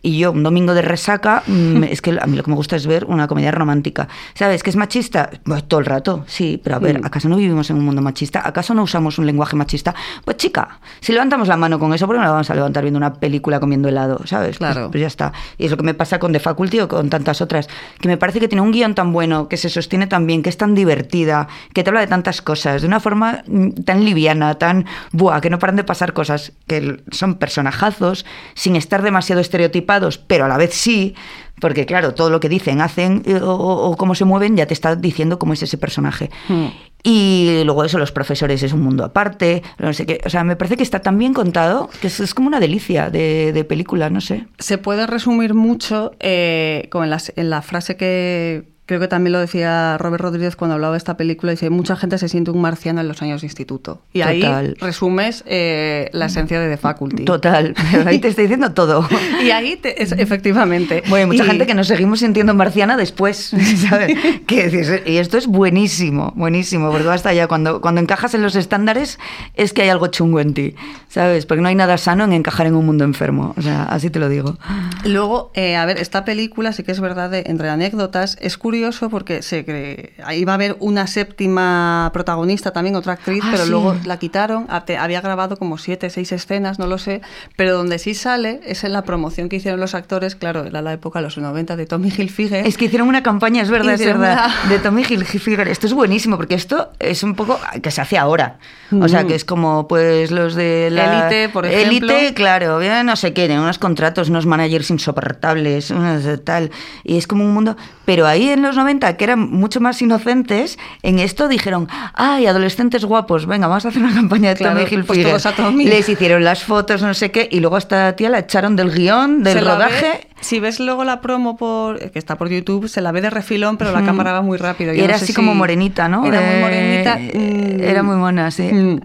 Y 0.01 0.17
yo, 0.17 0.31
un 0.31 0.43
domingo 0.43 0.73
de 0.73 0.81
resaca, 0.81 1.43
mm, 1.47 1.83
es 1.89 2.01
que 2.01 2.17
a 2.21 2.25
mí 2.27 2.35
lo 2.35 2.43
que 2.43 2.51
me 2.51 2.55
gusta 2.57 2.75
es 2.75 2.85
ver 2.87 3.05
una 3.05 3.27
comedia 3.27 3.51
romántica. 3.51 4.07
¿Sabes? 4.33 4.61
¿Que 4.63 4.69
es 4.71 4.75
machista? 4.75 5.29
Pues 5.45 5.63
todo 5.67 5.79
el 5.79 5.85
rato, 5.85 6.23
sí, 6.27 6.59
pero 6.63 6.75
a 6.75 6.79
ver. 6.79 6.99
¿acaso 7.03 7.29
no 7.29 7.37
vivimos 7.37 7.69
en 7.69 7.77
un 7.77 7.85
mundo 7.85 8.01
machista? 8.01 8.45
¿Acaso 8.45 8.73
no 8.73 8.83
usamos 8.83 9.17
un 9.19 9.25
lenguaje 9.25 9.55
machista? 9.55 9.95
Pues 10.25 10.37
chica, 10.37 10.79
si 10.99 11.13
levantamos 11.13 11.47
la 11.47 11.55
mano 11.57 11.79
con 11.79 11.93
eso, 11.93 12.05
¿por 12.07 12.15
qué 12.15 12.19
no 12.19 12.25
la 12.25 12.31
vamos 12.31 12.49
a 12.49 12.55
levantar 12.55 12.83
viendo 12.83 12.97
una 12.97 13.13
película 13.13 13.59
comiendo 13.59 13.87
helado? 13.87 14.19
¿Sabes? 14.25 14.57
Pues- 14.57 14.73
Claro. 14.73 14.91
pues 14.91 14.99
ya 15.01 15.07
está. 15.07 15.31
Y 15.57 15.65
es 15.65 15.71
lo 15.71 15.77
que 15.77 15.83
me 15.83 15.93
pasa 15.93 16.19
con 16.19 16.33
The 16.33 16.39
Faculty 16.39 16.79
o 16.81 16.87
con 16.87 17.09
tantas 17.09 17.41
otras, 17.41 17.67
que 17.99 18.07
me 18.07 18.16
parece 18.17 18.39
que 18.39 18.47
tiene 18.47 18.61
un 18.61 18.71
guion 18.71 18.95
tan 18.95 19.13
bueno, 19.13 19.47
que 19.47 19.57
se 19.57 19.69
sostiene 19.69 20.07
tan 20.07 20.27
bien, 20.27 20.43
que 20.43 20.49
es 20.49 20.57
tan 20.57 20.75
divertida, 20.75 21.47
que 21.73 21.83
te 21.83 21.89
habla 21.89 22.01
de 22.01 22.07
tantas 22.07 22.41
cosas, 22.41 22.81
de 22.81 22.87
una 22.87 22.99
forma 22.99 23.43
mm, 23.47 23.83
tan 23.85 24.03
liviana, 24.05 24.55
tan 24.55 24.85
buah, 25.11 25.41
que 25.41 25.49
no 25.49 25.59
paran 25.59 25.75
de 25.75 25.83
pasar 25.83 26.13
cosas, 26.13 26.53
que 26.67 27.01
son 27.11 27.35
personajazos, 27.35 28.25
sin 28.53 28.75
estar 28.75 29.01
demasiado 29.01 29.41
estereotipados, 29.41 30.17
pero 30.17 30.45
a 30.45 30.47
la 30.47 30.57
vez 30.57 30.73
sí, 30.73 31.15
porque 31.59 31.85
claro, 31.85 32.13
todo 32.13 32.29
lo 32.29 32.39
que 32.39 32.49
dicen, 32.49 32.81
hacen 32.81 33.23
eh, 33.25 33.39
o, 33.41 33.95
cómo 33.97 34.15
se 34.15 34.25
mueven 34.25 34.55
ya 34.55 34.65
te 34.67 34.73
está 34.73 34.95
diciendo 34.95 35.39
cómo 35.39 35.53
es 35.53 35.63
ese 35.63 35.77
personaje. 35.77 36.29
Hmm. 36.47 36.67
Y 37.03 37.61
luego 37.63 37.83
eso, 37.85 37.99
los 37.99 38.11
profesores 38.11 38.63
es 38.63 38.73
un 38.73 38.81
mundo 38.81 39.05
aparte, 39.05 39.63
no 39.77 39.93
sé 39.93 40.05
qué. 40.05 40.19
O 40.25 40.29
sea, 40.29 40.43
me 40.43 40.55
parece 40.55 40.77
que 40.77 40.83
está 40.83 40.99
tan 40.99 41.17
bien 41.17 41.33
contado 41.33 41.89
que 42.01 42.07
es, 42.07 42.19
es 42.19 42.33
como 42.33 42.47
una 42.47 42.59
delicia 42.59 43.09
de, 43.09 43.53
de 43.53 43.63
película, 43.63 44.09
no 44.09 44.19
sé. 44.19 44.45
se 44.59 44.77
puede 44.77 45.07
resumir 45.07 45.53
mucho 45.53 46.11
eh, 46.19 46.87
como 46.91 47.03
en, 47.05 47.09
las- 47.11 47.31
en 47.35 47.49
la 47.49 47.61
frase 47.61 47.95
que, 47.97 48.67
Creo 48.87 48.99
que 48.99 49.07
también 49.07 49.33
lo 49.33 49.39
decía 49.39 49.97
Robert 49.99 50.23
Rodríguez 50.23 50.55
cuando 50.55 50.73
hablaba 50.75 50.93
de 50.93 50.97
esta 50.97 51.17
película. 51.17 51.51
Dice, 51.51 51.69
mucha 51.69 51.95
gente 51.97 52.17
se 52.17 52.29
siente 52.29 52.51
un 52.51 52.61
marciano 52.61 53.01
en 53.01 53.07
los 53.09 53.21
años 53.21 53.41
de 53.41 53.47
instituto. 53.47 54.01
Y 54.13 54.21
ahí 54.21 54.39
Total. 54.41 54.77
resumes 54.79 55.43
eh, 55.45 56.09
la 56.13 56.27
esencia 56.27 56.57
de 56.59 56.69
The 56.69 56.77
Faculty. 56.77 57.25
Total, 57.25 57.75
ahí 58.05 58.19
te 58.19 58.29
estoy 58.29 58.45
diciendo 58.45 58.71
todo. 58.71 59.05
Y 59.43 59.51
ahí, 59.51 59.75
te- 59.75 60.01
es- 60.01 60.13
efectivamente. 60.13 61.03
Bueno, 61.09 61.17
hay 61.31 61.37
mucha 61.37 61.43
Y- 61.43 61.47
gente 61.47 61.67
que 61.67 61.73
nos 61.73 61.87
seguimos 61.87 62.19
sintiendo 62.19 62.53
marciana 62.53 62.95
después, 62.95 63.53
¿sabes? 63.89 64.15
Que 64.47 65.03
y 65.05 65.17
esto 65.17 65.37
es 65.37 65.47
buenísimo, 65.47 66.31
buenísimo, 66.37 66.89
porque 66.89 67.05
basta 67.07 67.33
ya, 67.33 67.47
cuando, 67.47 67.81
cuando 67.81 67.99
encajas 67.99 68.33
en 68.35 68.41
los 68.41 68.55
estándares 68.55 69.19
es 69.55 69.73
que 69.73 69.81
hay 69.81 69.89
algo 69.89 70.07
chungo 70.07 70.39
en 70.39 70.53
ti, 70.53 70.75
¿sabes? 71.09 71.45
Porque 71.45 71.61
no 71.61 71.67
hay 71.67 71.75
nada 71.75 71.97
sano 71.97 72.23
en 72.23 72.31
encajar 72.31 72.67
en 72.67 72.75
un 72.75 72.85
mundo 72.85 73.03
enfermo, 73.03 73.53
o 73.57 73.61
sea, 73.61 73.83
así 73.83 74.09
te 74.09 74.19
lo 74.19 74.29
digo. 74.29 74.57
Luego, 75.03 75.51
eh, 75.55 75.75
a 75.75 75.85
ver, 75.85 75.97
esta 75.97 76.23
película 76.23 76.71
sí 76.71 76.83
que 76.83 76.93
es 76.93 77.01
verdad, 77.01 77.29
de- 77.29 77.43
entre 77.47 77.67
anécdotas, 77.69 78.37
es 78.39 78.57
curioso 78.57 78.76
porque 79.09 79.41
se 79.41 79.63
cree, 79.65 80.13
va 80.45 80.51
a 80.53 80.55
haber 80.55 80.75
una 80.79 81.07
séptima 81.07 82.09
protagonista 82.13 82.71
también, 82.71 82.95
otra 82.95 83.13
actriz, 83.13 83.41
Ah, 83.45 83.49
pero 83.51 83.63
sí. 83.65 83.69
luego 83.71 83.95
la 84.05 84.17
quitaron, 84.17 84.65
a- 84.69 84.85
te- 84.85 84.97
había 84.97 85.21
grabado 85.21 85.57
como 85.57 85.77
siete, 85.77 86.09
seis 86.09 86.31
escenas, 86.31 86.79
no 86.79 86.87
lo 86.87 86.97
sé, 86.97 87.21
pero 87.55 87.75
donde 87.75 87.99
sí 87.99 88.13
sale 88.13 88.59
es 88.65 88.83
en 88.83 88.93
la 88.93 89.03
promoción 89.03 89.49
que 89.49 89.57
hicieron 89.57 89.79
los 89.79 89.95
actores, 89.95 90.35
claro, 90.35 90.65
era 90.65 90.81
la 90.81 90.93
época 90.93 91.21
los 91.21 91.37
90 91.37 91.75
de 91.75 91.85
Tommy 91.85 92.09
Hilfiger. 92.15 92.65
Es 92.65 92.77
que 92.77 92.85
hicieron 92.85 93.07
una 93.07 93.23
campaña, 93.23 93.61
es 93.61 93.69
verdad, 93.69 93.93
es 93.93 94.05
verdad, 94.05 94.49
una- 94.63 94.69
de 94.69 94.79
Tommy 94.79 95.03
Hilfiger. 95.07 95.67
Esto 95.67 95.87
es 95.87 95.93
buenísimo, 95.93 96.37
porque 96.37 96.55
esto 96.55 96.91
es 96.99 97.23
un 97.23 97.35
poco 97.35 97.59
que 97.81 97.91
se 97.91 98.01
hace 98.01 98.17
ahora. 98.17 98.59
O 99.01 99.07
sea, 99.07 99.23
Mm. 99.23 99.27
que 99.27 99.35
es 99.35 99.45
como 99.45 99.87
pues 99.87 100.31
los 100.31 100.55
de 100.55 100.89
la... 100.91 101.27
Élite, 101.27 101.49
por 101.49 101.65
ejemplo. 101.65 102.09
Élite, 102.13 102.33
claro, 102.33 102.79
no 103.03 103.15
sé 103.15 103.33
qué, 103.33 103.45
unos 103.57 103.77
contratos, 103.79 104.29
unos 104.29 104.45
managers 104.45 104.89
insoportables, 104.91 105.91
unos 105.91 106.23
tal. 106.43 106.71
Y 107.03 107.17
es 107.17 107.27
como 107.27 107.43
un 107.43 107.53
mundo... 107.53 107.75
Pero 108.05 108.25
ahí 108.25 108.49
en 108.49 108.61
los 108.67 108.75
90, 108.77 109.17
que 109.17 109.23
eran 109.23 109.39
mucho 109.51 109.79
más 109.81 110.01
inocentes, 110.01 110.77
en 111.03 111.19
esto 111.19 111.47
dijeron, 111.47 111.87
ay, 112.13 112.45
adolescentes 112.47 113.03
guapos, 113.05 113.45
venga, 113.45 113.67
vamos 113.67 113.85
a 113.85 113.89
hacer 113.89 114.01
una 114.03 114.13
campaña 114.13 114.49
de 114.49 114.55
Claro, 114.55 114.75
Tommy 114.85 115.01
pues 115.03 115.17
Hilfiger. 115.19 115.55
Tommy. 115.55 115.85
Les 115.85 116.07
hicieron 116.09 116.43
las 116.43 116.63
fotos, 116.63 117.01
no 117.01 117.13
sé 117.13 117.31
qué, 117.31 117.47
y 117.51 117.59
luego 117.59 117.75
a 117.75 117.79
esta 117.79 118.15
tía 118.15 118.29
la 118.29 118.39
echaron 118.39 118.75
del 118.75 118.91
guion, 118.91 119.43
del 119.43 119.53
Se 119.53 119.61
rodaje. 119.61 120.01
ve- 120.05 120.27
si 120.41 120.59
ves 120.59 120.79
luego 120.79 121.03
la 121.03 121.19
promo 121.21 121.57
por, 121.57 121.99
que 122.11 122.19
está 122.19 122.35
por 122.37 122.49
YouTube, 122.49 122.87
se 122.87 123.01
la 123.01 123.11
ve 123.11 123.21
de 123.21 123.29
refilón, 123.31 123.77
pero 123.77 123.91
la 123.91 123.97
Ujú. 123.99 124.05
cámara 124.07 124.33
va 124.33 124.41
muy 124.41 124.57
rápido. 124.57 124.93
Y 124.93 124.97
Yo 124.97 125.01
no 125.03 125.05
era 125.09 125.17
sé 125.17 125.23
así 125.25 125.33
si- 125.33 125.35
como 125.35 125.55
morenita, 125.55 126.07
¿no? 126.07 126.25
Era 126.25 126.39
muy 126.41 126.55
Eh, 126.55 126.61
morenita. 126.61 127.15
mm, 127.17 127.83
Era 127.83 128.03
muy 128.03 128.15
mona, 128.17 128.51
sí. 128.51 128.63
mm. 128.63 128.99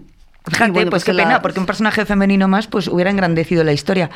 Fíjate, 0.45 0.71
bueno, 0.71 0.89
pues, 0.91 1.03
pues 1.03 1.03
qué 1.05 1.13
la- 1.13 1.23
pena, 1.23 1.41
porque 1.41 1.59
un 1.61 1.65
personaje 1.65 2.05
femenino 2.05 2.47
más 2.49 2.67
pues 2.67 2.87
hubiera 2.89 3.09
engrandecido 3.09 3.63
la 3.63 3.71
historia. 3.71 4.09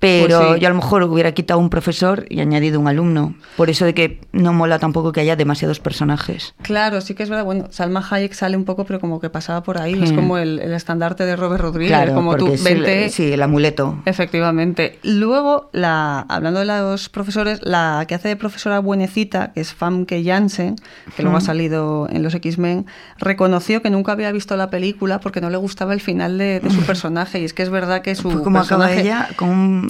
Pero 0.00 0.38
Pues 0.40 0.54
sí. 0.54 0.60
yo 0.60 0.66
a 0.66 0.70
lo 0.70 0.76
mejor 0.76 1.02
hubiera 1.02 1.32
quitado 1.32 1.60
un 1.60 1.68
profesor 1.70 2.24
y 2.30 2.40
añadido 2.40 2.80
un 2.80 2.88
alumno. 2.88 3.34
Por 3.56 3.68
eso 3.68 3.84
de 3.84 3.92
que 3.94 4.20
no 4.32 4.52
mola 4.54 4.78
tampoco 4.78 5.12
que 5.12 5.20
haya 5.20 5.36
demasiados 5.36 5.78
personajes. 5.78 6.54
Claro, 6.62 7.02
sí 7.02 7.14
que 7.14 7.22
es 7.22 7.28
verdad. 7.28 7.44
Bueno, 7.44 7.66
Salma 7.70 8.02
Hayek 8.10 8.32
sale 8.32 8.56
un 8.56 8.64
poco, 8.64 8.84
pero 8.86 8.98
como 8.98 9.20
que 9.20 9.28
pasaba 9.28 9.62
por 9.62 9.76
ahí. 9.78 10.02
Es 10.02 10.12
Mm. 10.12 10.16
como 10.16 10.38
el, 10.38 10.58
el 10.58 10.72
estandarte 10.72 11.26
de 11.26 11.36
Robert 11.36 11.60
Rodríguez. 11.62 11.90
Claro, 11.92 12.14
como 12.14 12.34
tú, 12.36 12.46
el- 12.46 12.58
vente. 12.62 13.10
sí, 13.10 13.30
el 13.32 13.42
amuleto. 13.42 14.00
Efectivamente. 14.06 14.98
Luego, 15.02 15.68
la, 15.72 16.20
hablando 16.30 16.60
de 16.60 16.66
los 16.66 17.10
profesores, 17.10 17.60
la 17.62 18.04
que 18.08 18.14
hace 18.14 18.28
de 18.28 18.36
profesora 18.36 18.78
buenecita, 18.78 19.52
que 19.52 19.60
es 19.60 19.74
Famke 19.74 20.22
Janssen, 20.24 20.76
que 21.14 21.22
luego 21.22 21.36
ha 21.36 21.40
Ujú. 21.40 21.46
salido 21.46 22.08
en 22.10 22.22
los 22.22 22.34
X-Men, 22.34 22.86
reconoció 23.18 23.82
que 23.82 23.90
nunca 23.90 24.12
había 24.12 24.32
visto 24.32 24.56
la 24.56 24.70
película 24.70 25.20
porque 25.20 25.40
no 25.42 25.50
le 25.50 25.58
gustaba 25.58 25.92
el 25.92 26.00
final 26.00 26.38
de, 26.38 26.60
de 26.60 26.70
su 26.70 26.80
personaje. 26.86 27.40
Y 27.40 27.44
es 27.44 27.52
que 27.52 27.62
es 27.62 27.70
verdad 27.70 28.00
que 28.00 28.14
su 28.14 28.42
como 28.42 28.60
acaba 28.60 28.92
ella 28.92 29.28
con 29.36 29.48
un... 29.50 29.89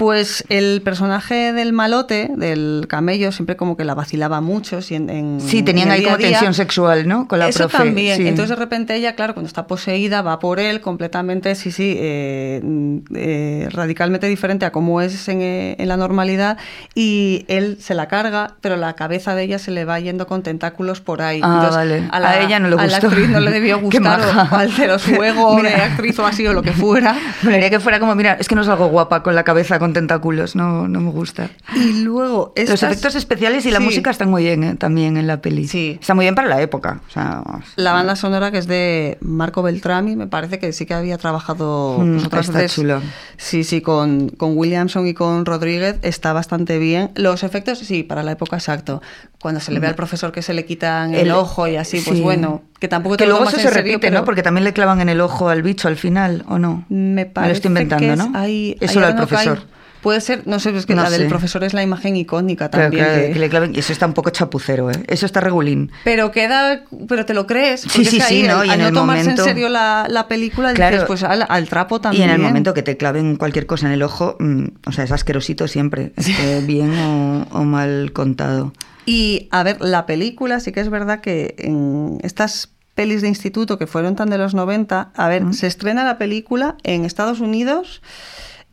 Pues 0.00 0.44
el 0.48 0.80
personaje 0.82 1.52
del 1.52 1.74
malote, 1.74 2.30
del 2.34 2.86
camello, 2.88 3.32
siempre 3.32 3.56
como 3.56 3.76
que 3.76 3.84
la 3.84 3.94
vacilaba 3.94 4.40
mucho. 4.40 4.80
si 4.80 4.94
en- 4.94 5.10
en- 5.10 5.40
Sí, 5.42 5.62
tenían 5.62 5.88
en 5.88 5.92
ahí 5.92 6.02
como 6.04 6.16
tensión 6.16 6.54
sexual, 6.54 7.06
¿no? 7.06 7.28
Con 7.28 7.38
la 7.38 7.48
Eso 7.48 7.68
profe. 7.68 7.76
también. 7.84 8.16
sí. 8.16 8.26
Entonces 8.26 8.48
de 8.48 8.56
repente 8.56 8.94
ella, 8.94 9.14
claro, 9.14 9.34
cuando 9.34 9.46
está 9.48 9.66
poseída, 9.66 10.22
va 10.22 10.38
por 10.38 10.58
él 10.58 10.80
completamente, 10.80 11.54
sí, 11.54 11.70
sí, 11.70 11.96
eh, 11.98 12.62
mm, 12.64 12.96
eh, 13.14 13.68
radicalmente 13.72 14.26
diferente 14.26 14.64
a 14.64 14.72
cómo 14.72 15.02
es 15.02 15.28
en, 15.28 15.42
eh, 15.42 15.76
en 15.78 15.86
la 15.88 15.98
normalidad 15.98 16.56
y 16.94 17.44
él 17.48 17.76
se 17.78 17.92
la 17.94 18.08
carga, 18.08 18.54
pero 18.62 18.76
la 18.78 18.94
cabeza 18.94 19.34
de 19.34 19.42
ella 19.42 19.58
se 19.58 19.70
le 19.70 19.84
va 19.84 20.00
yendo 20.00 20.26
con 20.26 20.42
tentáculos 20.42 21.02
por 21.02 21.20
ahí. 21.20 21.42
Ah, 21.44 21.56
Entonces, 21.62 21.76
vale. 21.76 22.08
A, 22.10 22.20
la, 22.20 22.30
A 22.30 22.40
ella 22.40 22.58
no 22.58 22.68
le 22.68 22.76
a 22.76 22.78
la 22.78 22.84
gustó. 22.84 23.08
actriz 23.08 23.28
no 23.28 23.40
le 23.40 23.50
debió 23.50 23.78
gustar 23.82 24.18
o, 24.18 24.32
maja. 24.32 24.56
o 24.56 24.58
alteró 24.58 24.98
su 24.98 25.22
ego 25.22 25.60
de 25.60 25.68
actriz 25.74 26.18
o 26.20 26.24
así 26.26 26.46
o 26.46 26.54
lo 26.54 26.62
que 26.62 26.72
fuera. 26.72 27.14
Me 27.42 27.68
que 27.68 27.80
fuera 27.80 28.00
como, 28.00 28.14
mira, 28.14 28.38
es 28.40 28.48
que 28.48 28.54
no 28.54 28.64
salgo 28.64 28.86
guapa 28.88 29.22
con 29.22 29.34
la 29.34 29.42
cabeza 29.44 29.78
con 29.78 29.89
tentáculos, 29.92 30.56
no, 30.56 30.88
no 30.88 31.00
me 31.00 31.10
gusta. 31.10 31.50
Y 31.74 32.02
luego 32.02 32.52
Los 32.56 32.82
efectos 32.82 33.14
especiales 33.14 33.66
y 33.66 33.70
la 33.70 33.80
música 33.80 34.10
están 34.10 34.30
muy 34.30 34.42
bien 34.44 34.64
¿eh? 34.64 34.74
también 34.76 35.16
en 35.16 35.26
la 35.26 35.40
peli. 35.40 35.66
Sí. 35.68 35.98
Está 36.00 36.14
muy 36.14 36.24
bien 36.24 36.34
para 36.34 36.48
la 36.48 36.60
época. 36.60 37.00
O 37.08 37.10
sea, 37.12 37.42
vamos. 37.44 37.64
La 37.76 37.92
banda 37.92 38.16
sonora 38.16 38.50
que 38.50 38.58
es 38.58 38.66
de 38.66 39.18
Marco 39.20 39.62
Beltrami, 39.62 40.16
me 40.16 40.26
parece 40.26 40.58
que 40.58 40.72
sí 40.72 40.86
que 40.86 40.94
había 40.94 41.18
trabajado 41.18 41.98
Mm, 42.00 42.12
pues, 42.14 42.26
otras 42.26 42.46
está 42.46 42.58
veces. 42.58 42.74
chulo. 42.74 43.00
Sí, 43.36 43.64
sí, 43.64 43.80
con, 43.80 44.28
con 44.30 44.56
Williamson 44.56 45.06
y 45.06 45.14
con 45.14 45.44
Rodríguez 45.46 45.96
está 46.02 46.32
bastante 46.32 46.78
bien. 46.78 47.10
Los 47.14 47.42
efectos, 47.42 47.78
sí, 47.78 48.02
para 48.02 48.22
la 48.22 48.32
época 48.32 48.56
exacto. 48.56 49.02
Cuando 49.40 49.60
se 49.60 49.72
le 49.72 49.80
ve 49.80 49.86
al 49.86 49.94
profesor 49.94 50.32
que 50.32 50.42
se 50.42 50.52
le 50.54 50.64
quitan 50.66 51.14
el, 51.14 51.28
El- 51.28 51.30
ojo 51.32 51.66
y 51.66 51.76
así, 51.76 52.00
pues 52.00 52.18
sí. 52.18 52.22
bueno, 52.22 52.62
que 52.78 52.88
tampoco 52.88 53.16
te 53.16 53.24
Que 53.24 53.28
lo 53.28 53.36
luego 53.36 53.48
eso 53.48 53.56
se 53.58 53.62
serio, 53.68 53.76
repite, 53.76 53.98
pero 53.98 54.18
¿no? 54.20 54.24
Porque 54.24 54.42
también 54.42 54.64
le 54.64 54.72
clavan 54.74 55.00
en 55.00 55.08
el 55.08 55.20
ojo 55.20 55.48
al 55.48 55.62
bicho 55.62 55.88
al 55.88 55.96
final, 55.96 56.44
¿o 56.48 56.58
no? 56.58 56.84
me 56.90 57.24
parece 57.26 57.48
lo 57.48 57.54
estoy 57.54 57.68
inventando, 57.70 58.06
que 58.06 58.12
es- 58.12 58.18
¿no? 58.18 58.32
hay- 58.38 58.76
Es 58.80 58.96
hay 58.96 59.02
hay- 59.04 59.14
profesor. 59.14 59.62
Puede 60.02 60.20
ser, 60.22 60.46
no 60.46 60.58
sé, 60.60 60.74
es 60.76 60.86
que 60.86 60.94
No 60.94 61.02
la 61.02 61.10
del 61.10 61.22
sé. 61.22 61.28
profesor 61.28 61.62
es 61.62 61.74
la 61.74 61.82
imagen 61.82 62.16
icónica 62.16 62.70
también. 62.70 63.04
claro, 63.04 63.20
que- 63.22 63.32
que 63.32 63.38
le 63.38 63.50
claven- 63.50 63.74
y 63.76 63.80
eso 63.80 63.92
está 63.92 64.06
un 64.06 64.14
poco 64.14 64.30
chapucero, 64.30 64.90
¿eh? 64.90 64.94
Eso 65.08 65.26
está 65.26 65.40
regulín. 65.40 65.90
Pero 66.04 66.30
queda, 66.30 66.84
pero 67.06 67.26
te 67.26 67.34
lo 67.34 67.46
crees. 67.46 67.82
Sí, 67.82 67.88
porque 67.92 68.10
sí, 68.10 68.16
es 68.16 68.22
que 68.24 68.28
sí, 68.28 68.34
ahí, 68.42 68.48
¿no? 68.48 68.64
Y 68.64 68.70
al 68.70 68.74
en 68.76 68.80
no 68.80 68.88
el 68.88 68.94
tomarse 68.94 69.22
momento- 69.24 69.42
en 69.42 69.48
serio 69.48 69.68
la, 69.68 70.06
la 70.08 70.26
película, 70.26 70.72
Claro. 70.72 70.96
dices, 70.96 71.06
pues 71.06 71.22
al, 71.22 71.44
al 71.46 71.68
trapo 71.68 72.00
también. 72.00 72.22
Y 72.22 72.24
en 72.24 72.30
el 72.36 72.38
momento 72.40 72.72
que 72.72 72.82
te 72.82 72.96
claven 72.96 73.36
cualquier 73.36 73.66
cosa 73.66 73.86
en 73.88 73.92
el 73.92 74.02
ojo, 74.02 74.36
mm, 74.38 74.64
o 74.86 74.92
sea, 74.92 75.04
es 75.04 75.12
asquerosito 75.12 75.68
siempre, 75.68 76.12
esté 76.16 76.60
bien 76.62 76.96
o, 76.98 77.46
o 77.52 77.64
mal 77.64 78.12
contado. 78.14 78.72
Y 79.04 79.48
a 79.50 79.62
ver, 79.62 79.80
la 79.80 80.06
película 80.06 80.60
sí 80.60 80.72
que 80.72 80.80
es 80.80 80.88
verdad 80.88 81.20
que 81.20 81.54
en 81.58 82.18
estas 82.22 82.70
pelis 82.94 83.22
de 83.22 83.28
instituto 83.28 83.78
que 83.78 83.86
fueron 83.86 84.14
tan 84.16 84.30
de 84.30 84.38
los 84.38 84.54
90, 84.54 85.10
a 85.14 85.28
ver, 85.28 85.42
se 85.52 85.66
estrena 85.66 86.04
la 86.04 86.16
película 86.18 86.76
en 86.84 87.04
Estados 87.04 87.40
Unidos 87.40 88.02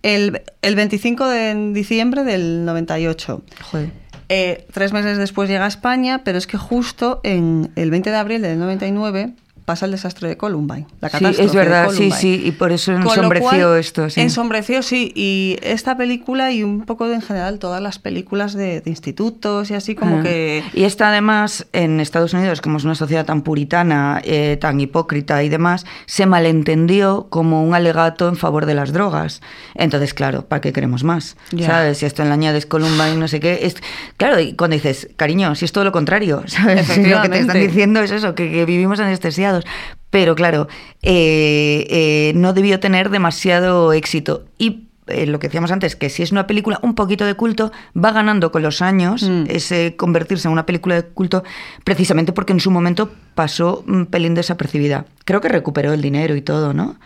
el, 0.08 0.42
el 0.62 0.76
25 0.76 1.28
de 1.28 1.72
diciembre 1.74 2.24
del 2.24 2.66
98. 2.66 3.44
Joder. 3.72 3.90
Eh, 4.30 4.66
tres 4.74 4.92
meses 4.94 5.18
después 5.18 5.50
llega 5.50 5.66
a 5.66 5.68
España, 5.68 6.22
pero 6.24 6.38
es 6.38 6.48
que 6.48 6.58
justo 6.58 7.22
en 7.24 7.72
el 7.76 7.92
20 7.92 8.10
de 8.10 8.16
abril 8.16 8.42
del 8.42 8.60
99 8.60 9.32
pasa 9.68 9.86
el 9.86 9.92
desastre 9.92 10.30
de 10.30 10.38
Columbine. 10.38 10.88
La 11.02 11.10
Sí, 11.10 11.18
catástrofe 11.18 11.44
es 11.44 11.54
verdad, 11.54 11.90
de 11.90 11.96
sí, 11.98 12.10
sí, 12.12 12.42
y 12.46 12.52
por 12.52 12.72
eso 12.72 12.94
ensombreció 12.94 13.76
esto, 13.76 14.10
sí. 14.10 14.22
Ensombreció, 14.22 14.82
sí. 14.82 15.12
Y 15.14 15.58
esta 15.62 15.98
película 15.98 16.54
y 16.54 16.64
un 16.64 16.86
poco 16.86 17.10
de, 17.10 17.16
en 17.16 17.22
general 17.22 17.60
todas 17.60 17.82
las 17.82 18.00
películas 18.00 18.54
de, 18.54 18.80
de 18.80 18.90
institutos 18.90 19.70
y 19.70 19.74
así 19.74 19.94
como 19.94 20.20
Ah. 20.20 20.24
que... 20.24 20.64
Y 20.74 20.86
esta 20.86 21.10
además 21.10 21.68
en 21.74 22.00
Estados 22.00 22.34
Unidos, 22.34 22.62
como 22.62 22.78
es 22.78 22.86
una 22.86 22.96
sociedad 22.96 23.26
tan 23.26 23.42
puritana, 23.42 24.22
eh, 24.24 24.58
tan 24.62 24.80
hipócrita 24.80 25.44
y 25.44 25.50
demás, 25.50 25.86
se 26.06 26.26
malentendió 26.26 27.28
como 27.30 27.62
un 27.66 27.76
alegato 27.76 28.30
en 28.30 28.38
favor 28.38 28.66
de 28.68 28.74
las 28.74 28.94
drogas. 28.94 29.42
Entonces, 29.76 30.14
claro, 30.14 30.46
¿para 30.46 30.62
qué 30.62 30.72
queremos 30.72 31.04
más? 31.04 31.36
Ya. 31.52 31.68
¿Sabes? 31.68 31.98
Si 31.98 32.06
esto 32.06 32.24
le 32.24 32.32
añades 32.32 32.66
Columbine, 32.66 33.18
no 33.18 33.28
sé 33.28 33.42
qué. 33.42 33.60
Es... 33.64 33.76
Claro, 34.16 34.40
y 34.40 34.54
cuando 34.54 34.76
dices, 34.76 35.10
cariño, 35.18 35.56
si 35.56 35.66
es 35.66 35.74
todo 35.74 35.84
lo 35.84 35.92
contrario, 35.92 36.44
¿sabes? 36.48 36.88
Si 36.88 37.04
lo 37.06 37.22
que 37.22 37.28
te 37.28 37.40
están 37.40 37.60
diciendo 37.60 38.00
es 38.00 38.12
eso, 38.12 38.34
que, 38.34 38.50
que 38.50 38.64
vivimos 38.64 39.02
anestesiados. 39.02 39.57
Pero 40.10 40.36
claro, 40.36 40.68
eh, 41.02 41.86
eh, 41.90 42.32
no 42.36 42.54
debió 42.54 42.80
tener 42.80 43.10
demasiado 43.10 43.94
éxito. 43.94 44.46
Y 44.58 44.88
eh, 45.08 45.26
lo 45.26 45.40
que 45.40 45.48
decíamos 45.48 45.72
antes, 45.72 45.96
que 45.96 46.10
si 46.10 46.24
es 46.24 46.32
una 46.32 46.48
película 46.48 46.80
un 46.82 46.94
poquito 46.96 47.26
de 47.26 47.34
culto, 47.36 47.72
va 47.96 48.12
ganando 48.12 48.52
con 48.52 48.62
los 48.62 48.82
años 48.82 49.24
Mm. 49.24 49.46
ese 49.50 49.96
convertirse 49.96 50.48
en 50.48 50.52
una 50.52 50.66
película 50.66 50.96
de 50.96 51.04
culto, 51.04 51.44
precisamente 51.84 52.34
porque 52.34 52.54
en 52.54 52.60
su 52.60 52.72
momento 52.72 53.12
pasó 53.36 53.84
un 53.88 54.06
pelín 54.06 54.34
desapercibida. 54.36 55.06
Creo 55.26 55.42
que 55.42 55.50
recuperó 55.50 55.94
el 55.94 56.02
dinero 56.02 56.36
y 56.36 56.42
todo, 56.42 56.74
¿no? 56.74 56.98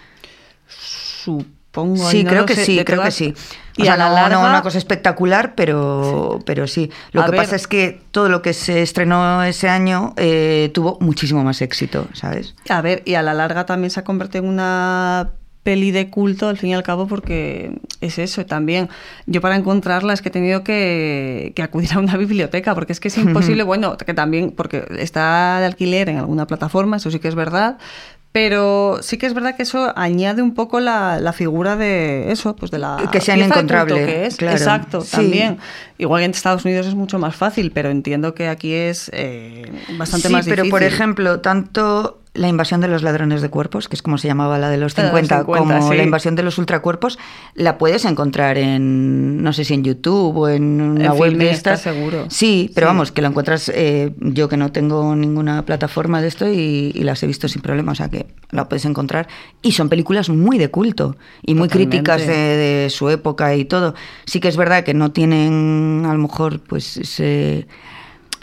Supongo. 1.73 2.09
sí, 2.09 2.23
no 2.25 2.29
creo 2.29 2.45
que 2.45 2.55
sé. 2.55 2.65
sí, 2.65 2.83
creo 2.83 3.01
que 3.01 3.11
sí. 3.11 3.33
Y 3.77 3.83
O 3.83 3.85
sea, 3.85 3.93
a 3.93 3.97
la 3.97 4.09
no, 4.09 4.15
larga... 4.15 4.35
no 4.41 4.49
una 4.49 4.61
cosa 4.61 4.77
espectacular, 4.77 5.53
pero 5.55 6.35
sí. 6.39 6.43
pero 6.45 6.67
sí. 6.67 6.91
Lo 7.13 7.21
A 7.21 7.25
que 7.25 7.31
ver. 7.31 7.39
pasa 7.39 7.55
es 7.55 7.67
que 7.67 8.01
todo 8.11 8.27
lo 8.27 8.41
que 8.41 8.51
se 8.53 8.81
estrenó 8.81 9.41
ese 9.43 9.69
año 9.69 10.13
eh, 10.17 10.69
tuvo 10.73 10.97
muchísimo 10.99 11.43
más 11.45 11.61
éxito, 11.61 12.07
¿sabes? 12.13 12.55
A 12.69 12.81
ver, 12.81 13.01
y 13.05 13.13
a 13.15 13.21
la 13.21 13.33
larga 13.33 13.65
también 13.65 13.89
se 13.89 14.01
ha 14.01 14.03
convertido 14.03 14.43
en 14.43 14.49
una 14.49 15.29
peli 15.63 15.91
de 15.91 16.09
culto 16.09 16.49
al 16.49 16.57
fin 16.57 16.71
y 16.71 16.73
al 16.73 16.81
cabo 16.83 17.07
porque 17.07 17.79
es 18.01 18.17
eso 18.19 18.45
también. 18.45 18.89
Yo 19.27 19.39
para 19.41 19.55
encontrarla 19.55 20.11
es 20.11 20.21
que 20.21 20.29
he 20.29 20.31
tenido 20.31 20.63
que, 20.65 21.53
que 21.55 21.61
acudir 21.61 21.93
a 21.93 21.99
una 21.99 22.17
biblioteca 22.17 22.73
porque 22.75 22.91
es 22.91 22.99
que 22.99 23.07
es 23.07 23.17
imposible, 23.19 23.63
bueno, 23.63 23.95
que 23.95 24.13
también 24.13 24.51
porque 24.51 24.83
está 24.97 25.59
de 25.59 25.67
alquiler 25.67 26.09
en 26.09 26.17
alguna 26.17 26.47
plataforma, 26.47 26.97
eso 26.97 27.11
sí 27.11 27.19
que 27.19 27.27
es 27.29 27.35
verdad, 27.35 27.77
Pero 28.33 28.99
sí 29.01 29.17
que 29.17 29.25
es 29.25 29.33
verdad 29.33 29.55
que 29.57 29.63
eso 29.63 29.91
añade 29.97 30.41
un 30.41 30.53
poco 30.53 30.79
la, 30.79 31.19
la 31.19 31.33
figura 31.33 31.75
de 31.75 32.31
eso, 32.31 32.55
pues 32.55 32.71
de 32.71 32.79
la 32.79 32.95
Que 33.11 33.19
sea 33.19 33.33
pieza 33.33 33.33
de 33.33 33.37
inencontrable, 33.39 33.93
culto 33.93 34.07
que 34.07 34.25
es. 34.25 34.37
claro. 34.37 34.57
Exacto, 34.57 35.01
Sí. 35.01 35.11
también. 35.17 35.57
Igual 35.97 36.21
que 36.21 36.25
en 36.25 36.31
Estados 36.31 36.63
Unidos 36.63 36.87
es 36.87 36.95
mucho 36.95 37.19
más 37.19 37.35
fácil, 37.35 37.71
pero 37.73 37.89
entiendo 37.89 38.33
que 38.33 38.47
aquí 38.47 38.71
es 38.73 39.11
eh, 39.13 39.69
bastante 39.97 40.29
sí, 40.29 40.33
más 40.33 40.45
pero 40.45 40.63
difícil. 40.63 40.71
por 40.71 40.83
ejemplo, 40.83 41.41
tanto 41.41 42.20
la 42.33 42.47
invasión 42.47 42.79
de 42.79 42.87
los 42.87 43.03
ladrones 43.03 43.41
de 43.41 43.49
cuerpos, 43.49 43.89
que 43.89 43.95
es 43.97 44.01
como 44.01 44.17
se 44.17 44.27
llamaba 44.29 44.57
la 44.57 44.69
de 44.69 44.77
los 44.77 44.95
La 44.97 45.03
de 45.03 45.09
los 45.11 45.19
50, 45.19 45.39
50, 45.39 45.59
como 45.59 45.91
sí. 45.91 45.97
la 45.97 46.03
invasión 46.03 46.35
de 46.35 46.43
los 46.43 46.57
ultracuerpos, 46.57 47.19
la 47.55 47.77
puedes 47.77 48.05
encontrar 48.05 48.57
en, 48.57 49.43
no 49.43 49.51
sé 49.51 49.65
si 49.65 49.73
en 49.73 49.83
YouTube 49.83 50.37
o 50.37 50.47
en 50.47 50.79
una 50.79 51.05
En 51.07 51.11
web 51.13 51.35
de 51.35 51.49
estas. 51.51 51.81
seguro. 51.81 52.25
Sí, 52.29 52.71
pero 52.73 52.87
Sí. 52.87 52.89
vamos, 52.89 53.11
que 53.11 53.21
lo 53.21 53.27
encuentras, 53.27 53.69
eh, 53.75 54.13
yo 54.19 54.47
que 54.47 54.55
no 54.55 54.71
tengo 54.71 55.13
ninguna 55.15 55.65
plataforma 55.65 56.21
de 56.21 56.29
esto 56.29 56.47
y, 56.49 56.91
y 56.95 57.03
las 57.03 57.21
he 57.21 57.27
visto 57.27 57.49
sin 57.49 57.61
problema, 57.61 57.91
o 57.91 57.95
sea 57.95 58.07
que 58.09 58.27
la 58.51 58.69
puedes 58.69 58.85
encontrar. 58.85 59.27
Y 59.61 59.73
son 59.73 59.89
películas 59.89 60.29
muy 60.29 60.57
de 60.57 60.69
culto 60.69 61.17
y 61.45 61.53
muy 61.53 61.67
Totalmente. 61.67 61.97
críticas 61.97 62.25
de, 62.27 62.33
de 62.37 62.89
su 62.89 63.09
época 63.09 63.55
y 63.55 63.65
todo. 63.65 63.93
Sí 64.25 64.39
que 64.39 64.47
es 64.47 64.55
verdad 64.55 64.85
que 64.85 64.93
no 64.93 65.11
tienen 65.11 66.03
a 66.07 66.13
lo 66.13 66.19
mejor 66.19 66.61
pues 66.61 66.95
ese 66.95 67.67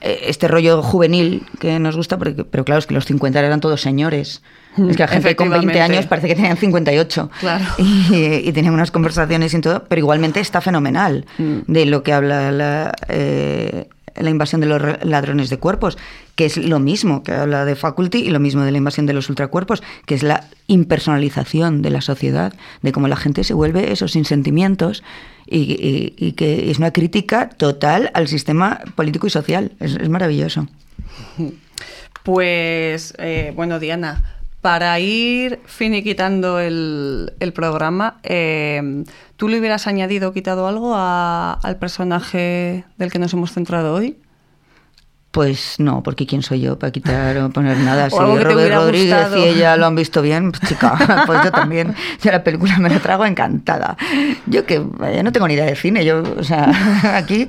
este 0.00 0.48
rollo 0.48 0.82
juvenil 0.82 1.44
que 1.60 1.78
nos 1.78 1.96
gusta, 1.96 2.18
porque, 2.18 2.44
pero 2.44 2.64
claro, 2.64 2.78
es 2.78 2.86
que 2.86 2.94
los 2.94 3.04
50 3.06 3.38
eran 3.38 3.60
todos 3.60 3.80
señores. 3.80 4.42
Es 4.76 4.96
que 4.96 5.02
la 5.02 5.08
gente 5.08 5.34
con 5.34 5.48
20 5.50 5.66
Efectivamente. 5.66 5.96
años 5.96 6.06
parece 6.06 6.28
que 6.28 6.34
tenían 6.36 6.56
58. 6.56 7.30
Claro. 7.40 7.64
Y, 7.78 8.48
y 8.48 8.52
tenían 8.52 8.74
unas 8.74 8.90
conversaciones 8.90 9.52
y 9.54 9.60
todo, 9.60 9.84
pero 9.88 9.98
igualmente 9.98 10.40
está 10.40 10.60
fenomenal 10.60 11.26
Mm. 11.38 11.58
de 11.66 11.86
lo 11.86 12.02
que 12.02 12.12
habla 12.12 12.52
la, 12.52 12.92
eh, 13.08 13.88
la 14.20 14.30
invasión 14.30 14.60
de 14.60 14.66
los 14.66 14.82
ladrones 15.04 15.50
de 15.50 15.58
cuerpos, 15.58 15.98
que 16.34 16.46
es 16.46 16.56
lo 16.56 16.78
mismo 16.78 17.22
que 17.22 17.32
habla 17.32 17.64
de 17.64 17.76
Faculty 17.76 18.18
y 18.18 18.30
lo 18.30 18.40
mismo 18.40 18.62
de 18.62 18.72
la 18.72 18.78
invasión 18.78 19.06
de 19.06 19.12
los 19.12 19.28
ultracuerpos, 19.28 19.82
que 20.06 20.14
es 20.14 20.22
la 20.22 20.44
impersonalización 20.66 21.82
de 21.82 21.90
la 21.90 22.00
sociedad, 22.00 22.54
de 22.82 22.92
cómo 22.92 23.08
la 23.08 23.16
gente 23.16 23.44
se 23.44 23.54
vuelve 23.54 23.92
eso 23.92 24.08
sin 24.08 24.24
sentimientos 24.24 25.02
y, 25.46 26.32
que 26.32 26.70
es 26.70 26.78
una 26.78 26.92
crítica 26.92 27.48
total 27.48 28.10
al 28.14 28.28
sistema 28.28 28.80
político 28.94 29.26
y 29.26 29.30
social. 29.30 29.72
Es, 29.80 29.96
es 29.96 30.08
maravilloso. 30.08 30.68
Pues, 32.22 33.14
eh, 33.18 33.52
bueno, 33.56 33.78
Diana, 33.78 34.38
para 34.60 34.98
ir 35.00 35.60
finiquitando 35.64 36.58
el, 36.58 37.32
el 37.40 37.52
programa, 37.52 38.18
eh, 38.22 39.04
¿tú 39.38 39.48
le 39.48 39.58
hubieras 39.58 39.86
añadido 39.86 40.28
o 40.28 40.32
quitado 40.32 40.66
algo 40.66 40.94
al 40.96 41.76
personaje 41.78 42.84
del 42.98 43.10
que 43.10 43.18
nos 43.18 43.32
hemos 43.32 43.52
centrado 43.52 43.94
hoy? 43.94 44.18
Pues 45.30 45.74
no, 45.78 46.02
porque 46.02 46.26
¿quién 46.26 46.42
soy 46.42 46.62
yo 46.62 46.78
para 46.78 46.90
quitar 46.90 47.36
o 47.36 47.50
poner 47.50 47.76
nada? 47.78 48.08
Si 48.10 48.16
Robert 48.18 48.50
hubiera 48.50 48.76
Rodríguez 48.76 49.14
gustado. 49.14 49.36
y 49.38 49.42
ella 49.48 49.76
lo 49.76 49.84
han 49.86 49.94
visto 49.94 50.22
bien, 50.22 50.50
pues, 50.52 50.62
chica, 50.66 51.24
pues 51.26 51.44
yo 51.44 51.52
también. 51.52 51.94
Yo 52.22 52.32
la 52.32 52.42
película 52.42 52.78
me 52.78 52.88
la 52.88 52.98
trago 52.98 53.26
encantada. 53.26 53.96
Yo 54.46 54.64
que 54.64 54.78
vaya, 54.78 55.22
no 55.22 55.30
tengo 55.30 55.46
ni 55.46 55.52
idea 55.54 55.66
de 55.66 55.76
cine, 55.76 56.02
yo, 56.04 56.22
o 56.38 56.42
sea, 56.42 56.70
aquí, 57.16 57.46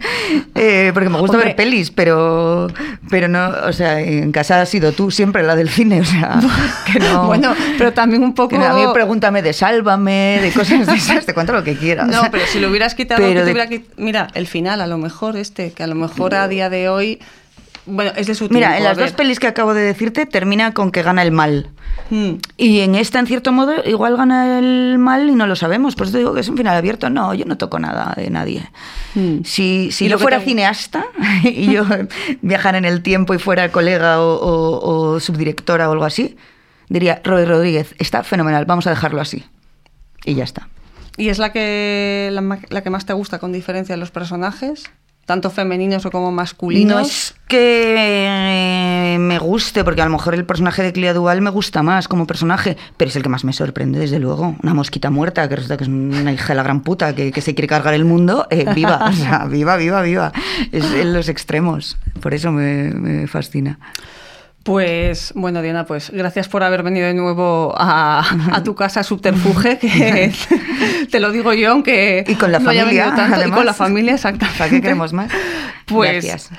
eh, 0.55 0.91
porque 0.93 1.07
me 1.09 1.17
gusta 1.19 1.37
Hombre. 1.37 1.47
ver 1.51 1.55
pelis, 1.55 1.89
pero, 1.89 2.67
pero 3.09 3.29
no, 3.29 3.49
o 3.65 3.71
sea, 3.71 4.01
en 4.01 4.31
casa 4.33 4.61
has 4.61 4.67
sido 4.69 4.91
tú 4.91 5.09
siempre 5.09 5.41
la 5.43 5.55
del 5.55 5.69
cine, 5.69 6.01
o 6.01 6.05
sea, 6.05 6.37
que 6.91 6.99
no. 6.99 7.27
Bueno, 7.27 7.55
pero 7.77 7.93
también 7.93 8.23
un 8.23 8.33
poco... 8.35 8.57
a 8.57 8.73
mí 8.73 8.83
pregúntame 8.93 9.41
de 9.41 9.53
Sálvame, 9.53 10.39
de 10.41 10.51
cosas 10.51 10.85
de 10.85 10.95
esas, 10.95 11.25
te 11.25 11.33
cuento 11.33 11.53
lo 11.53 11.63
que 11.63 11.77
quieras. 11.77 12.07
No, 12.09 12.23
pero 12.29 12.45
si 12.45 12.59
lo 12.59 12.69
hubieras 12.69 12.93
quitado, 12.93 13.21
que 13.21 13.33
te 13.33 13.45
de- 13.45 13.51
hubiera 13.53 13.69
mira, 13.95 14.27
el 14.33 14.47
final, 14.47 14.81
a 14.81 14.87
lo 14.87 14.97
mejor 14.97 15.37
este, 15.37 15.71
que 15.71 15.83
a 15.83 15.87
lo 15.87 15.95
mejor 15.95 16.35
a 16.35 16.47
día 16.49 16.69
de 16.69 16.89
hoy, 16.89 17.19
bueno, 17.85 18.11
es 18.15 18.27
de 18.27 18.35
su 18.35 18.45
Mira, 18.49 18.67
tiempo, 18.69 18.77
en 18.77 18.83
las 18.83 18.97
dos 18.97 19.11
pelis 19.13 19.39
que 19.39 19.47
acabo 19.47 19.73
de 19.73 19.81
decirte 19.81 20.25
termina 20.25 20.73
con 20.73 20.91
que 20.91 21.01
gana 21.03 21.21
el 21.23 21.31
mal. 21.31 21.69
Hmm. 22.09 22.33
Y 22.57 22.79
en 22.81 22.95
esta, 22.95 23.19
en 23.19 23.27
cierto 23.27 23.51
modo, 23.51 23.73
igual 23.85 24.15
gana 24.17 24.59
el 24.59 24.97
mal 24.99 25.29
y 25.29 25.35
no 25.35 25.47
lo 25.47 25.55
sabemos. 25.55 25.95
Por 25.95 26.05
eso 26.07 26.13
te 26.13 26.17
digo 26.19 26.33
que 26.33 26.41
es 26.41 26.49
un 26.49 26.57
final 26.57 26.75
abierto. 26.77 27.09
No, 27.09 27.33
yo 27.33 27.45
no 27.45 27.57
toco 27.57 27.79
nada 27.79 28.13
de 28.15 28.29
nadie. 28.29 28.69
Hmm. 29.15 29.43
Si, 29.43 29.91
si 29.91 30.07
yo 30.07 30.19
fuera 30.19 30.39
te- 30.39 30.45
cineasta 30.45 31.05
y 31.43 31.71
yo 31.73 31.83
viajara 32.41 32.77
en 32.77 32.85
el 32.85 33.01
tiempo 33.01 33.33
y 33.33 33.39
fuera 33.39 33.71
colega 33.71 34.21
o, 34.21 34.35
o- 34.35 35.13
o 35.15 35.19
subdirectora 35.19 35.89
o 35.89 35.91
algo 35.93 36.05
así, 36.05 36.37
diría, 36.89 37.21
Robert 37.23 37.49
Rodríguez, 37.49 37.95
está 37.99 38.23
fenomenal, 38.23 38.65
vamos 38.65 38.87
a 38.87 38.91
dejarlo 38.91 39.21
así. 39.21 39.45
Y 40.25 40.35
ya 40.35 40.43
está. 40.43 40.67
¿Y 41.17 41.29
es 41.29 41.37
la 41.37 41.51
que, 41.51 42.29
la, 42.31 42.59
la 42.69 42.81
que 42.81 42.89
más 42.89 43.05
te 43.05 43.13
gusta 43.13 43.39
con 43.39 43.51
diferencia 43.51 43.93
de 43.95 43.99
los 43.99 44.09
personajes? 44.11 44.89
Tanto 45.29 45.51
femeninos 45.51 46.07
o 46.07 46.09
como 46.09 46.31
masculinos. 46.31 46.95
No 46.95 47.05
es 47.05 47.35
que 47.47 49.15
me 49.19 49.37
guste, 49.37 49.83
porque 49.83 50.01
a 50.01 50.05
lo 50.05 50.09
mejor 50.09 50.33
el 50.33 50.43
personaje 50.43 50.81
de 50.81 50.91
Clea 50.91 51.13
Duval 51.13 51.39
me 51.41 51.51
gusta 51.51 51.83
más 51.83 52.07
como 52.07 52.25
personaje, 52.25 52.77
pero 52.97 53.09
es 53.09 53.15
el 53.15 53.21
que 53.21 53.29
más 53.29 53.43
me 53.43 53.53
sorprende, 53.53 53.99
desde 53.99 54.17
luego. 54.17 54.55
Una 54.63 54.73
mosquita 54.73 55.11
muerta, 55.11 55.47
que 55.47 55.57
resulta 55.57 55.77
que 55.77 55.83
es 55.83 55.87
una 55.87 56.33
hija 56.33 56.47
de 56.47 56.55
la 56.55 56.63
gran 56.63 56.81
puta, 56.81 57.13
que, 57.13 57.31
que 57.31 57.41
se 57.41 57.53
quiere 57.53 57.67
cargar 57.67 57.93
el 57.93 58.05
mundo, 58.05 58.47
eh, 58.49 58.65
viva, 58.73 59.05
o 59.07 59.13
sea, 59.13 59.45
viva, 59.45 59.77
viva, 59.77 60.01
viva. 60.01 60.31
Es 60.71 60.91
en 60.95 61.13
los 61.13 61.29
extremos, 61.29 61.95
por 62.21 62.33
eso 62.33 62.51
me, 62.51 62.89
me 62.89 63.27
fascina. 63.27 63.77
Pues 64.69 65.31
bueno, 65.33 65.63
Diana, 65.63 65.87
pues 65.87 66.11
gracias 66.11 66.47
por 66.47 66.61
haber 66.61 66.83
venido 66.83 67.07
de 67.07 67.15
nuevo 67.15 67.73
a, 67.75 68.23
a 68.55 68.63
tu 68.63 68.75
casa 68.75 69.01
subterfuge, 69.01 69.79
que 69.79 70.31
te 71.11 71.19
lo 71.19 71.31
digo 71.31 71.53
yo, 71.53 71.71
aunque 71.71 72.23
Y 72.27 72.35
con 72.35 72.51
la 72.51 72.59
no 72.59 72.65
familia, 72.65 73.15
tanto, 73.15 73.47
y 73.47 73.49
con 73.49 73.65
la 73.65 73.73
familia, 73.73 74.13
exactamente. 74.13 74.59
¿Para 74.59 74.69
qué 74.69 74.79
queremos 74.79 75.11
más? 75.11 75.31
Pues 75.87 76.23
Gracias. 76.23 76.51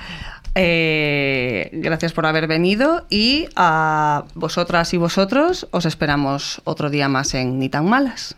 eh, 0.55 1.69
gracias 1.71 2.11
por 2.11 2.25
haber 2.25 2.47
venido 2.47 3.05
y 3.09 3.47
a 3.55 4.25
vosotras 4.35 4.93
y 4.93 4.97
vosotros 4.97 5.69
os 5.71 5.85
esperamos 5.85 6.61
otro 6.65 6.89
día 6.89 7.07
más 7.07 7.33
en 7.33 7.59
Ni 7.59 7.69
tan 7.69 7.87
malas. 7.87 8.35